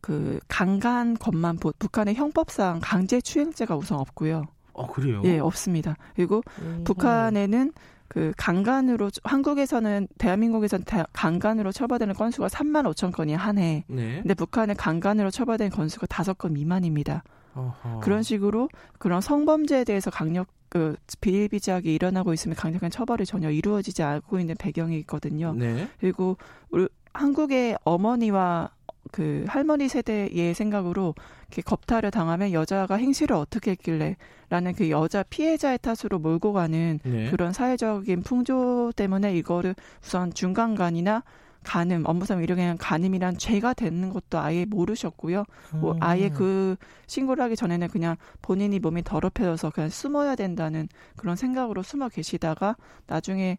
그 0.00 0.38
강간 0.48 1.14
것만 1.14 1.56
보- 1.58 1.72
북한의 1.78 2.14
형법상 2.14 2.80
강제 2.82 3.20
추행죄가 3.20 3.76
우선 3.76 3.98
없고요. 3.98 4.44
어 4.72 4.86
그래요? 4.86 5.22
예, 5.24 5.38
없습니다. 5.38 5.96
그리고 6.14 6.42
음. 6.60 6.82
북한에는 6.84 7.72
그 8.08 8.32
강간으로 8.36 9.10
한국에서는 9.24 10.06
대한민국에서는 10.18 10.84
대- 10.84 11.04
강간으로 11.12 11.72
처벌되는 11.72 12.14
건수가 12.14 12.46
3만 12.48 12.84
5천 12.92 13.10
건이 13.12 13.34
한 13.34 13.58
해. 13.58 13.84
네. 13.88 14.20
근데 14.22 14.34
북한은 14.34 14.76
강간으로 14.76 15.30
처벌된 15.30 15.70
건수가 15.70 16.06
다섯 16.06 16.38
건 16.38 16.52
미만입니다. 16.52 17.24
어허. 17.54 18.00
그런 18.00 18.22
식으로 18.22 18.68
그런 18.98 19.20
성범죄에 19.20 19.84
대해서 19.84 20.10
강력 20.10 20.46
그 20.68 20.96
비일비재하게 21.20 21.94
일어나고 21.94 22.32
있으면 22.32 22.56
강력한 22.56 22.90
처벌이 22.90 23.24
전혀 23.24 23.50
이루어지지 23.50 24.02
않고 24.02 24.38
있는 24.38 24.54
배경이 24.58 24.98
있거든요. 25.00 25.54
네. 25.54 25.88
그리고 26.00 26.36
우리 26.70 26.88
한국의 27.12 27.78
어머니와 27.84 28.70
그 29.12 29.44
할머니 29.48 29.88
세대의 29.88 30.54
생각으로 30.54 31.14
이렇게 31.48 31.62
겁탈을 31.62 32.10
당하면 32.10 32.52
여자가 32.52 32.96
행실을 32.96 33.36
어떻게 33.36 33.72
했길래 33.72 34.16
라는 34.48 34.74
그 34.74 34.90
여자 34.90 35.22
피해자의 35.22 35.78
탓으로 35.78 36.18
몰고 36.18 36.52
가는 36.52 36.98
네. 37.02 37.30
그런 37.30 37.52
사회적인 37.52 38.22
풍조 38.22 38.92
때문에 38.96 39.36
이거를 39.36 39.74
우선 40.02 40.32
중간간이나 40.32 41.22
간음, 41.66 42.04
업무상 42.06 42.40
위력에 42.40 42.76
간음이란 42.78 43.38
죄가 43.38 43.74
되는 43.74 44.08
것도 44.10 44.38
아예 44.38 44.64
모르셨고요. 44.64 45.44
뭐 45.74 45.92
음. 45.94 45.98
아예 46.00 46.28
그 46.28 46.76
신고를 47.08 47.42
하기 47.44 47.56
전에는 47.56 47.88
그냥 47.88 48.16
본인이 48.40 48.78
몸이 48.78 49.02
더럽혀져서 49.02 49.70
그냥 49.70 49.90
숨어야 49.90 50.36
된다는 50.36 50.88
그런 51.16 51.34
생각으로 51.34 51.82
숨어 51.82 52.08
계시다가 52.08 52.76
나중에 53.08 53.58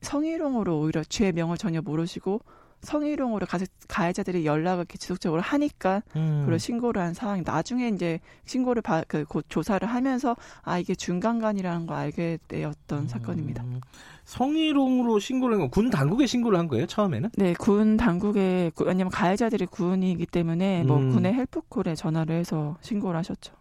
성희롱으로 0.00 0.80
오히려 0.80 1.04
죄 1.04 1.30
명을 1.30 1.58
전혀 1.58 1.82
모르시고 1.82 2.40
성희롱으로 2.82 3.46
가, 3.46 3.58
가해자들이 3.88 4.44
연락을 4.44 4.84
지속적으로 4.86 5.40
하니까 5.40 6.02
음. 6.16 6.42
그걸 6.44 6.58
신고를 6.58 7.00
한 7.00 7.14
상황이 7.14 7.42
나중에 7.44 7.88
이제 7.88 8.18
신고를 8.44 8.82
바, 8.82 9.02
그, 9.06 9.24
곧 9.24 9.44
조사를 9.48 9.86
하면서 9.88 10.36
아 10.62 10.78
이게 10.78 10.94
중간간이라는 10.94 11.86
걸 11.86 11.96
알게 11.96 12.38
되었던 12.48 13.08
사건입니다. 13.08 13.62
음. 13.62 13.80
성희롱으로 14.24 15.18
신고를 15.18 15.54
한건군 15.54 15.90
당국에 15.90 16.26
신고를 16.26 16.58
한 16.58 16.68
거예요 16.68 16.86
처음에는? 16.86 17.30
네, 17.36 17.54
군 17.54 17.96
당국에 17.96 18.70
구- 18.74 18.84
왜냐면 18.84 19.10
가해자들이 19.10 19.66
군이기 19.66 20.26
때문에 20.26 20.84
뭐 20.84 20.98
음. 20.98 21.12
군의 21.12 21.34
헬프콜에 21.34 21.94
전화를 21.94 22.36
해서 22.36 22.76
신고를 22.82 23.18
하셨죠. 23.18 23.52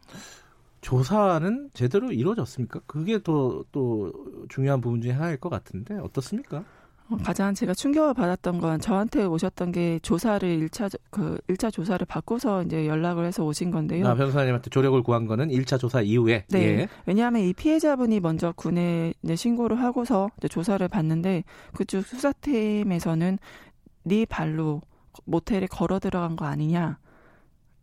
조사는 0.82 1.69
제대로 1.74 2.11
이루어졌습니까? 2.11 2.80
그게 2.88 3.22
더 3.22 3.63
또 3.72 4.11
중요한 4.49 4.82
부분 4.82 5.01
중에 5.01 5.11
하나일 5.11 5.38
것 5.38 5.49
같은데 5.49 5.95
어떻습니까? 5.99 6.63
어, 7.12 7.18
가장 7.24 7.53
제가 7.53 7.74
충격을 7.74 8.14
받았던 8.14 8.59
건 8.59 8.80
저한테 8.80 9.26
오셨던 9.26 9.72
게 9.72 9.99
조사를 10.01 10.47
일차그일차 10.47 11.70
조사를 11.70 12.05
받고서 12.05 12.64
이제 12.64 12.88
연락을 12.88 13.26
해서 13.26 13.43
오신 13.43 13.72
건데요. 13.72 14.07
아, 14.07 14.16
변호사님한테 14.16 14.70
조력을 14.70 15.01
구한 15.03 15.28
거는 15.28 15.49
1차 15.49 15.78
조사 15.78 16.01
이후에 16.01 16.45
네. 16.49 16.59
예. 16.59 16.88
왜냐하면 17.05 17.41
이 17.41 17.53
피해자분이 17.53 18.22
먼저 18.22 18.53
군에 18.55 19.14
신고를 19.36 19.80
하고서 19.80 20.30
조사를 20.49 20.88
받는데 20.88 21.43
그쪽 21.74 22.05
수사팀에서는 22.05 23.38
네 24.03 24.26
발로 24.26 24.82
모텔에 25.26 25.68
걸어 25.68 25.99
들어간 25.99 26.36
거 26.36 26.45
아니냐. 26.45 26.97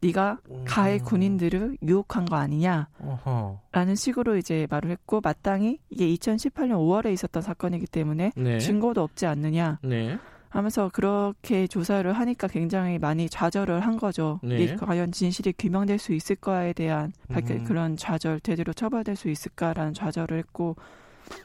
네가 0.00 0.38
가해 0.64 0.98
군인들을 0.98 1.78
유혹한 1.82 2.24
거 2.24 2.36
아니냐라는. 2.36 3.94
식으로 3.94 4.36
이제 4.36 4.66
말을 4.70 4.90
했고 4.90 5.20
마땅히 5.20 5.78
이게 5.90 6.06
2018년 6.14 6.76
5월에 6.76 7.12
있었던 7.12 7.42
사건이기 7.42 7.86
때문에 7.86 8.32
네. 8.36 8.58
증거도 8.58 9.02
없지 9.02 9.26
않느냐 9.26 9.80
네. 9.82 10.18
하면서 10.50 10.88
그렇게 10.92 11.66
조사를 11.66 12.10
하니까 12.10 12.48
굉장히 12.48 12.98
많이 12.98 13.28
좌절을 13.28 13.80
한 13.80 13.96
거죠. 13.96 14.40
네. 14.42 14.62
이 14.62 14.76
과연 14.76 15.12
진실이 15.12 15.54
규명될 15.58 15.98
수 15.98 16.14
있을까에 16.14 16.72
대한 16.72 17.12
음. 17.30 17.64
그런 17.64 17.96
좌절, 17.96 18.40
제대로 18.40 18.72
처벌될 18.72 19.14
수 19.14 19.28
있을까라는 19.28 19.92
좌절을 19.92 20.38
했고, 20.38 20.76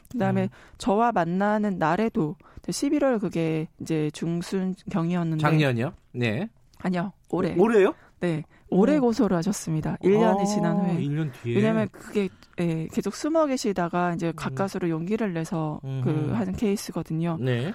그다음에 0.10 0.44
음. 0.44 0.50
저와 0.78 1.12
만나는 1.12 1.80
날에도 1.80 2.38
11월 2.62 3.20
그게 3.20 3.68
이제 3.82 4.10
중순 4.14 4.76
경이었는데 4.90 5.42
작년이요? 5.42 5.94
네. 6.14 6.50
아니요 6.80 7.12
올해 7.30 7.56
올해요? 7.58 7.94
네 8.24 8.44
올해 8.70 8.96
어. 8.98 9.02
고소를 9.02 9.36
하셨습니다. 9.38 9.98
1년이 10.02 10.40
아, 10.40 10.46
지난 10.46 10.78
후에 10.78 10.96
1년 10.98 11.32
뒤에. 11.34 11.58
왜냐하면 11.58 11.90
그게 11.92 12.30
예, 12.60 12.88
계속 12.88 13.16
숨어 13.16 13.48
계시다가 13.48 14.14
이제 14.14 14.32
가까스로 14.34 14.90
용기를 14.90 15.34
내서 15.34 15.80
그 15.82 15.88
음. 15.90 16.32
하는 16.34 16.54
케이스거든요. 16.54 17.38
네. 17.42 17.74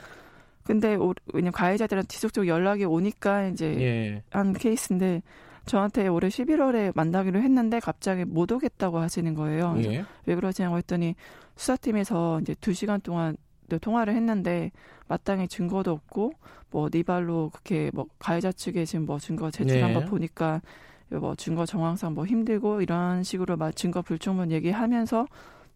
근데 0.64 0.94
오- 0.96 1.12
왜냐면 1.34 1.52
가해자들은 1.52 2.04
지속적으로 2.08 2.48
연락이 2.48 2.84
오니까 2.86 3.48
이제 3.48 3.76
예. 3.80 4.22
한 4.30 4.54
케이스인데 4.54 5.22
저한테 5.66 6.08
올해 6.08 6.28
11월에 6.28 6.92
만나기로 6.94 7.40
했는데 7.42 7.78
갑자기 7.80 8.24
못 8.24 8.50
오겠다고 8.50 8.98
하시는 8.98 9.34
거예요. 9.34 9.74
예. 9.84 10.04
왜 10.24 10.34
그러시냐고 10.34 10.78
했더니 10.78 11.14
수사팀에서 11.56 12.40
이제 12.40 12.54
두 12.60 12.72
시간 12.72 13.00
동안 13.02 13.36
통화를 13.76 14.14
했는데 14.14 14.70
마땅히 15.08 15.46
증거도 15.48 15.90
없고 15.92 16.32
뭐 16.70 16.88
네 16.90 17.02
발로 17.02 17.50
그렇게 17.50 17.90
뭐 17.92 18.06
가해자 18.18 18.50
측에 18.52 18.84
지금 18.86 19.04
뭐 19.04 19.18
증거 19.18 19.50
제출한 19.50 19.92
네. 19.92 19.94
거 19.94 20.04
보니까 20.06 20.62
뭐 21.10 21.34
증거 21.34 21.66
정황상 21.66 22.14
뭐 22.14 22.24
힘들고 22.24 22.80
이런 22.82 23.22
식으로 23.22 23.56
막 23.56 23.74
증거 23.76 24.00
불충분 24.02 24.50
얘기하면서 24.52 25.26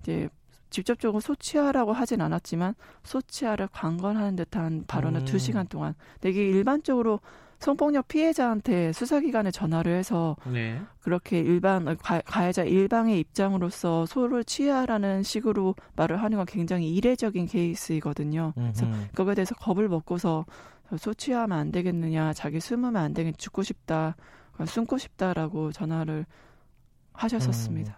이제 0.01 0.29
직접적으로 0.73 1.21
소치하라고 1.21 1.93
하진 1.93 2.21
않았지만 2.21 2.75
소치하를 3.05 3.69
관건하는 3.71 4.35
듯한 4.35 4.85
발언을 4.89 5.21
음. 5.21 5.25
두 5.25 5.39
시간 5.39 5.67
동안 5.69 5.95
되게 6.21 6.43
일반적으로 6.49 7.21
성폭력 7.61 8.09
피해자한테 8.09 8.93
수사기관에 8.93 9.53
전화를 9.53 9.97
해서 9.97 10.37
네. 10.53 10.81
그렇게 11.01 11.39
일반 11.39 11.97
가, 11.97 12.21
가해자 12.23 12.65
일방의 12.65 13.21
입장으로서 13.21 14.05
소를 14.07 14.43
취하라는 14.43 15.23
식으로 15.23 15.77
말을 15.95 16.21
하는 16.21 16.39
건 16.39 16.47
굉장히 16.47 16.93
이례적인 16.93 17.47
케이스이거든요. 17.47 18.53
그래서 18.57 18.87
음흠. 18.87 19.09
거기에 19.15 19.35
대해서 19.37 19.55
겁을 19.55 19.89
먹고서 19.89 20.45
소취하면 20.99 21.57
안 21.57 21.71
되겠느냐, 21.71 22.33
자기 22.33 22.59
숨으면 22.59 22.97
안 22.97 23.15
되겠, 23.15 23.39
죽고 23.39 23.63
싶다, 23.63 24.17
숨고 24.67 24.99
싶다라고 24.99 25.71
전화를 25.71 26.27
하셨었습니다. 27.13 27.97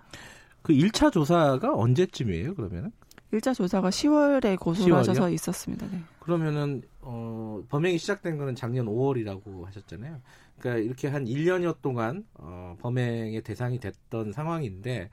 그 0.65 0.73
1차 0.73 1.13
조사가 1.13 1.75
언제쯤이에요, 1.75 2.55
그러면은? 2.55 2.91
일자 3.33 3.53
조사가 3.53 3.91
10월에 3.91 4.59
고소를 4.59 4.95
10월이요? 4.95 4.97
하셔서 4.97 5.29
있었습니다. 5.31 5.87
네. 5.91 6.01
그러면은 6.21 6.83
어, 7.03 7.63
범행이 7.69 7.99
시작된 7.99 8.39
거는 8.39 8.55
작년 8.55 8.87
5월이라고 8.87 9.67
하셨잖아요. 9.67 10.21
그러니까 10.59 10.83
이렇게 10.83 11.09
한 11.09 11.27
1년여 11.27 11.83
동안 11.83 12.25
어, 12.35 12.77
범행의 12.81 13.43
대상이 13.43 13.79
됐던 13.79 14.33
상황인데 14.33 15.11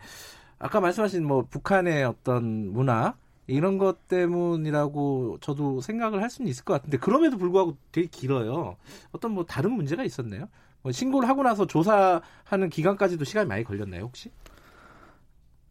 아까 0.57 0.79
말씀하신 0.79 1.25
뭐 1.25 1.45
북한의 1.49 2.05
어떤 2.05 2.71
문화 2.71 3.15
이런 3.47 3.77
것 3.77 4.07
때문이라고 4.07 5.39
저도 5.41 5.81
생각을 5.81 6.21
할 6.21 6.29
수는 6.29 6.49
있을 6.49 6.63
것 6.63 6.73
같은데 6.73 6.97
그럼에도 6.97 7.37
불구하고 7.37 7.75
되게 7.91 8.07
길어요. 8.07 8.77
어떤 9.11 9.31
뭐 9.31 9.45
다른 9.45 9.73
문제가 9.73 10.05
있었나요? 10.05 10.47
뭐 10.81 10.91
신고를 10.93 11.27
하고 11.27 11.43
나서 11.43 11.67
조사하는 11.67 12.69
기간까지도 12.69 13.25
시간이 13.25 13.49
많이 13.49 13.63
걸렸나요, 13.63 14.03
혹시? 14.03 14.31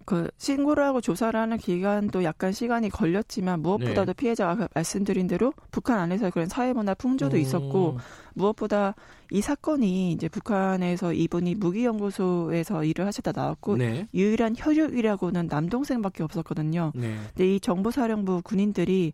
그 0.04 0.28
신고를 0.38 0.82
하고 0.84 1.00
조사를 1.00 1.38
하는 1.38 1.56
기간도 1.56 2.24
약간 2.24 2.52
시간이 2.52 2.88
걸렸지만 2.90 3.60
무엇보다도 3.60 4.06
네. 4.06 4.12
피해자가 4.12 4.52
아까 4.52 4.68
말씀드린 4.74 5.26
대로 5.26 5.52
북한 5.70 5.98
안에서 5.98 6.30
그런 6.30 6.48
사회문화 6.48 6.94
풍조도 6.94 7.36
음. 7.36 7.40
있었고 7.40 7.98
무엇보다 8.34 8.94
이 9.30 9.40
사건이 9.40 10.12
이제 10.12 10.28
북한에서 10.28 11.12
이분이 11.12 11.54
무기연구소에서 11.56 12.84
일을 12.84 13.06
하시다 13.06 13.32
나왔고 13.32 13.76
네. 13.76 14.08
유일한 14.14 14.54
혈육이라고는 14.56 15.46
남동생밖에 15.46 16.22
없었거든요. 16.22 16.92
네. 16.94 17.16
근데 17.28 17.54
이 17.54 17.60
정보사령부 17.60 18.42
군인들이 18.42 19.12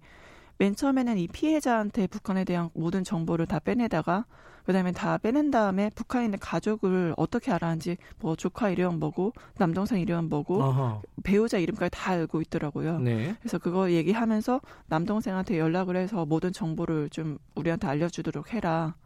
맨 0.58 0.74
처음에는 0.74 1.18
이 1.18 1.28
피해자한테 1.28 2.06
북한에 2.06 2.44
대한 2.44 2.70
모든 2.72 3.04
정보를 3.04 3.46
다 3.46 3.58
빼내다가 3.58 4.24
그다음에 4.66 4.90
다 4.92 5.16
빼낸 5.16 5.50
다음에 5.50 5.90
북한에 5.94 6.24
있는 6.24 6.38
가족을 6.40 7.14
어떻게 7.16 7.52
알았는지 7.52 7.96
뭐 8.18 8.34
조카 8.34 8.68
이름은 8.68 8.98
뭐고 8.98 9.32
남동생 9.58 10.00
이름은 10.00 10.28
뭐고 10.28 10.60
어허. 10.60 11.02
배우자 11.22 11.58
이름까지 11.58 11.90
다 11.92 12.10
알고 12.10 12.42
있더라고요. 12.42 12.98
네. 12.98 13.36
그래서 13.40 13.58
그거 13.58 13.90
얘기하면서 13.92 14.60
남동생한테 14.88 15.58
연락을 15.58 15.96
해서 15.96 16.26
모든 16.26 16.52
정보를 16.52 17.08
좀 17.10 17.38
우리한테 17.54 17.86
알려주도록 17.86 18.52
해라. 18.52 18.96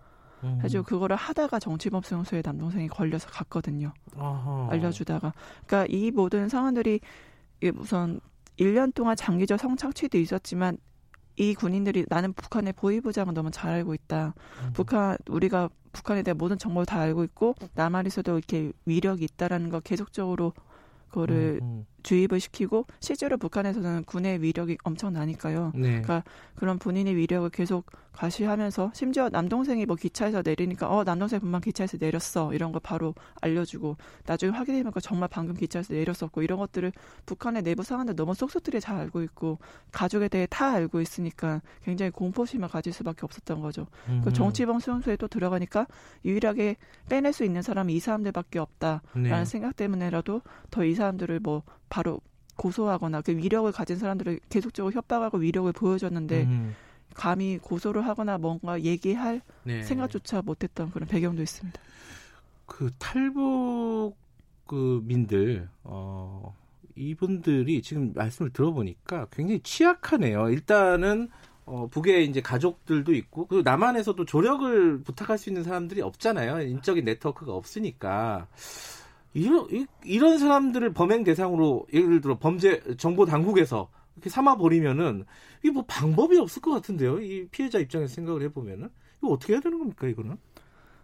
음. 0.43 0.57
해가지고 0.61 0.85
그거를 0.85 1.17
하다가 1.17 1.59
정치범 1.59 2.03
수용소에 2.03 2.41
남동생이 2.43 2.89
걸려서 2.89 3.29
갔거든요. 3.29 3.93
어허. 4.17 4.69
알려주다가. 4.71 5.35
그러니까 5.67 5.95
이 5.95 6.11
모든 6.11 6.49
상황들이 6.49 7.01
우선 7.77 8.21
1년 8.59 8.95
동안 8.95 9.15
장기적 9.15 9.61
성착취도 9.61 10.17
있었지만 10.17 10.79
이 11.41 11.55
군인들이 11.55 12.05
나는 12.11 12.35
북한의 12.35 12.75
보위부장을 12.75 13.33
너무 13.33 13.51
잘 13.51 13.73
알고 13.73 13.95
있다. 13.95 14.35
음. 14.63 14.73
북한 14.75 15.17
우리가 15.27 15.71
북한에 15.91 16.23
대한 16.23 16.37
모든 16.37 16.59
정보를 16.59 16.85
다 16.85 17.01
알고 17.01 17.25
있고 17.25 17.55
남한에서도 17.75 18.37
이렇게 18.37 18.73
위력이 18.85 19.25
있다라는 19.25 19.71
거 19.71 19.81
계속적으로 19.81 20.53
그거를 21.09 21.61
음, 21.63 21.87
주입을 22.03 22.41
시키고 22.41 22.87
실제로 23.01 23.37
북한에서는 23.39 24.05
군의 24.05 24.43
위력이 24.43 24.79
엄청나니까요. 24.85 25.73
음. 25.75 25.81
네. 25.81 25.89
그러니까 26.03 26.25
그런 26.55 26.79
본인의 26.79 27.17
위력을 27.17 27.49
계속 27.51 27.87
과시하면서 28.13 28.91
심지어 28.93 29.29
남동생이 29.31 29.87
뭐 29.87 29.97
기차에서 29.97 30.43
내리니까 30.45 30.91
어 30.91 31.05
남동생 31.05 31.41
분만 31.41 31.61
기차에서 31.61 31.97
내렸어 31.99 32.53
이런 32.53 32.73
거 32.73 32.79
바로 32.81 33.15
알려주고 33.41 33.97
나중에 34.27 34.53
확인해보니까 34.53 35.01
정말 35.01 35.29
방금 35.31 35.55
기차에서 35.55 35.95
내렸었고 35.95 36.43
이런 36.43 36.59
것들을 36.59 36.93
북한의 37.25 37.63
내부 37.63 37.83
상황들 37.83 38.17
너무 38.17 38.35
쏙쏙들이 38.35 38.81
잘 38.81 38.97
알고 38.97 39.23
있고 39.23 39.59
가족에 39.93 40.29
대해 40.29 40.47
다 40.51 40.73
알고 40.73 41.01
있으니까 41.01 41.63
굉장히 41.85 42.11
공포심을 42.11 42.69
가질 42.69 42.93
수밖에 42.93 43.21
없었던 43.23 43.61
거죠. 43.61 43.87
그 44.07 44.29
음. 44.29 44.33
정치범 44.33 44.81
수용소에 44.81 45.17
또 45.17 45.29
들어가니까 45.29 45.87
유일하게 46.25 46.77
빼낼 47.09 47.33
수 47.33 47.45
있는 47.45 47.63
사람이 47.63 47.95
이 47.95 48.01
사람들밖에 48.01 48.59
없다라는 48.59 49.23
네. 49.23 49.45
생각 49.45 49.77
때문에라도 49.77 50.43
더 50.71 50.81
이 50.91 50.95
사람들을 50.95 51.41
뭐 51.41 51.63
바로 51.91 52.21
고소하거나 52.57 53.21
그 53.21 53.37
위력을 53.37 53.71
가진 53.73 53.97
사람들을 53.97 54.41
계속적으로 54.49 54.93
협박하고 54.93 55.39
위력을 55.39 55.71
보여줬는데 55.73 56.45
음. 56.45 56.75
감히 57.15 57.59
고소를 57.59 58.07
하거나 58.07 58.39
뭔가 58.39 58.81
얘기할 58.81 59.43
네. 59.65 59.83
생각조차 59.83 60.43
못했던 60.43 60.91
그런 60.91 61.09
배경도 61.09 61.43
있습니다. 61.43 61.79
그 62.67 62.91
탈북 62.99 64.15
그 64.67 65.03
민들 65.05 65.69
어 65.83 66.55
이분들이 66.95 67.83
지금 67.83 68.13
말씀을 68.15 68.53
들어보니까 68.53 69.27
굉장히 69.33 69.61
취약하네요. 69.61 70.51
일단은 70.51 71.29
어 71.65 71.89
북에 71.89 72.23
이제 72.23 72.41
가족들도 72.41 73.13
있고 73.15 73.47
그리고 73.47 73.63
남한에서도 73.63 74.25
조력을 74.25 75.03
부탁할 75.03 75.39
수 75.39 75.51
있는 75.51 75.65
사람들이 75.65 76.03
없잖아요. 76.03 76.61
인적인 76.63 77.05
네트워크가 77.05 77.53
없으니까 77.53 78.47
이런 79.33 79.67
이- 79.71 79.87
이런 80.05 80.39
사람들을 80.39 80.93
범행 80.93 81.25
대상으로 81.25 81.87
예를 81.93 82.21
들어 82.21 82.39
범죄 82.39 82.81
정보 82.97 83.25
당국에서 83.27 83.89
이렇게 84.17 84.29
삼아 84.31 84.57
버리면은 84.57 85.25
이게 85.63 85.71
뭐 85.71 85.85
방법이 85.87 86.37
없을 86.39 86.61
것 86.63 86.73
같은데요. 86.73 87.21
이 87.21 87.47
피해자 87.49 87.79
입장에서 87.79 88.15
생각을 88.15 88.43
해보면은 88.43 88.89
이거 89.19 89.29
어떻게 89.33 89.53
해야 89.53 89.61
되는 89.61 89.79
겁니까 89.79 90.09
이거는? 90.09 90.37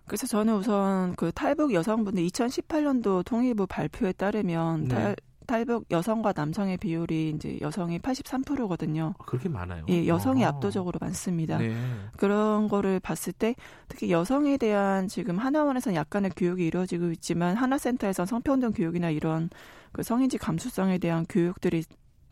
그래서 0.06 0.26
저는 0.26 0.54
우선 0.56 1.14
그 1.16 1.32
탈북 1.32 1.72
여성분들 1.74 2.22
2018년도 2.26 3.24
통일부 3.24 3.66
발표에 3.66 4.12
따르면 4.12 4.82
네. 4.84 4.88
탈, 4.88 5.16
탈북 5.46 5.86
여성과 5.90 6.32
남성의 6.36 6.76
비율이 6.78 7.30
이제 7.36 7.58
여성이 7.60 7.98
83%거든요. 7.98 9.14
아, 9.18 9.24
그렇게 9.24 9.48
많아요. 9.48 9.84
예, 9.88 10.06
여성이 10.06 10.44
아. 10.44 10.48
압도적으로 10.48 10.98
많습니다. 11.00 11.58
네. 11.58 11.74
그런 12.16 12.68
거를 12.68 13.00
봤을 13.00 13.32
때 13.32 13.54
특히 13.88 14.10
여성에 14.10 14.56
대한 14.56 15.08
지금 15.08 15.38
하나원에서는 15.38 15.96
약간의 15.96 16.32
교육이 16.36 16.66
이루어지고 16.66 17.10
있지만 17.12 17.56
하나센터에서 17.56 18.26
성평등 18.26 18.72
교육이나 18.72 19.10
이런 19.10 19.50
그 19.92 20.02
성인지 20.02 20.38
감수성에 20.38 20.98
대한 20.98 21.24
교육들이 21.28 21.84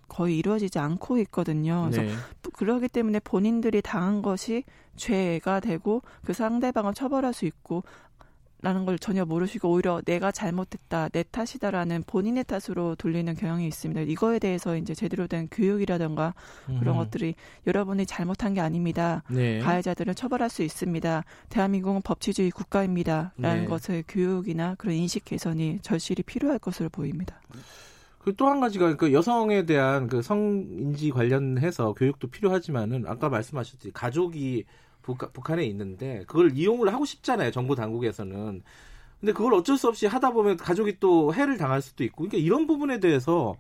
거의 0.09 0.39
이루어지지 0.39 0.79
않고 0.79 1.19
있거든요. 1.19 1.89
그래서 1.91 2.03
네. 2.03 2.13
그러기 2.53 2.89
때문에 2.89 3.21
본인들이 3.21 3.83
당한 3.83 4.23
것이 4.23 4.65
죄가 4.97 5.61
되고 5.61 6.03
그 6.25 6.33
상대방을 6.33 6.95
처벌할 6.95 7.33
수 7.33 7.47
있고 7.47 7.83
라는 8.65 8.87
걸 8.87 8.99
전혀 8.99 9.27
모르시고 9.27 9.71
오히려 9.71 10.01
내가 10.07 10.33
잘못했다, 10.33 11.11
내 11.11 11.23
탓이다라는 11.23 12.05
본인의 12.07 12.45
탓으로 12.45 12.95
돌리는 12.95 13.35
경향이 13.35 13.67
있습니다. 13.67 14.01
이거에 14.01 14.39
대해서 14.39 14.75
이제 14.79 14.95
제대로 14.95 15.27
된 15.27 15.49
교육이라든가 15.51 16.33
그런 16.81 16.95
음. 16.95 16.97
것들이 16.97 17.35
여러분이 17.67 18.07
잘못한 18.07 18.55
게 18.55 18.63
아닙니다. 18.63 19.23
네. 19.29 19.59
가해자들은 19.59 20.15
처벌할 20.15 20.49
수 20.49 20.63
있습니다. 20.63 21.25
대한민국은 21.51 22.01
법치주의 22.01 22.51
국가입니다. 22.53 23.35
라는 23.37 23.67
네. 23.67 23.69
것의 23.69 24.05
교육이나 24.09 24.77
그런 24.77 24.95
인식 24.95 25.27
개선이 25.27 25.81
절실히 25.83 26.23
필요할 26.23 26.59
것으로 26.59 26.89
보입니다. 26.89 27.39
그또한 28.21 28.61
가지가 28.61 28.97
그 28.97 29.13
여성에 29.13 29.67
대한 29.67 30.09
그 30.09 30.23
성인지 30.23 31.11
관련해서 31.11 31.93
교육도 31.93 32.29
필요하지만은 32.29 33.05
아까 33.07 33.29
말씀하셨듯이 33.29 33.93
가족이 33.93 34.65
북, 35.05 35.19
북한에 35.33 35.65
있는데 35.67 36.25
그걸 36.27 36.53
이용을 36.57 36.93
하고 36.93 37.05
싶잖아요 37.05 37.51
정부 37.53 37.77
당국에서는. 37.77 38.63
근데 39.21 39.33
그걸 39.33 39.55
어쩔 39.55 39.79
수 39.79 39.89
없이 39.89 40.07
하다 40.07 40.33
보면 40.33 40.57
가족이 40.59 40.99
또 41.01 41.33
해를 41.35 41.57
당할 41.59 41.81
수도 41.83 42.05
있고. 42.05 42.25
그러니까 42.25 42.39
이런 42.39 42.67
부분에 42.67 43.01
대해서 43.01 43.57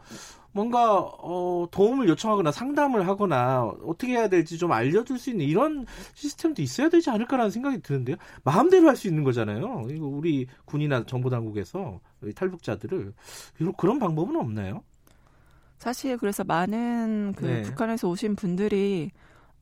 뭔가 0.52 1.00
어, 1.00 1.66
도움을 1.70 2.08
요청하거나 2.08 2.52
상담을 2.52 3.08
하거나 3.08 3.64
어떻게 3.84 4.12
해야 4.12 4.28
될지 4.28 4.58
좀 4.58 4.72
알려줄 4.72 5.18
수 5.18 5.30
있는 5.30 5.46
이런 5.46 5.86
시스템도 6.14 6.62
있어야 6.62 6.88
되지 6.90 7.10
않을까라는 7.10 7.50
생각이 7.50 7.80
드는데요. 7.82 8.16
마음대로 8.44 8.88
할 8.88 8.96
수 8.96 9.08
있는 9.08 9.24
거잖아요. 9.24 9.86
이거 9.90 10.06
우리 10.06 10.46
군이나 10.66 11.04
정부 11.06 11.30
당국에서 11.30 12.00
이 12.24 12.32
탈북자들을. 12.32 13.12
그런 13.78 13.98
방법은 13.98 14.36
없나요? 14.36 14.82
사실 15.78 16.16
그래서 16.16 16.44
많은 16.44 17.34
그 17.36 17.44
네. 17.46 17.62
북한에서 17.62 18.08
오신 18.08 18.36
분들이 18.36 19.10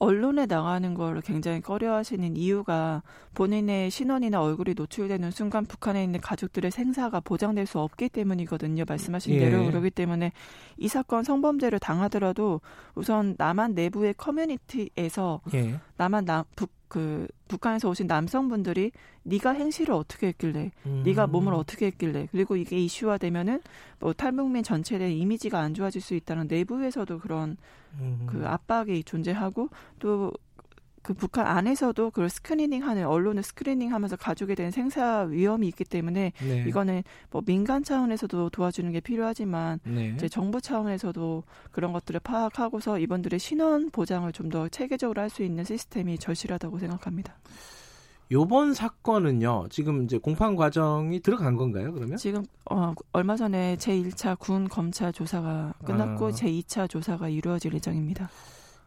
언론에 0.03 0.47
나가는 0.47 0.95
걸 0.95 1.21
굉장히 1.21 1.61
꺼려하시는 1.61 2.37
이유가 2.37 3.05
본인의 3.35 3.89
신원이나 3.89 4.43
얼굴이 4.43 4.75
노출되는 4.75 5.31
순간 5.31 5.65
북한에 5.65 6.03
있는 6.03 6.21
가족들의 6.21 6.73
생사가 6.73 7.21
보장될 7.21 7.67
수 7.67 7.79
없기 7.79 8.09
때문이거든요. 8.09 8.85
말씀하신 8.89 9.35
예. 9.35 9.39
대로 9.39 9.65
그렇기 9.65 9.91
때문에 9.91 10.33
이 10.77 10.89
사건 10.89 11.23
성범죄를 11.23 11.79
당하더라도 11.79 12.61
우선 12.97 13.37
남한 13.39 13.75
내부의 13.75 14.15
커뮤니티에서 14.15 15.41
예. 15.55 15.79
남한 15.99 16.25
남, 16.25 16.45
북, 16.57 16.71
그 16.93 17.27
북한에서 17.49 17.89
오신 17.89 18.07
남성분들이 18.07 18.93
네가 19.23 19.53
행실을 19.53 19.95
어떻게 19.95 20.27
했길래 20.27 20.73
네가 21.05 21.27
몸을 21.27 21.55
어떻게 21.55 21.87
했길래 21.87 22.29
그리고 22.31 22.55
이게 22.55 22.77
이슈화 22.77 23.17
되면은 23.17 23.63
뭐 23.99 24.13
탈북민 24.13 24.63
전체에 24.63 24.99
대한 24.99 25.11
이미지가 25.15 25.59
안 25.59 25.73
좋아질 25.73 26.03
수 26.03 26.15
있다는 26.15 26.49
내부에서도 26.49 27.19
그런 27.21 27.57
음. 27.95 28.27
그 28.29 28.47
압박이 28.47 29.05
존재하고 29.05 29.71
또 30.01 30.33
그 31.03 31.15
북한 31.15 31.47
안에서도 31.47 32.11
그걸 32.11 32.31
스크리닝하는 32.31 33.07
언론을 33.07 33.43
스크리닝하면서 33.43 34.17
가족에 34.17 34.55
대한 34.55 34.71
생사 34.71 35.23
위험이 35.23 35.67
있기 35.69 35.85
때문에 35.85 36.33
네. 36.39 36.65
이거는 36.69 37.03
뭐 37.31 37.43
민간 37.45 37.83
차원에서도 37.83 38.51
도와주는 38.51 38.93
게 38.93 39.01
필요하지만 39.01 39.81
네. 39.83 40.13
이제 40.15 40.29
정부 40.29 40.61
차원에서도 40.61 41.43
그런 41.73 41.93
것들을 41.93 42.21
파악하고서 42.21 43.01
이분들의 43.01 43.39
신원 43.41 43.91
보장을 43.91 44.31
좀 44.33 44.53
더 44.53 44.69
체계적으로 44.69 45.21
할 45.23 45.31
수 45.31 45.43
있는 45.43 45.65
시스템이 45.65 46.19
절실하다고 46.19 46.79
생각합니다. 46.79 47.35
요번 48.31 48.75
사건은요. 48.75 49.69
지금 49.71 50.05
이제 50.05 50.19
공판 50.19 50.57
과정이 50.57 51.21
들어간 51.21 51.57
건가요? 51.57 51.93
그러면? 51.93 52.17
지금 52.17 52.45
어, 52.71 52.93
얼마 53.13 53.37
전에 53.37 53.77
제1차 53.77 54.39
군 54.39 54.69
검찰 54.69 55.13
조사가 55.13 55.75
끝났고 55.85 56.27
아. 56.27 56.31
제2차 56.31 56.89
조사가 56.89 57.29
이루어질 57.29 57.75
예정입니다. 57.75 58.29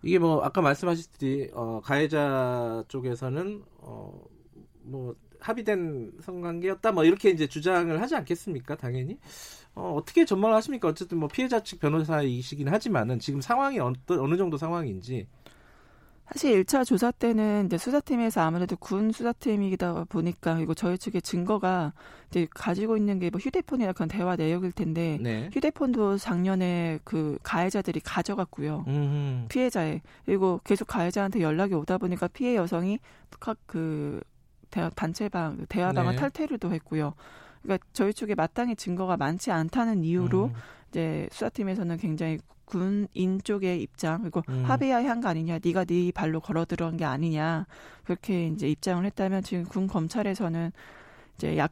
이게 0.04 0.20
뭐 0.20 0.44
아까 0.44 0.62
말씀하셨듯이 0.62 1.52
어, 1.54 1.82
가해자 1.84 2.84
쪽에서는 2.88 3.64
어, 3.80 4.22
뭐 4.84 5.16
합의된 5.40 6.14
성관계였다 6.22 6.92
뭐 6.92 7.04
이렇게 7.04 7.30
이제 7.30 7.48
주장을 7.48 8.02
하지 8.02 8.16
않겠습니까? 8.16 8.76
당연히 8.76 9.18
어, 9.76 9.94
어떻게 9.96 10.26
전망을 10.26 10.56
하십니까? 10.56 10.88
어쨌든 10.88 11.20
뭐 11.20 11.28
피해자 11.28 11.62
측 11.62 11.80
변호사이시긴 11.80 12.70
하지만은 12.70 13.20
지금 13.20 13.42
상황이 13.42 13.80
어느, 13.80 13.96
어느 14.08 14.38
정도 14.38 14.58
상황인지 14.58 15.28
사실 16.28 16.64
1차 16.64 16.84
조사 16.86 17.12
때는 17.12 17.68
이제 17.68 17.78
수사팀에서 17.78 18.42
아무래도 18.42 18.76
군 18.76 19.12
수사팀이다 19.12 20.06
보니까 20.10 20.56
그리고 20.56 20.74
저희 20.74 20.98
측의 20.98 21.22
증거가 21.22 21.94
이제 22.30 22.48
가지고 22.54 22.98
있는 22.98 23.20
게 23.20 23.30
뭐 23.30 23.40
휴대폰이나 23.40 23.94
그런 23.94 24.08
대화 24.10 24.36
내역일 24.36 24.72
텐데 24.72 25.18
네. 25.22 25.50
휴대폰도 25.54 26.18
작년에 26.18 27.00
그 27.04 27.38
가해자들이 27.44 28.00
가져갔고요. 28.00 28.86
음, 28.88 29.46
피해자의 29.50 30.02
그리고 30.26 30.60
계속 30.64 30.88
가해자한테 30.88 31.42
연락이 31.42 31.74
오다 31.76 31.98
보니까 32.00 32.28
피해 32.28 32.56
여성이 32.56 33.00
각그 33.40 34.22
대화 34.72 34.90
단체방 34.90 35.68
대화방을 35.70 36.14
네. 36.14 36.18
탈퇴를 36.18 36.58
또 36.58 36.74
했고요. 36.74 37.14
그러니까 37.62 37.86
저희 37.94 38.14
쪽에 38.14 38.36
마땅히 38.36 38.76
증거가 38.76 39.16
많지 39.18 39.52
않다는 39.52 40.04
이유로 40.04 40.46
음, 40.46 40.54
이제 40.90 41.28
수사팀에서는 41.32 41.98
굉장히 41.98 42.40
군인 42.66 43.40
쪽의 43.44 43.82
입장 43.82 44.22
그리고 44.22 44.42
음. 44.50 44.64
합의하에 44.66 45.06
한거 45.06 45.30
아니냐, 45.30 45.60
네가 45.64 45.86
네 45.86 46.12
발로 46.12 46.40
걸어 46.40 46.66
들어간 46.66 46.98
게 46.98 47.06
아니냐 47.06 47.66
그렇게 48.04 48.48
이제 48.48 48.68
입장을 48.68 49.04
했다면 49.06 49.44
지금 49.44 49.64
군 49.66 49.88
검찰에서는 49.88 50.72
이제 51.38 51.58
약 51.58 51.72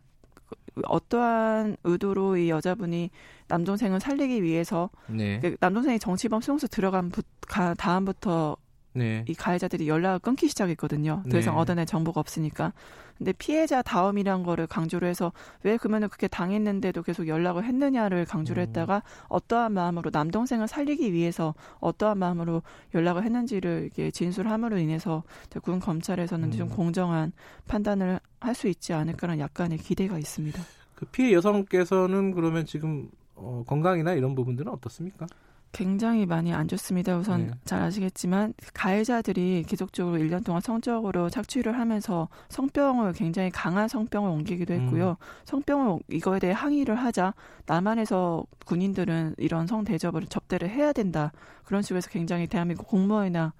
어떠한 0.85 1.77
의도로 1.83 2.37
이 2.37 2.49
여자분이 2.49 3.11
남동생을 3.47 3.99
살리기 3.99 4.41
위해서 4.41 4.89
네. 5.07 5.39
그 5.39 5.55
남동생이 5.59 5.99
정치범 5.99 6.41
수용소 6.41 6.67
들어간 6.67 7.09
부, 7.09 7.21
가, 7.47 7.73
다음부터 7.75 8.57
네. 8.93 9.25
이 9.27 9.33
가해자들이 9.33 9.87
연락을 9.87 10.19
끊기 10.19 10.47
시작했거든요. 10.47 11.23
더 11.29 11.37
이상 11.37 11.55
네. 11.55 11.61
얻어낼 11.61 11.85
정보가 11.85 12.19
없으니까. 12.19 12.73
근데 13.17 13.31
피해자 13.31 13.81
다음이란 13.81 14.43
거를 14.43 14.65
강조를 14.65 15.07
해서 15.07 15.31
왜 15.61 15.77
그러면은 15.77 16.09
그렇게 16.09 16.27
당했는데도 16.27 17.03
계속 17.03 17.27
연락을 17.27 17.63
했느냐를 17.63 18.25
강조를 18.25 18.63
음. 18.63 18.67
했다가 18.67 19.03
어떠한 19.29 19.71
마음으로 19.71 20.09
남동생을 20.11 20.67
살리기 20.67 21.13
위해서 21.13 21.53
어떠한 21.79 22.17
마음으로 22.17 22.63
연락을 22.93 23.23
했는지를 23.23 23.89
이게 23.91 24.09
진술함으로 24.11 24.77
인해서 24.77 25.23
군 25.61 25.79
검찰에서는 25.79 26.51
좀 26.51 26.67
음. 26.67 26.75
공정한 26.75 27.31
판단을 27.67 28.19
할 28.39 28.55
수 28.55 28.67
있지 28.67 28.93
않을까라는 28.93 29.39
약간의 29.41 29.77
기대가 29.77 30.17
있습니다. 30.19 30.61
그 30.95 31.05
피해 31.05 31.33
여성께서는 31.33 32.31
그러면 32.31 32.65
지금 32.65 33.09
어, 33.35 33.63
건강이나 33.65 34.13
이런 34.13 34.35
부분들은 34.35 34.71
어떻습니까? 34.71 35.25
굉장히 35.73 36.25
많이 36.25 36.53
안 36.53 36.67
좋습니다. 36.67 37.17
우선 37.17 37.47
네. 37.47 37.51
잘 37.65 37.81
아시겠지만 37.81 38.53
가해자들이 38.73 39.65
계속적으로 39.67 40.17
1년 40.17 40.45
동안 40.45 40.61
성적으로 40.61 41.29
착취를 41.29 41.77
하면서 41.77 42.29
성병을 42.49 43.13
굉장히 43.13 43.49
강한 43.49 43.87
성병을 43.87 44.29
옮기기도 44.29 44.73
했고요. 44.73 45.17
음. 45.19 45.25
성병을 45.45 45.99
이거에 46.09 46.39
대해 46.39 46.53
항의를 46.53 46.95
하자 46.95 47.33
남한에서 47.65 48.45
군인들은 48.65 49.35
이런 49.39 49.67
성 49.67 49.83
대접을 49.83 50.27
접대를 50.27 50.69
해야 50.69 50.93
된다. 50.93 51.31
그런 51.65 51.81
식으로 51.81 51.97
해서 51.97 52.09
굉장히 52.09 52.47
대한민국 52.47 52.87
공무원이나 52.87 53.53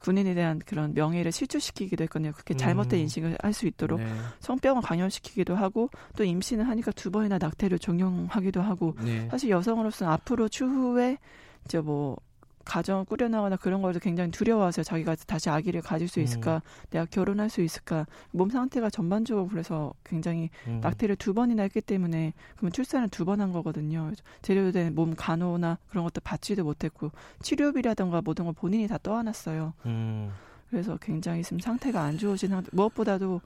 군인에 0.00 0.34
대한 0.34 0.58
그런 0.64 0.94
명예를 0.94 1.30
실추시키기도 1.30 2.04
했거든요. 2.04 2.32
그렇게 2.32 2.54
잘못된 2.54 2.98
음. 2.98 3.02
인식을 3.02 3.36
할 3.40 3.52
수 3.52 3.66
있도록 3.66 4.00
네. 4.00 4.06
성병을 4.38 4.82
강요시키기도 4.82 5.54
하고 5.56 5.90
또 6.16 6.24
임신을 6.24 6.68
하니까 6.68 6.92
두 6.92 7.10
번이나 7.10 7.38
낙태를 7.38 7.78
종용하기도 7.78 8.62
하고 8.62 8.94
네. 9.02 9.28
사실 9.30 9.50
여성으로서는 9.50 10.12
앞으로 10.12 10.48
추후에 10.48 11.18
이제 11.64 11.80
뭐 11.80 12.16
가정을 12.64 13.04
꾸려나가나 13.06 13.56
그런 13.56 13.82
걸도 13.82 13.98
굉장히 14.00 14.30
두려워하세요. 14.30 14.84
자기가 14.84 15.16
다시 15.26 15.48
아기를 15.50 15.80
가질 15.82 16.08
수 16.08 16.20
있을까, 16.20 16.56
음. 16.56 16.86
내가 16.90 17.04
결혼할 17.06 17.48
수 17.50 17.62
있을까. 17.62 18.06
몸 18.32 18.50
상태가 18.50 18.90
전반적으로 18.90 19.48
그래서 19.48 19.92
굉장히 20.04 20.50
음. 20.66 20.80
낙태를 20.82 21.16
두 21.16 21.32
번이나 21.34 21.62
했기 21.62 21.80
때문에 21.80 22.32
그러면 22.56 22.72
출산을 22.72 23.08
두 23.08 23.24
번 23.24 23.40
한 23.40 23.52
거거든요. 23.52 24.12
제대로 24.42 24.70
된 24.72 24.94
몸 24.94 25.14
간호나 25.16 25.78
그런 25.88 26.04
것도 26.04 26.20
받지도 26.20 26.64
못했고 26.64 27.10
치료비라든가 27.42 28.20
모든 28.22 28.44
걸 28.44 28.54
본인이 28.54 28.86
다 28.86 28.98
떠안았어요. 29.02 29.72
음. 29.86 30.30
그래서 30.68 30.96
굉장히 31.00 31.42
지금 31.42 31.58
상태가 31.58 32.02
안 32.02 32.18
좋으신 32.18 32.48
상태. 32.50 32.68
무엇보다도 32.72 33.40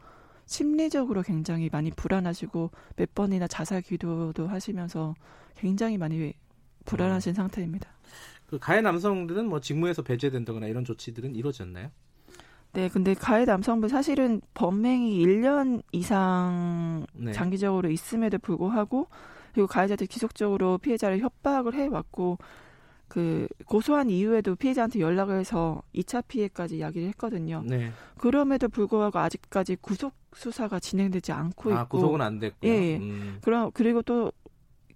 심리적으로 0.46 1.22
굉장히 1.22 1.70
많이 1.72 1.90
불안하시고 1.90 2.70
몇 2.96 3.14
번이나 3.14 3.46
자살 3.46 3.80
기도도 3.80 4.46
하시면서 4.48 5.14
굉장히 5.56 5.96
많이 5.96 6.34
불안하신 6.84 7.32
음. 7.32 7.34
상태입니다. 7.34 7.93
그 8.54 8.58
가해 8.60 8.80
남성들은 8.82 9.48
뭐 9.48 9.60
직무에서 9.60 10.02
배제된다거나 10.02 10.68
이런 10.68 10.84
조치들은 10.84 11.34
이루어졌나요? 11.34 11.90
네, 12.72 12.88
근데 12.88 13.14
가해 13.14 13.44
남성분 13.44 13.88
사실은 13.88 14.40
범행이 14.54 15.18
1년 15.24 15.82
이상 15.90 17.04
네. 17.14 17.32
장기적으로 17.32 17.90
있음에도 17.90 18.38
불구하고 18.38 19.08
그리고 19.52 19.66
가해자들이 19.66 20.06
지속적으로 20.06 20.78
피해자를 20.78 21.18
협박을 21.18 21.74
해왔고 21.74 22.38
그 23.08 23.48
고소한 23.66 24.08
이후에도 24.08 24.54
피해자한테 24.54 25.00
연락을 25.00 25.38
해서 25.40 25.82
2차 25.92 26.24
피해까지 26.28 26.78
이야기를 26.78 27.08
했거든요. 27.08 27.64
네. 27.66 27.90
그럼에도 28.18 28.68
불구하고 28.68 29.18
아직까지 29.18 29.78
구속 29.80 30.14
수사가 30.32 30.78
진행되지 30.78 31.32
않고 31.32 31.70
있고 31.70 31.78
아, 31.78 31.84
구속은 31.86 32.20
안 32.20 32.38
됐고요. 32.38 32.70
예, 32.70 32.76
예. 32.76 32.96
음. 32.98 33.38
그럼 33.42 33.72
그리고 33.74 34.02
또 34.02 34.30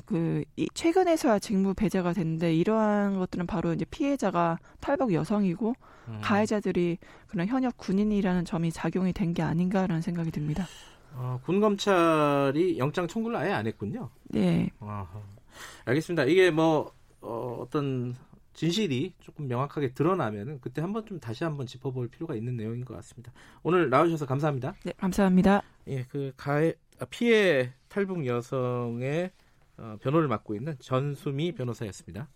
그 0.08 0.42
최근에서야 0.72 1.38
직무 1.38 1.74
배제가 1.74 2.14
됐는데 2.14 2.54
이러한 2.54 3.18
것들은 3.18 3.46
바로 3.46 3.74
이제 3.74 3.84
피해자가 3.84 4.58
탈북 4.80 5.12
여성이고 5.12 5.74
음. 6.08 6.20
가해자들이 6.22 6.96
그런 7.26 7.46
현역 7.46 7.76
군인이라는 7.76 8.46
점이 8.46 8.72
작용이 8.72 9.12
된 9.12 9.34
게 9.34 9.42
아닌가라는 9.42 10.00
생각이 10.00 10.30
듭니다. 10.30 10.66
어, 11.12 11.38
군 11.44 11.60
검찰이 11.60 12.78
영장 12.78 13.06
청구를 13.06 13.36
아예 13.36 13.52
안 13.52 13.66
했군요. 13.66 14.08
네. 14.24 14.70
아하. 14.80 15.06
알겠습니다. 15.84 16.24
이게 16.24 16.50
뭐 16.50 16.90
어, 17.20 17.58
어떤 17.60 18.14
진실이 18.54 19.12
조금 19.20 19.46
명확하게 19.46 19.92
드러나면은 19.92 20.58
그때 20.62 20.80
한번 20.80 21.04
좀 21.04 21.20
다시 21.20 21.44
한번 21.44 21.66
짚어볼 21.66 22.08
필요가 22.08 22.34
있는 22.34 22.56
내용인 22.56 22.86
것 22.86 22.94
같습니다. 22.94 23.30
오늘 23.62 23.90
나와주셔서 23.90 24.24
감사합니다. 24.24 24.74
네, 24.84 24.92
감사합니다. 24.96 25.62
예, 25.88 26.04
그 26.04 26.32
가해 26.38 26.72
아, 26.98 27.04
피해 27.04 27.72
탈북 27.88 28.24
여성의 28.26 29.30
어, 29.78 29.96
변호를 30.02 30.28
맡고 30.28 30.54
있는 30.54 30.76
전수미 30.80 31.52
변호사였습니다. 31.52 32.28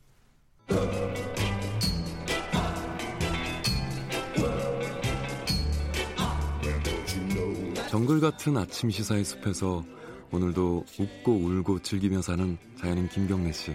정글 7.90 8.20
같은 8.20 8.56
아침 8.56 8.88
시사의 8.88 9.24
숲에서 9.24 9.84
오늘도 10.30 10.86
웃고 10.98 11.32
울고 11.32 11.80
즐기며 11.80 12.22
사는 12.22 12.56
자연인 12.76 13.08
김경래 13.08 13.52
씨. 13.52 13.74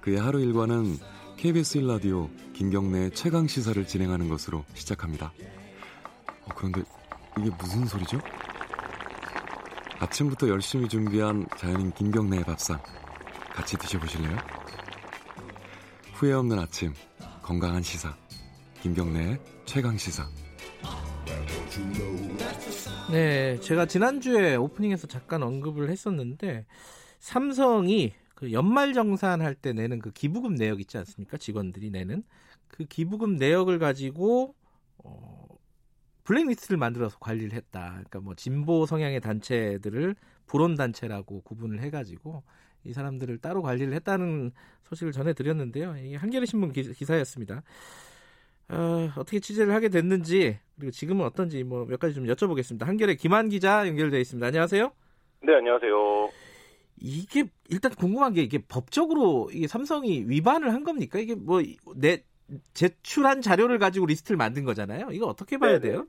그의 0.00 0.20
하루 0.20 0.40
일과는 0.40 0.96
KBS 1.36 1.80
1라디오 1.80 2.30
김경래의 2.52 3.10
최강 3.10 3.48
시사를 3.48 3.84
진행하는 3.86 4.28
것으로 4.28 4.64
시작합니다. 4.74 5.32
어, 6.44 6.48
그런데 6.54 6.82
이게 7.38 7.50
무슨 7.58 7.86
소리죠? 7.86 8.20
아침부터 9.98 10.48
열심히 10.48 10.88
준비한 10.88 11.46
자연인 11.56 11.90
김경래의 11.92 12.44
밥상 12.44 12.80
같이 13.52 13.76
드셔보실래요? 13.76 14.36
후회 16.14 16.32
없는 16.32 16.58
아침 16.58 16.92
건강한 17.42 17.82
시사 17.82 18.14
김경래의 18.82 19.38
최강 19.64 19.96
시사 19.96 20.26
네, 23.10 23.58
제가 23.60 23.86
지난주에 23.86 24.56
오프닝에서 24.56 25.06
잠깐 25.06 25.42
언급을 25.42 25.90
했었는데 25.90 26.66
삼성이 27.20 28.12
그 28.34 28.52
연말 28.52 28.92
정산 28.92 29.40
할 29.40 29.54
때 29.54 29.72
내는 29.72 30.00
그 30.00 30.10
기부금 30.10 30.54
내역 30.56 30.80
있지 30.80 30.98
않습니까? 30.98 31.36
직원들이 31.36 31.90
내는 31.90 32.24
그 32.68 32.84
기부금 32.84 33.36
내역을 33.36 33.78
가지고 33.78 34.54
어, 34.98 35.33
블랙리스트를 36.24 36.78
만들어서 36.78 37.18
관리를 37.18 37.52
했다. 37.52 37.90
그러니까 37.92 38.20
뭐 38.20 38.34
진보 38.34 38.86
성향의 38.86 39.20
단체들을 39.20 40.14
불온 40.46 40.74
단체라고 40.74 41.42
구분을 41.42 41.80
해가지고 41.82 42.42
이 42.84 42.92
사람들을 42.92 43.38
따로 43.38 43.62
관리를 43.62 43.94
했다는 43.94 44.50
소식을 44.84 45.12
전해드렸는데요. 45.12 45.96
이게 46.02 46.16
한겨레 46.16 46.46
신문 46.46 46.72
기, 46.72 46.82
기사였습니다. 46.92 47.62
어, 48.68 49.10
어떻게 49.16 49.40
취재를 49.40 49.74
하게 49.74 49.88
됐는지 49.90 50.58
그리고 50.76 50.90
지금은 50.90 51.24
어떤지 51.26 51.62
뭐 51.64 51.84
몇 51.86 52.00
가지 52.00 52.14
좀 52.14 52.24
여쭤보겠습니다. 52.24 52.84
한겨레 52.84 53.16
김한 53.16 53.48
기자 53.50 53.86
연결되어 53.86 54.20
있습니다. 54.20 54.46
안녕하세요. 54.46 54.92
네, 55.42 55.54
안녕하세요. 55.54 56.30
이게 57.00 57.44
일단 57.68 57.92
궁금한 57.94 58.32
게 58.32 58.42
이게 58.42 58.58
법적으로 58.58 59.50
이게 59.52 59.66
삼성이 59.66 60.24
위반을 60.26 60.72
한 60.72 60.84
겁니까? 60.84 61.18
이게 61.18 61.34
뭐 61.34 61.60
내 61.96 62.22
제출한 62.74 63.40
자료를 63.40 63.78
가지고 63.78 64.06
리스트를 64.06 64.36
만든 64.36 64.64
거잖아요. 64.64 65.08
이거 65.10 65.26
어떻게 65.26 65.58
봐야 65.58 65.78
네네. 65.78 65.80
돼요? 65.80 66.06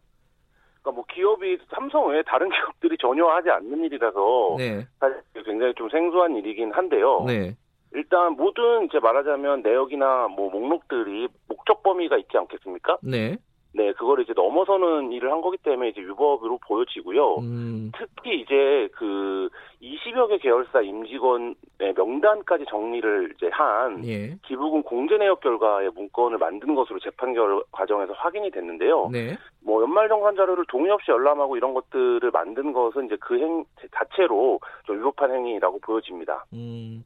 그러니까 0.82 0.92
뭐 0.92 1.06
기업이 1.12 1.58
삼성 1.74 2.08
외에 2.10 2.22
다른 2.24 2.50
기업들이 2.52 2.98
전혀 3.00 3.26
하지 3.26 3.50
않는 3.50 3.84
일이라서 3.86 4.56
네. 4.58 4.88
사실 5.00 5.22
굉장히 5.46 5.74
좀 5.76 5.90
생소한 5.90 6.36
일이긴 6.36 6.72
한데요. 6.72 7.24
네. 7.26 7.56
일단 7.94 8.34
모든 8.34 8.86
이제 8.86 9.00
말하자면 9.00 9.62
내역이나 9.62 10.28
뭐 10.28 10.50
목록들이 10.50 11.30
목적 11.48 11.82
범위가 11.82 12.18
있지 12.18 12.38
않겠습니까? 12.38 12.98
네. 13.02 13.38
네, 13.76 13.92
그걸 13.92 14.22
이제 14.22 14.32
넘어서는 14.34 15.12
일을 15.12 15.30
한 15.32 15.42
거기 15.42 15.58
때문에 15.58 15.90
이제 15.90 16.00
위법으로 16.00 16.60
보여지고요. 16.66 17.40
음. 17.40 17.92
특히 17.98 18.40
이제 18.40 18.88
그 18.94 19.50
20여 19.82 20.30
개 20.30 20.38
계열사 20.38 20.82
임직원의 20.82 21.56
명단까지 21.96 22.64
정리를 22.70 23.34
이제 23.36 23.50
한 23.52 24.06
예. 24.08 24.38
기부금 24.48 24.82
공제 24.84 25.18
내역 25.18 25.42
결과의 25.42 25.92
문건을 25.94 26.38
만든 26.38 26.74
것으로 26.74 27.00
재판 27.00 27.34
결 27.34 27.62
과정에서 27.72 28.14
확인이 28.14 28.50
됐는데요. 28.50 29.10
네. 29.12 29.36
뭐 29.62 29.82
연말정산 29.82 30.38
자료를 30.38 30.64
동의 30.70 30.92
없이 30.92 31.12
열람하고 31.12 31.58
이런 31.58 31.74
것들을 31.74 32.32
만든 32.32 32.72
것은 32.72 33.08
이제 33.08 33.18
그 33.18 33.36
행 33.36 33.66
자체로 33.94 34.60
좀 34.86 34.98
위법한 34.98 35.32
행위라고 35.32 35.80
보여집니다. 35.80 36.46
음. 36.54 37.04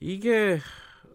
이게 0.00 0.58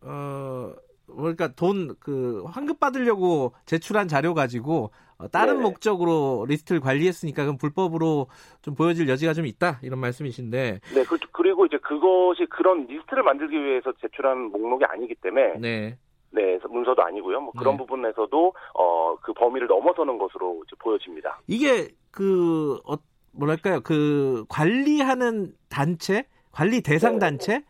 어 0.02 0.72
그러니까 1.08 1.50
돈 1.50 1.96
그 2.00 2.44
환급 2.48 2.80
받으려고 2.80 3.54
제출한 3.66 4.08
자료 4.08 4.34
가지고 4.34 4.92
어, 5.18 5.28
다른 5.28 5.56
네네. 5.56 5.64
목적으로 5.64 6.46
리스트를 6.48 6.82
관리했으니까 6.82 7.44
그럼 7.44 7.58
불법으로 7.58 8.28
좀 8.62 8.76
보여질 8.76 9.08
여지가 9.10 9.34
좀 9.34 9.46
있다 9.46 9.80
이런 9.84 10.00
말씀이신데 10.00 10.80
네, 10.96 11.04
그, 11.04 11.18
그리고 11.32 11.66
이제 11.66 11.78
그것이 11.78 12.46
그런 12.50 12.86
리스트를 12.88 13.24
만들기 13.24 13.56
위해서 13.64 13.92
제출한 14.02 14.52
목록이 14.52 14.86
아니기 14.86 15.16
때문에 15.16 15.60
네. 15.60 15.98
네, 16.32 16.58
문서도 16.68 17.02
아니고요. 17.04 17.42
뭐 17.42 17.54
그런 17.56 17.76
네. 17.76 17.78
부분에서도 17.78 18.54
어, 18.74 19.16
그 19.22 19.34
범위를 19.34 19.68
넘어서는 19.68 20.18
것으로 20.18 20.64
이제 20.66 20.76
보여집니다. 20.80 21.40
이게 21.48 21.90
그 22.12 22.80
어, 22.86 22.96
뭐랄까요 23.34 23.82
그 23.82 24.46
관리하는 24.50 25.54
단체 25.70 26.26
관리 26.52 26.82
대상 26.82 27.20
네네. 27.20 27.20
단체 27.20 27.64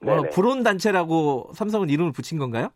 뭐. 0.00 0.22
불온 0.32 0.62
단체라고 0.62 1.50
삼성은 1.54 1.88
이름을 1.90 2.12
붙인 2.12 2.38
건가요? 2.38 2.70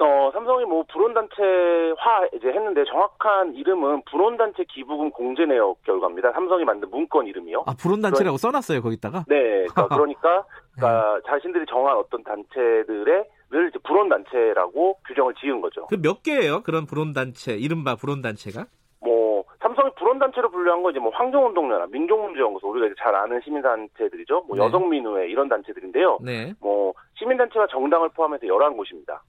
어, 0.00 0.30
삼성이 0.32 0.64
뭐 0.64 0.84
불온단체화 0.92 2.26
이제 2.34 2.48
했는데 2.48 2.84
정확한 2.84 3.54
이름은 3.54 4.02
불온단체 4.10 4.64
기부금 4.68 5.10
공제 5.10 5.46
내역 5.46 5.82
결과입니다. 5.84 6.32
삼성이 6.32 6.64
만든 6.64 6.90
문건 6.90 7.26
이름이요. 7.26 7.62
아 7.66 7.74
불온 7.80 8.02
단체라고 8.02 8.36
써놨어요 8.36 8.82
거기다가. 8.82 9.24
네, 9.28 9.64
그러니까, 9.66 9.88
그러니까, 9.94 10.36
네. 10.76 10.80
그러니까 10.80 11.20
자신들이 11.26 11.64
정한 11.68 11.96
어떤 11.96 12.22
단체들의 12.24 13.24
늘 13.50 13.68
이제 13.68 13.78
불온단체라고 13.84 14.98
규정을 15.06 15.34
지은 15.34 15.60
거죠. 15.60 15.86
그 15.86 15.96
몇 15.96 16.22
개예요 16.24 16.62
그런 16.64 16.86
불온 16.86 17.12
단체 17.12 17.54
이른바 17.54 17.94
불온 17.94 18.20
단체가? 18.20 18.66
뭐 19.00 19.44
삼성이 19.62 19.90
불온단체로 19.96 20.50
분류한 20.50 20.82
건 20.82 20.90
이제 20.90 20.98
뭐 20.98 21.12
환경운동연합, 21.14 21.88
민족문제연구소 21.90 22.68
우리가 22.68 22.86
이제 22.86 22.94
잘 22.98 23.14
아는 23.14 23.40
시민단체들이죠. 23.44 24.44
뭐 24.48 24.56
네. 24.56 24.64
여성민우회 24.64 25.28
이런 25.28 25.48
단체들인데요. 25.48 26.18
네. 26.22 26.52
뭐 26.60 26.92
시민단체와 27.14 27.68
정당을 27.68 28.08
포함해서 28.10 28.44
11곳입니다. 28.46 29.20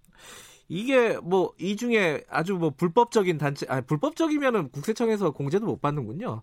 이게 0.68 1.18
뭐 1.24 1.46
이 1.60 1.76
중에 1.76 2.22
아주 2.30 2.56
뭐 2.56 2.72
불법적인 2.76 3.38
단체, 3.38 3.66
아 3.70 3.82
불법적이면은 3.82 4.70
국세청에서 4.72 5.32
공제도 5.32 5.66
못 5.66 5.82
받는군요. 5.82 6.42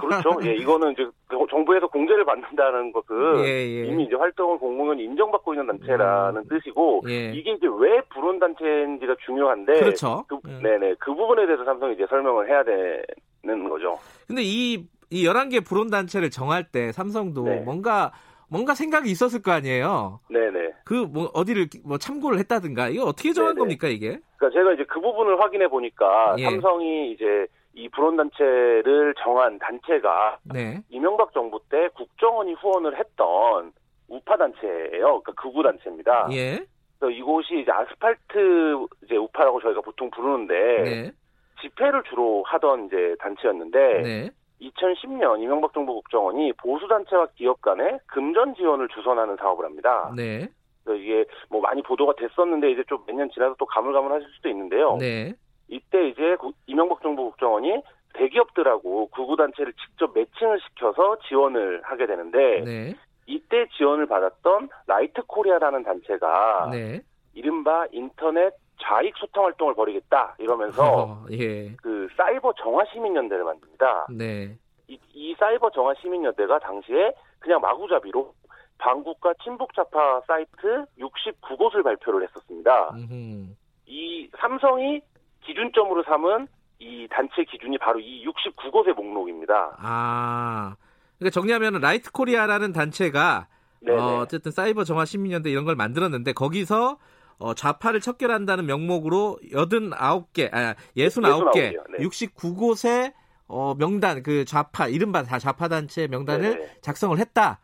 그렇죠. 0.00 0.38
예, 0.44 0.54
이거는 0.54 0.92
이제 0.92 1.06
정부에서 1.50 1.86
공제를 1.86 2.24
받는다는 2.24 2.92
것은 2.92 3.44
예, 3.44 3.48
예. 3.48 3.86
이미 3.86 4.04
이제 4.04 4.14
활동을 4.16 4.58
공공연히 4.58 5.04
인정받고 5.04 5.54
있는 5.54 5.66
단체라는 5.66 6.48
뜻이고 6.48 7.02
예. 7.08 7.32
이게 7.32 7.52
이제 7.52 7.66
왜 7.78 8.00
불온 8.12 8.38
단체인지가 8.38 9.16
중요한데 9.24 9.72
그렇죠. 9.80 10.24
그, 10.28 10.38
예. 10.48 10.58
네네 10.62 10.96
그 10.98 11.14
부분에 11.14 11.46
대해서 11.46 11.64
삼성이 11.64 11.94
이제 11.94 12.06
설명을 12.08 12.48
해야 12.48 12.62
되는 12.64 13.68
거죠. 13.68 13.98
근데 14.26 14.42
이, 14.42 14.86
이 15.10 15.24
11개 15.24 15.64
불온 15.64 15.88
단체를 15.88 16.30
정할 16.30 16.64
때 16.64 16.92
삼성도 16.92 17.44
네. 17.44 17.60
뭔가 17.60 18.12
뭔가 18.48 18.74
생각이 18.74 19.10
있었을 19.10 19.42
거 19.42 19.52
아니에요. 19.52 20.20
네네. 20.30 20.72
그 20.84 21.06
뭐 21.06 21.30
어디를 21.34 21.68
뭐 21.84 21.98
참고를 21.98 22.38
했다든가 22.40 22.88
이거 22.88 23.04
어떻게 23.04 23.32
정한 23.32 23.54
네네. 23.54 23.60
겁니까 23.60 23.88
이게? 23.88 24.18
그러니까 24.36 24.50
제가 24.58 24.72
이제 24.72 24.84
그 24.84 25.00
부분을 25.00 25.40
확인해 25.40 25.68
보니까 25.68 26.34
예. 26.38 26.44
삼성이 26.44 27.12
이제 27.12 27.46
이 27.74 27.88
불온 27.90 28.16
단체를 28.16 29.14
정한 29.22 29.58
단체가 29.58 30.38
네. 30.44 30.82
이명박 30.88 31.32
정부 31.32 31.60
때 31.70 31.88
국정원이 31.94 32.54
후원을 32.54 32.98
했던 32.98 33.72
우파 34.08 34.36
단체예요. 34.36 35.20
그러니까 35.22 35.32
극우 35.34 35.62
단체입니다. 35.62 36.28
예. 36.32 36.64
그래서 36.98 37.10
이곳이 37.16 37.60
이제 37.60 37.70
아스팔트 37.70 38.86
이제 39.04 39.16
우파라고 39.16 39.60
저희가 39.60 39.80
보통 39.82 40.10
부르는데 40.10 40.54
네. 40.82 41.12
집회를 41.60 42.02
주로 42.08 42.42
하던 42.46 42.86
이제 42.86 43.14
단체였는데 43.20 44.02
네. 44.02 44.30
2010년 44.60 45.40
이명박 45.42 45.72
정부 45.72 45.94
국정원이 45.94 46.52
보수 46.54 46.86
단체와 46.88 47.28
기업 47.36 47.60
간에 47.60 47.98
금전 48.06 48.54
지원을 48.54 48.88
주선하는 48.88 49.36
사업을 49.36 49.64
합니다. 49.64 50.12
네. 50.16 50.48
이게 50.88 51.24
뭐 51.50 51.60
많이 51.60 51.82
보도가 51.82 52.14
됐었는데 52.16 52.70
이제 52.72 52.82
좀 52.88 53.04
몇 53.06 53.14
년 53.14 53.30
지나서 53.30 53.54
또 53.58 53.66
가물가물하실 53.66 54.28
수도 54.36 54.48
있는데요. 54.48 54.96
네. 54.98 55.34
이때 55.68 56.08
이제 56.08 56.36
구- 56.36 56.52
이명박 56.66 57.02
정부 57.02 57.24
국정원이 57.24 57.82
대기업들하고 58.14 59.08
극우 59.08 59.36
단체를 59.36 59.72
직접 59.74 60.12
매칭을 60.14 60.58
시켜서 60.60 61.18
지원을 61.28 61.82
하게 61.84 62.06
되는데 62.06 62.60
네. 62.64 62.94
이때 63.26 63.66
지원을 63.76 64.06
받았던 64.06 64.70
라이트 64.86 65.22
코리아라는 65.26 65.82
단체가 65.82 66.70
네. 66.72 67.02
이른바 67.34 67.86
인터넷 67.92 68.54
좌익 68.82 69.16
소탕 69.16 69.44
활동을 69.44 69.74
벌이겠다 69.74 70.36
이러면서 70.38 70.82
어, 71.02 71.26
예. 71.32 71.74
그 71.76 72.08
사이버 72.16 72.52
정화 72.54 72.84
시민연대를 72.92 73.44
만듭니다. 73.44 74.06
네. 74.10 74.56
이, 74.86 74.98
이 75.12 75.34
사이버 75.38 75.70
정화 75.70 75.94
시민연대가 76.00 76.58
당시에 76.58 77.12
그냥 77.38 77.60
마구잡이로 77.60 78.34
반국가 78.78 79.34
친북 79.42 79.74
좌파 79.74 80.20
사이트 80.26 80.84
69곳을 80.98 81.82
발표를 81.82 82.22
했었습니다. 82.28 82.90
음흠. 82.94 83.54
이 83.86 84.30
삼성이 84.38 85.00
기준점으로 85.42 86.04
삼은 86.04 86.46
이 86.78 87.08
단체 87.10 87.44
기준이 87.44 87.78
바로 87.78 87.98
이 87.98 88.24
69곳의 88.24 88.94
목록입니다. 88.94 89.76
아. 89.78 90.76
그러니까 91.18 91.34
정리하면 91.34 91.80
라이트 91.80 92.12
코리아라는 92.12 92.72
단체가 92.72 93.48
네네. 93.80 94.00
어, 94.00 94.18
어쨌든 94.20 94.52
사이버 94.52 94.84
정화 94.84 95.04
시민연대 95.04 95.50
이런 95.50 95.64
걸 95.64 95.74
만들었는데 95.74 96.32
거기서 96.32 96.98
어, 97.38 97.54
좌파를 97.54 98.00
척결한다는 98.00 98.66
명목으로 98.66 99.38
89개, 99.52 100.52
아, 100.52 100.74
69개, 100.96 101.52
69개요, 101.52 101.82
네. 101.98 102.04
69곳의 102.04 103.12
어, 103.46 103.74
명단, 103.78 104.22
그 104.22 104.44
좌파, 104.44 104.88
이른바 104.88 105.22
다 105.22 105.38
좌파 105.38 105.68
단체 105.68 106.06
명단을 106.06 106.50
네네. 106.50 106.70
작성을 106.82 107.16
했다. 107.18 107.60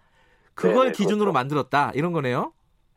그걸 0.55 0.87
네네, 0.87 0.93
기준으로 0.93 1.19
그렇죠. 1.27 1.33
만들었다. 1.33 1.91
이런 1.95 2.13
거네요. 2.13 2.53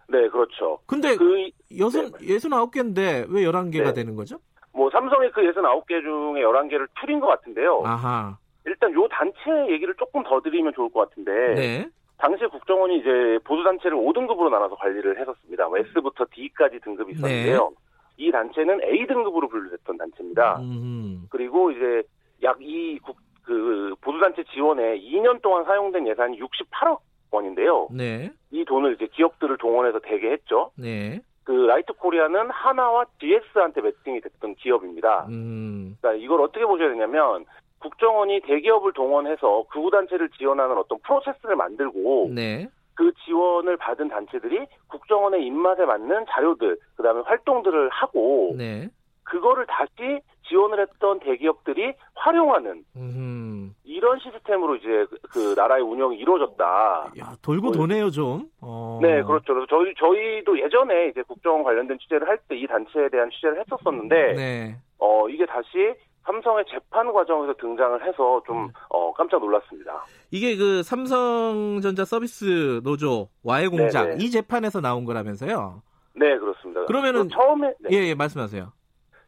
네, 0.08 0.30
그렇죠. 0.30 0.80
근데 0.86 1.18
그, 1.18 1.50
여섯, 1.78 2.14
69개인데 2.14 3.26
왜 3.30 3.44
11개가 3.44 3.88
네. 3.88 3.94
되는 3.94 4.16
거죠? 4.16 4.40
뭐 4.72 4.90
삼성이 4.92 5.30
그 5.32 5.42
69개 5.42 6.02
중에 6.02 6.44
11개를 6.44 6.88
풀인 7.00 7.20
것 7.20 7.28
같은데요. 7.28 7.82
아하. 7.84 8.38
일단 8.66 8.94
요 8.94 9.08
단체 9.10 9.72
얘기를 9.72 9.94
조금 9.96 10.24
더 10.24 10.40
드리면 10.42 10.74
좋을 10.76 10.92
것 10.92 11.10
같은데 11.10 11.32
네. 11.56 11.90
당시 12.18 12.46
국정원이 12.46 13.00
이제 13.00 13.40
보수 13.44 13.64
단체를 13.64 13.96
5등급으로 13.98 14.50
나눠서 14.50 14.76
관리를 14.76 15.20
했었습니다. 15.20 15.68
뭐 15.68 15.78
S부터 15.78 16.26
D까지 16.32 16.80
등급이 16.80 17.14
있었는데요. 17.14 17.72
이 18.18 18.32
단체는 18.32 18.82
A 18.84 19.06
등급으로 19.06 19.48
분류됐던 19.48 19.98
단체입니다. 19.98 20.60
음. 20.62 21.28
그리고 21.30 21.72
이제 21.72 22.04
약이그 22.42 23.96
보수 24.02 24.20
단체 24.20 24.44
지원에 24.46 25.00
2년 25.00 25.42
동안 25.42 25.64
사용된 25.66 26.08
예산이 26.08 26.40
68억 26.40 27.00
원인데요. 27.30 27.88
네. 27.92 28.32
이 28.52 28.66
돈을 28.66 28.96
이제 28.96 29.08
기업들을 29.08 29.58
동원해서 29.58 30.00
대게 30.00 30.32
했죠. 30.32 30.72
네. 30.76 31.22
그 31.44 31.52
라이트 31.52 31.94
코리아는 31.94 32.50
한화와 32.50 33.06
GS한테 33.20 33.82
매칭이 33.82 34.22
됐던 34.22 34.56
기업입니다. 34.56 35.28
음. 35.30 35.96
그러니까 36.02 36.24
이걸 36.24 36.42
어떻게 36.42 36.66
보셔야 36.66 36.90
되냐면 36.90 37.46
국정원이 37.80 38.42
대기업을 38.42 38.94
동원해서 38.94 39.66
극우단체를 39.70 40.30
지원하는 40.38 40.78
어떤 40.78 40.98
프로세스를 41.00 41.56
만들고 41.56 42.32
네. 42.34 42.68
그 42.96 43.12
지원을 43.26 43.78
받은 43.78 44.10
단체들이 44.10 44.66
국정원의 44.88 45.46
입맛에 45.46 45.86
맞는 45.86 46.26
자료들, 46.30 46.78
그 46.96 47.04
다음에 47.04 47.22
활동들을 47.26 47.90
하고 47.90 48.56
네. 48.58 48.90
그거를 49.24 49.66
다시 49.68 50.20
지원을 50.48 50.80
했던 50.80 51.20
대기업들이 51.20 51.94
활용하는 52.16 52.84
음. 52.96 53.76
이런 53.84 54.18
시스템으로 54.20 54.78
이제 54.78 54.88
그- 55.10 55.18
그 55.30 55.54
나라의 55.58 55.84
운영이 55.84 56.18
이루어졌다. 56.18 57.12
야, 57.20 57.36
돌고 57.44 57.72
도네요, 57.74 58.10
좀. 58.12 58.46
어. 58.62 59.00
네, 59.02 59.22
그렇죠. 59.24 59.54
그래서 59.54 59.66
저희 59.70 59.94
저희도 59.96 60.60
예전에 60.60 61.10
이제 61.10 61.22
국정원 61.24 61.64
관련된 61.64 62.00
취재를 62.00 62.28
할 62.28 62.38
때 62.48 62.56
이 62.56 62.66
단체에 62.66 63.10
대한 63.10 63.30
취재를 63.30 63.60
했었었는데, 63.60 64.34
네. 64.34 64.76
어 65.00 65.28
이게 65.30 65.46
다시 65.46 65.94
삼성의 66.28 66.66
재판 66.70 67.12
과정에서 67.12 67.54
등장을 67.54 68.06
해서 68.06 68.42
좀 68.46 68.66
음. 68.66 68.70
어, 68.90 69.14
깜짝 69.14 69.40
놀랐습니다. 69.40 70.04
이게 70.30 70.58
그 70.58 70.84
삼성전자 70.84 72.04
서비스 72.04 72.82
노조 72.84 73.30
와해 73.44 73.68
공장 73.70 74.10
네네. 74.10 74.24
이 74.24 74.30
재판에서 74.30 74.82
나온 74.82 75.06
거라면서요? 75.06 75.82
네, 76.16 76.38
그렇습니다. 76.38 76.86
그러면은- 76.86 77.24
그 77.24 77.30
처음에 77.30 77.74
네. 77.80 77.90
예, 77.92 78.08
예, 78.10 78.16
말씀하세요. 78.16 78.72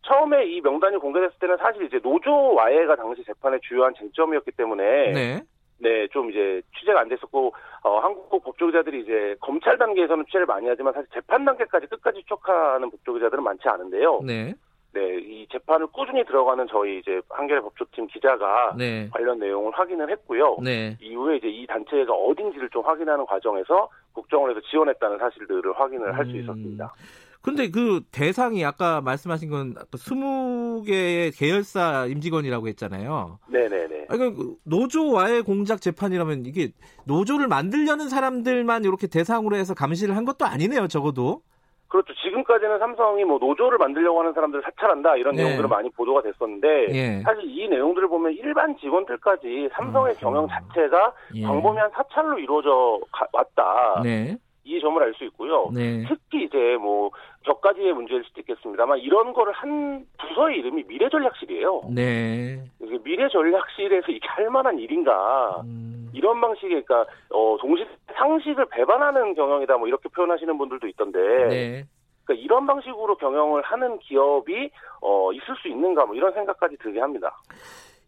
처음에 0.02 0.46
이 0.48 0.60
명단이 0.62 0.98
공개됐을 0.98 1.36
때는 1.40 1.58
사실 1.58 1.84
이제 1.86 2.00
노조 2.00 2.54
와해가 2.54 2.96
당시 2.96 3.24
재판의 3.24 3.60
주요한 3.64 3.94
쟁점이었기 3.98 4.52
때문에 4.52 5.12
네. 5.14 5.42
네, 5.82 6.08
좀 6.12 6.30
이제 6.30 6.62
취재가 6.78 7.00
안 7.00 7.08
됐었고, 7.08 7.54
어, 7.84 8.00
한국 8.00 8.44
법조기자들이 8.44 9.02
이제 9.04 9.36
검찰 9.40 9.78
단계에서는 9.78 10.26
취재를 10.26 10.46
많이 10.46 10.68
하지만 10.68 10.92
사실 10.94 11.08
재판 11.14 11.46
단계까지 11.46 11.88
끝까지 11.88 12.22
추적하는 12.24 12.90
법조기자들은 12.92 13.42
많지 13.42 13.70
않은데요. 13.70 14.20
네. 14.26 14.54
네, 14.92 15.20
이 15.20 15.48
재판을 15.52 15.88
꾸준히 15.88 16.26
들어가는 16.26 16.66
저희 16.70 17.00
이제 17.00 17.22
한겨레 17.30 17.62
법조팀 17.62 18.08
기자가 18.08 18.74
네. 18.78 19.08
관련 19.12 19.40
내용을 19.40 19.72
확인을 19.74 20.10
했고요. 20.10 20.58
네. 20.64 20.98
이후에 21.00 21.38
이제 21.38 21.48
이 21.48 21.68
단체가 21.68 22.12
어딘지를 22.14 22.70
좀 22.72 22.84
확인하는 22.84 23.26
과정에서 23.26 23.90
국정원에서 24.14 24.60
지원했다는 24.62 25.20
사실들을 25.20 25.80
확인을 25.80 26.18
할수 26.18 26.32
음. 26.32 26.40
있었습니다. 26.42 26.94
근데 27.42 27.70
그 27.70 28.02
대상이 28.12 28.66
아까 28.66 29.00
말씀하신 29.00 29.50
건 29.50 29.74
20개의 29.92 31.38
계열사 31.38 32.08
임직원이라고 32.08 32.68
했잖아요. 32.68 33.40
네네네. 33.48 34.08
아, 34.10 34.18
그 34.18 34.56
노조와의 34.66 35.44
공작 35.44 35.80
재판이라면 35.82 36.46
이게 36.46 36.72
노조를 37.06 37.48
만들려는 37.48 38.10
사람들만 38.10 38.84
이렇게 38.84 39.08
대상으로 39.08 39.56
해서 39.56 39.74
감시를 39.74 40.18
한 40.18 40.26
것도 40.26 40.46
아니네요, 40.46 40.88
적어도. 40.90 41.44
그렇죠. 41.90 42.14
지금까지는 42.24 42.78
삼성이 42.80 43.26
뭐 43.26 43.40
노조를 43.40 43.80
만들려고 43.80 44.20
하는 44.20 44.32
사람들을 44.34 44.64
사찰한다 44.64 45.16
이런 45.18 45.36
네. 45.36 45.44
내용들은 45.44 45.70
많이 45.70 45.90
보도가 45.90 46.22
됐었는데 46.22 46.88
예. 46.92 47.22
사실 47.24 47.44
이 47.46 47.68
내용들을 47.68 48.08
보면 48.08 48.34
일반 48.34 48.78
직원들까지 48.78 49.70
삼성의 49.74 50.16
경영 50.18 50.48
자체가 50.48 51.14
예. 51.36 51.42
광범위한 51.44 51.90
사찰로 51.92 52.38
이루어져 52.38 53.00
가- 53.12 53.28
왔다. 53.34 54.02
네. 54.04 54.38
이 54.70 54.80
점을 54.80 55.02
알 55.02 55.14
수 55.16 55.24
있고요. 55.26 55.70
네. 55.74 56.06
특히 56.08 56.44
이제 56.46 56.78
뭐 56.80 57.10
격가지의 57.44 57.94
문제일 57.94 58.24
수도 58.24 58.40
있겠습니다만 58.42 59.00
이런 59.00 59.34
거를 59.34 59.52
한 59.54 60.06
부서의 60.20 60.60
이름이 60.60 60.84
미래전략실이에요. 60.88 61.82
네. 61.92 62.64
미래전략실에서 62.80 64.12
이게 64.12 64.28
할 64.28 64.50
만한 64.52 64.78
일인가? 64.78 65.62
음. 65.66 66.12
이런 66.14 66.40
방식의 66.40 66.84
그러니까 66.84 67.12
어 67.32 67.58
동시 67.60 67.84
상식을 68.14 68.66
배반하는 68.70 69.34
경영이다 69.34 69.78
뭐 69.78 69.88
이렇게 69.88 70.08
표현하시는 70.10 70.56
분들도 70.58 70.88
있던데 70.90 71.20
네. 71.50 71.84
그러니까 72.26 72.46
이런 72.46 72.68
방식으로 72.68 73.18
경영을 73.18 73.64
하는 73.64 73.98
기업이 74.00 74.70
어 75.02 75.32
있을 75.34 75.56
수 75.62 75.68
있는가 75.68 76.06
뭐 76.06 76.16
이런 76.16 76.32
생각까지 76.34 76.78
들게 76.78 77.00
합니다. 77.00 77.36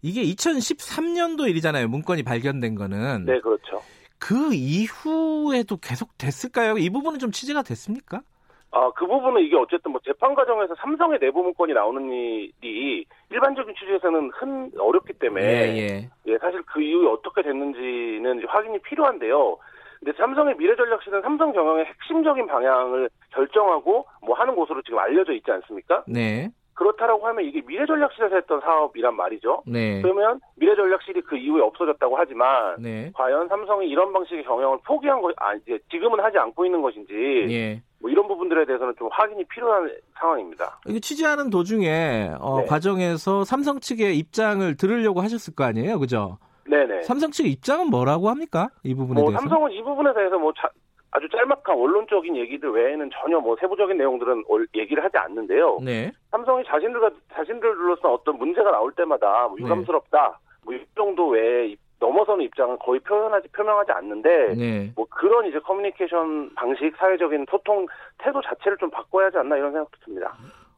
이게 0.03 0.21
2013년도 0.23 1.47
일이잖아요. 1.49 1.87
문건이 1.87 2.23
발견된 2.23 2.75
거는. 2.75 3.25
네, 3.25 3.39
그렇죠. 3.39 3.79
그 4.21 4.53
이후에도 4.53 5.77
계속 5.77 6.15
됐을까요? 6.19 6.77
이 6.77 6.91
부분은 6.91 7.17
좀 7.17 7.31
취재가 7.31 7.63
됐습니까? 7.63 8.21
아, 8.69 8.91
그 8.95 9.05
부분은 9.07 9.41
이게 9.41 9.57
어쨌든 9.57 9.91
뭐 9.91 9.99
재판 10.05 10.35
과정에서 10.35 10.75
삼성의 10.75 11.19
내부 11.19 11.41
문건이 11.41 11.73
나오는 11.73 12.09
일이 12.09 13.03
일반적인 13.31 13.73
취재에서는 13.75 14.31
흔 14.35 14.71
어렵기 14.77 15.13
때문에 15.13 15.43
예, 15.43 15.77
예. 15.77 16.09
예, 16.27 16.37
사실 16.37 16.61
그 16.63 16.81
이후에 16.81 17.09
어떻게 17.09 17.41
됐는지는 17.41 18.47
확인이 18.47 18.79
필요한데요. 18.83 19.57
근데 19.99 20.17
삼성의 20.17 20.55
미래전략실은 20.55 21.21
삼성 21.23 21.51
경영의 21.51 21.85
핵심적인 21.85 22.45
방향을 22.45 23.09
결정하고 23.31 24.05
뭐 24.21 24.35
하는 24.35 24.55
곳으로 24.55 24.81
지금 24.83 24.99
알려져 24.99 25.33
있지 25.33 25.51
않습니까? 25.51 26.03
네. 26.07 26.51
그렇다라고 26.73 27.27
하면 27.27 27.45
이게 27.45 27.61
미래전략실에서 27.65 28.35
했던 28.35 28.59
사업이란 28.61 29.15
말이죠. 29.15 29.63
네. 29.67 30.01
그러면 30.01 30.39
미래전략실이 30.55 31.21
그 31.21 31.37
이후에 31.37 31.61
없어졌다고 31.61 32.15
하지만 32.17 32.81
네. 32.81 33.11
과연 33.13 33.47
삼성이 33.49 33.87
이런 33.89 34.11
방식의 34.13 34.43
경영을 34.45 34.79
포기한 34.85 35.21
것, 35.21 35.33
아, 35.37 35.53
이제 35.55 35.77
지금은 35.91 36.19
하지 36.19 36.37
않고 36.37 36.65
있는 36.65 36.81
것인지 36.81 37.13
예. 37.49 37.81
뭐 37.99 38.09
이런 38.09 38.27
부분들에 38.27 38.65
대해서는 38.65 38.93
좀 38.97 39.09
확인이 39.11 39.43
필요한 39.45 39.91
상황입니다. 40.19 40.79
이게 40.87 40.99
취재하는 40.99 41.49
도중에 41.49 42.31
어, 42.39 42.61
네. 42.61 42.65
과정에서 42.65 43.43
삼성 43.43 43.79
측의 43.79 44.17
입장을 44.17 44.75
들으려고 44.77 45.21
하셨을 45.21 45.53
거 45.55 45.63
아니에요, 45.65 45.99
그죠? 45.99 46.37
네네. 46.67 47.01
삼성 47.03 47.31
측의 47.31 47.51
입장은 47.51 47.87
뭐라고 47.89 48.29
합니까? 48.29 48.69
이 48.83 48.95
부분에 48.95 49.19
뭐 49.21 49.29
대해서? 49.29 49.41
삼성은 49.41 49.71
이 49.71 49.83
부분에 49.83 50.13
대해서 50.13 50.37
뭐 50.39 50.51
자- 50.53 50.69
아주 51.11 51.27
짤막한 51.29 51.77
원론적인 51.77 52.35
얘기들 52.37 52.71
외에는 52.71 53.09
전혀 53.21 53.39
뭐 53.39 53.55
세부적인 53.59 53.97
내용들은 53.97 54.45
얼- 54.49 54.67
얘기를 54.75 55.03
하지 55.03 55.17
않는데요. 55.17 55.79
네. 55.83 56.11
삼성이 56.31 56.63
자신들과 56.65 57.11
자신들로서 57.33 58.13
어떤 58.13 58.37
문제가 58.37 58.71
나올 58.71 58.91
때마다 58.93 59.47
뭐 59.49 59.57
유감스럽다, 59.59 60.39
뭐 60.63 60.73
이 60.75 60.79
정도 60.95 61.27
외에 61.29 61.75
넘어서는 61.99 62.45
입장은 62.45 62.77
거의 62.79 62.99
표현하지 63.01 63.49
표명하지 63.49 63.91
않는데 63.91 64.55
네. 64.55 64.91
뭐 64.95 65.05
그런 65.09 65.45
이제 65.47 65.59
커뮤니케이션 65.59 66.53
방식, 66.55 66.95
사회적인 66.97 67.45
소통 67.51 67.85
태도 68.19 68.41
자체를 68.41 68.77
좀 68.77 68.89
바꿔야 68.89 69.25
하지 69.27 69.37
않나 69.37 69.57
이런 69.57 69.71
생각도 69.73 69.97
듭니다. 70.05 70.33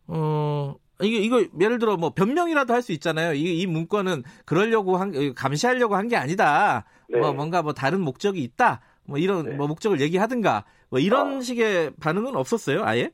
어, 0.08 0.76
이게, 1.02 1.18
이거, 1.18 1.44
예를 1.62 1.80
들어, 1.80 1.96
뭐, 1.98 2.12
변명이라도 2.16 2.74
할 2.74 2.82
수 2.82 2.92
있잖아요. 2.94 3.34
이, 3.34 3.62
이 3.62 3.68
문건은 3.68 4.24
그러려고 4.46 4.98
한, 4.98 5.12
감시하려고 5.36 5.96
한 5.96 6.08
게 6.08 6.16
아니다. 6.18 6.86
네. 7.10 7.20
뭐, 7.20 7.32
뭔가 7.34 7.62
뭐, 7.62 7.74
다른 7.74 8.02
목적이 8.02 8.42
있다. 8.44 8.82
뭐, 9.08 9.18
이런, 9.18 9.58
뭐, 9.58 9.68
목적을 9.68 10.00
얘기하든가. 10.02 10.64
뭐, 10.90 11.00
이런 11.00 11.42
식의 11.42 11.92
반응은 12.02 12.36
없었어요, 12.36 12.84
아예? 12.84 13.10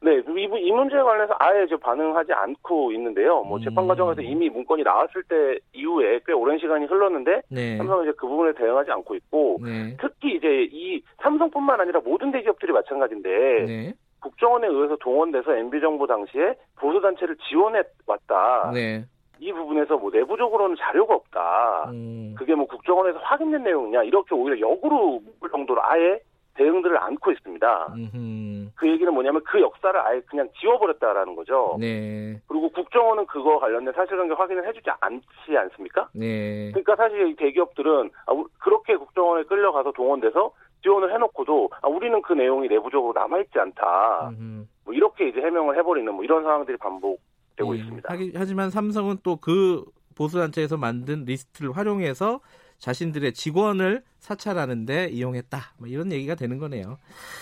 네, 0.00 0.18
이, 0.18 0.22
부- 0.48 0.58
이 0.58 0.70
문제에 0.70 1.00
관해서 1.00 1.34
아예 1.38 1.64
이제 1.64 1.76
반응하지 1.76 2.30
않고 2.34 2.92
있는데요. 2.92 3.42
뭐 3.44 3.58
재판 3.58 3.88
과정에서 3.88 4.20
이미 4.20 4.50
문건이 4.50 4.82
나왔을 4.82 5.22
때 5.22 5.58
이후에 5.72 6.20
꽤 6.26 6.34
오랜 6.34 6.58
시간이 6.58 6.84
흘렀는데 6.84 7.40
네. 7.48 7.78
삼성은 7.78 8.04
이제 8.04 8.12
그 8.18 8.26
부분에 8.28 8.52
대응하지 8.52 8.90
않고 8.90 9.14
있고 9.14 9.60
네. 9.64 9.96
특히 9.98 10.36
이제 10.36 10.68
이 10.70 11.02
삼성뿐만 11.22 11.80
아니라 11.80 12.00
모든 12.04 12.30
대기업들이 12.32 12.72
마찬가지인데 12.72 13.28
네. 13.66 13.94
국정원에 14.20 14.66
의해서 14.66 14.94
동원돼서 15.00 15.56
MB 15.56 15.80
정부 15.80 16.06
당시에 16.06 16.54
보수 16.78 17.00
단체를 17.00 17.38
지원해 17.48 17.80
왔다. 18.06 18.72
네. 18.74 19.06
이 19.40 19.52
부분에서 19.52 19.96
뭐 19.96 20.10
내부적으로는 20.12 20.76
자료가 20.78 21.14
없다. 21.14 21.90
음. 21.90 22.34
그게 22.38 22.54
뭐 22.54 22.66
국정원에서 22.66 23.18
확인된 23.18 23.62
내용이냐 23.64 24.02
이렇게 24.04 24.34
오히려 24.34 24.58
역으로 24.70 25.20
물 25.40 25.50
정도로 25.50 25.82
아예 25.82 26.20
대응들을 26.56 26.96
않고 26.96 27.32
있습니다. 27.32 27.86
음흠. 27.96 28.70
그 28.76 28.88
얘기는 28.88 29.12
뭐냐면 29.12 29.42
그 29.44 29.60
역사를 29.60 29.98
아예 30.00 30.20
그냥 30.20 30.48
지워버렸다라는 30.60 31.34
거죠. 31.34 31.76
네. 31.80 32.40
그리고 32.46 32.68
국정원은 32.70 33.26
그거 33.26 33.58
관련된 33.58 33.92
사실관계 33.92 34.34
확인을 34.34 34.66
해주지 34.68 34.88
않지 35.00 35.56
않습니까? 35.56 36.08
네. 36.14 36.70
그러니까 36.70 36.94
사실 36.96 37.26
이 37.28 37.34
대기업들은 37.34 38.10
아, 38.26 38.32
우- 38.32 38.46
그렇게 38.60 38.94
국정원에 38.96 39.42
끌려가서 39.44 39.92
동원돼서 39.92 40.52
지원을 40.82 41.12
해놓고도 41.12 41.70
아, 41.82 41.88
우리는 41.88 42.20
그 42.22 42.32
내용이 42.34 42.68
내부적으로 42.68 43.12
남아있지 43.14 43.58
않다. 43.58 44.28
음흠. 44.30 44.64
뭐 44.84 44.94
이렇게 44.94 45.28
이제 45.28 45.40
해명을 45.40 45.76
해버리는 45.78 46.12
뭐 46.14 46.22
이런 46.22 46.44
상황들이 46.44 46.76
반복 46.76 47.20
되고 47.56 47.74
예. 47.76 47.80
있습니다. 47.80 48.12
하기, 48.12 48.32
하지만 48.34 48.70
삼성은 48.70 49.18
또 49.22 49.36
그 49.36 49.84
보수단체에서 50.14 50.76
만든 50.76 51.24
리스트를 51.24 51.76
활용해서 51.76 52.40
자신들의 52.78 53.32
직원을 53.32 54.02
사찰하는데 54.20 55.08
이용했다. 55.10 55.74
뭐 55.78 55.88
이런 55.88 56.12
얘기가 56.12 56.34
되는 56.34 56.58
거네요. 56.58 56.98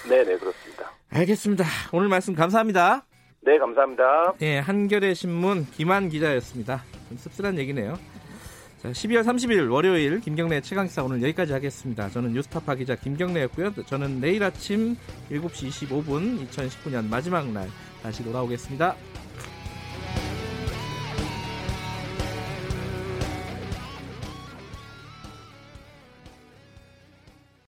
네 0.09 0.24
네 0.24 0.36
그렇습니다. 0.39 0.90
알겠습니다. 1.10 1.64
오늘 1.93 2.09
말씀 2.09 2.34
감사합니다. 2.34 3.05
네 3.43 3.59
감사합니다. 3.59 4.34
네, 4.39 4.59
한겨레 4.59 5.14
신문 5.14 5.66
김한 5.66 6.09
기자였습니다. 6.09 6.82
좀 7.09 7.18
씁쓸한 7.18 7.59
얘기네요. 7.59 7.98
자, 8.82 8.90
12월 8.90 9.22
30일 9.22 9.70
월요일 9.70 10.20
김경래 10.20 10.60
최강시사 10.60 11.05
오늘 11.05 11.22
여기까지 11.22 11.52
하겠습니다. 11.52 12.09
저는 12.09 12.32
뉴스타파 12.32 12.74
기자 12.76 12.97
김경래였고요. 12.97 13.72
저는 13.86 14.20
내일 14.20 14.43
아침 14.44 14.97
7시 15.30 15.89
25분 15.89 16.48
2019년 16.48 17.09
마지막 17.09 17.47
날 17.52 17.68
다시 18.02 18.24
돌아오겠습니다. 18.24 18.97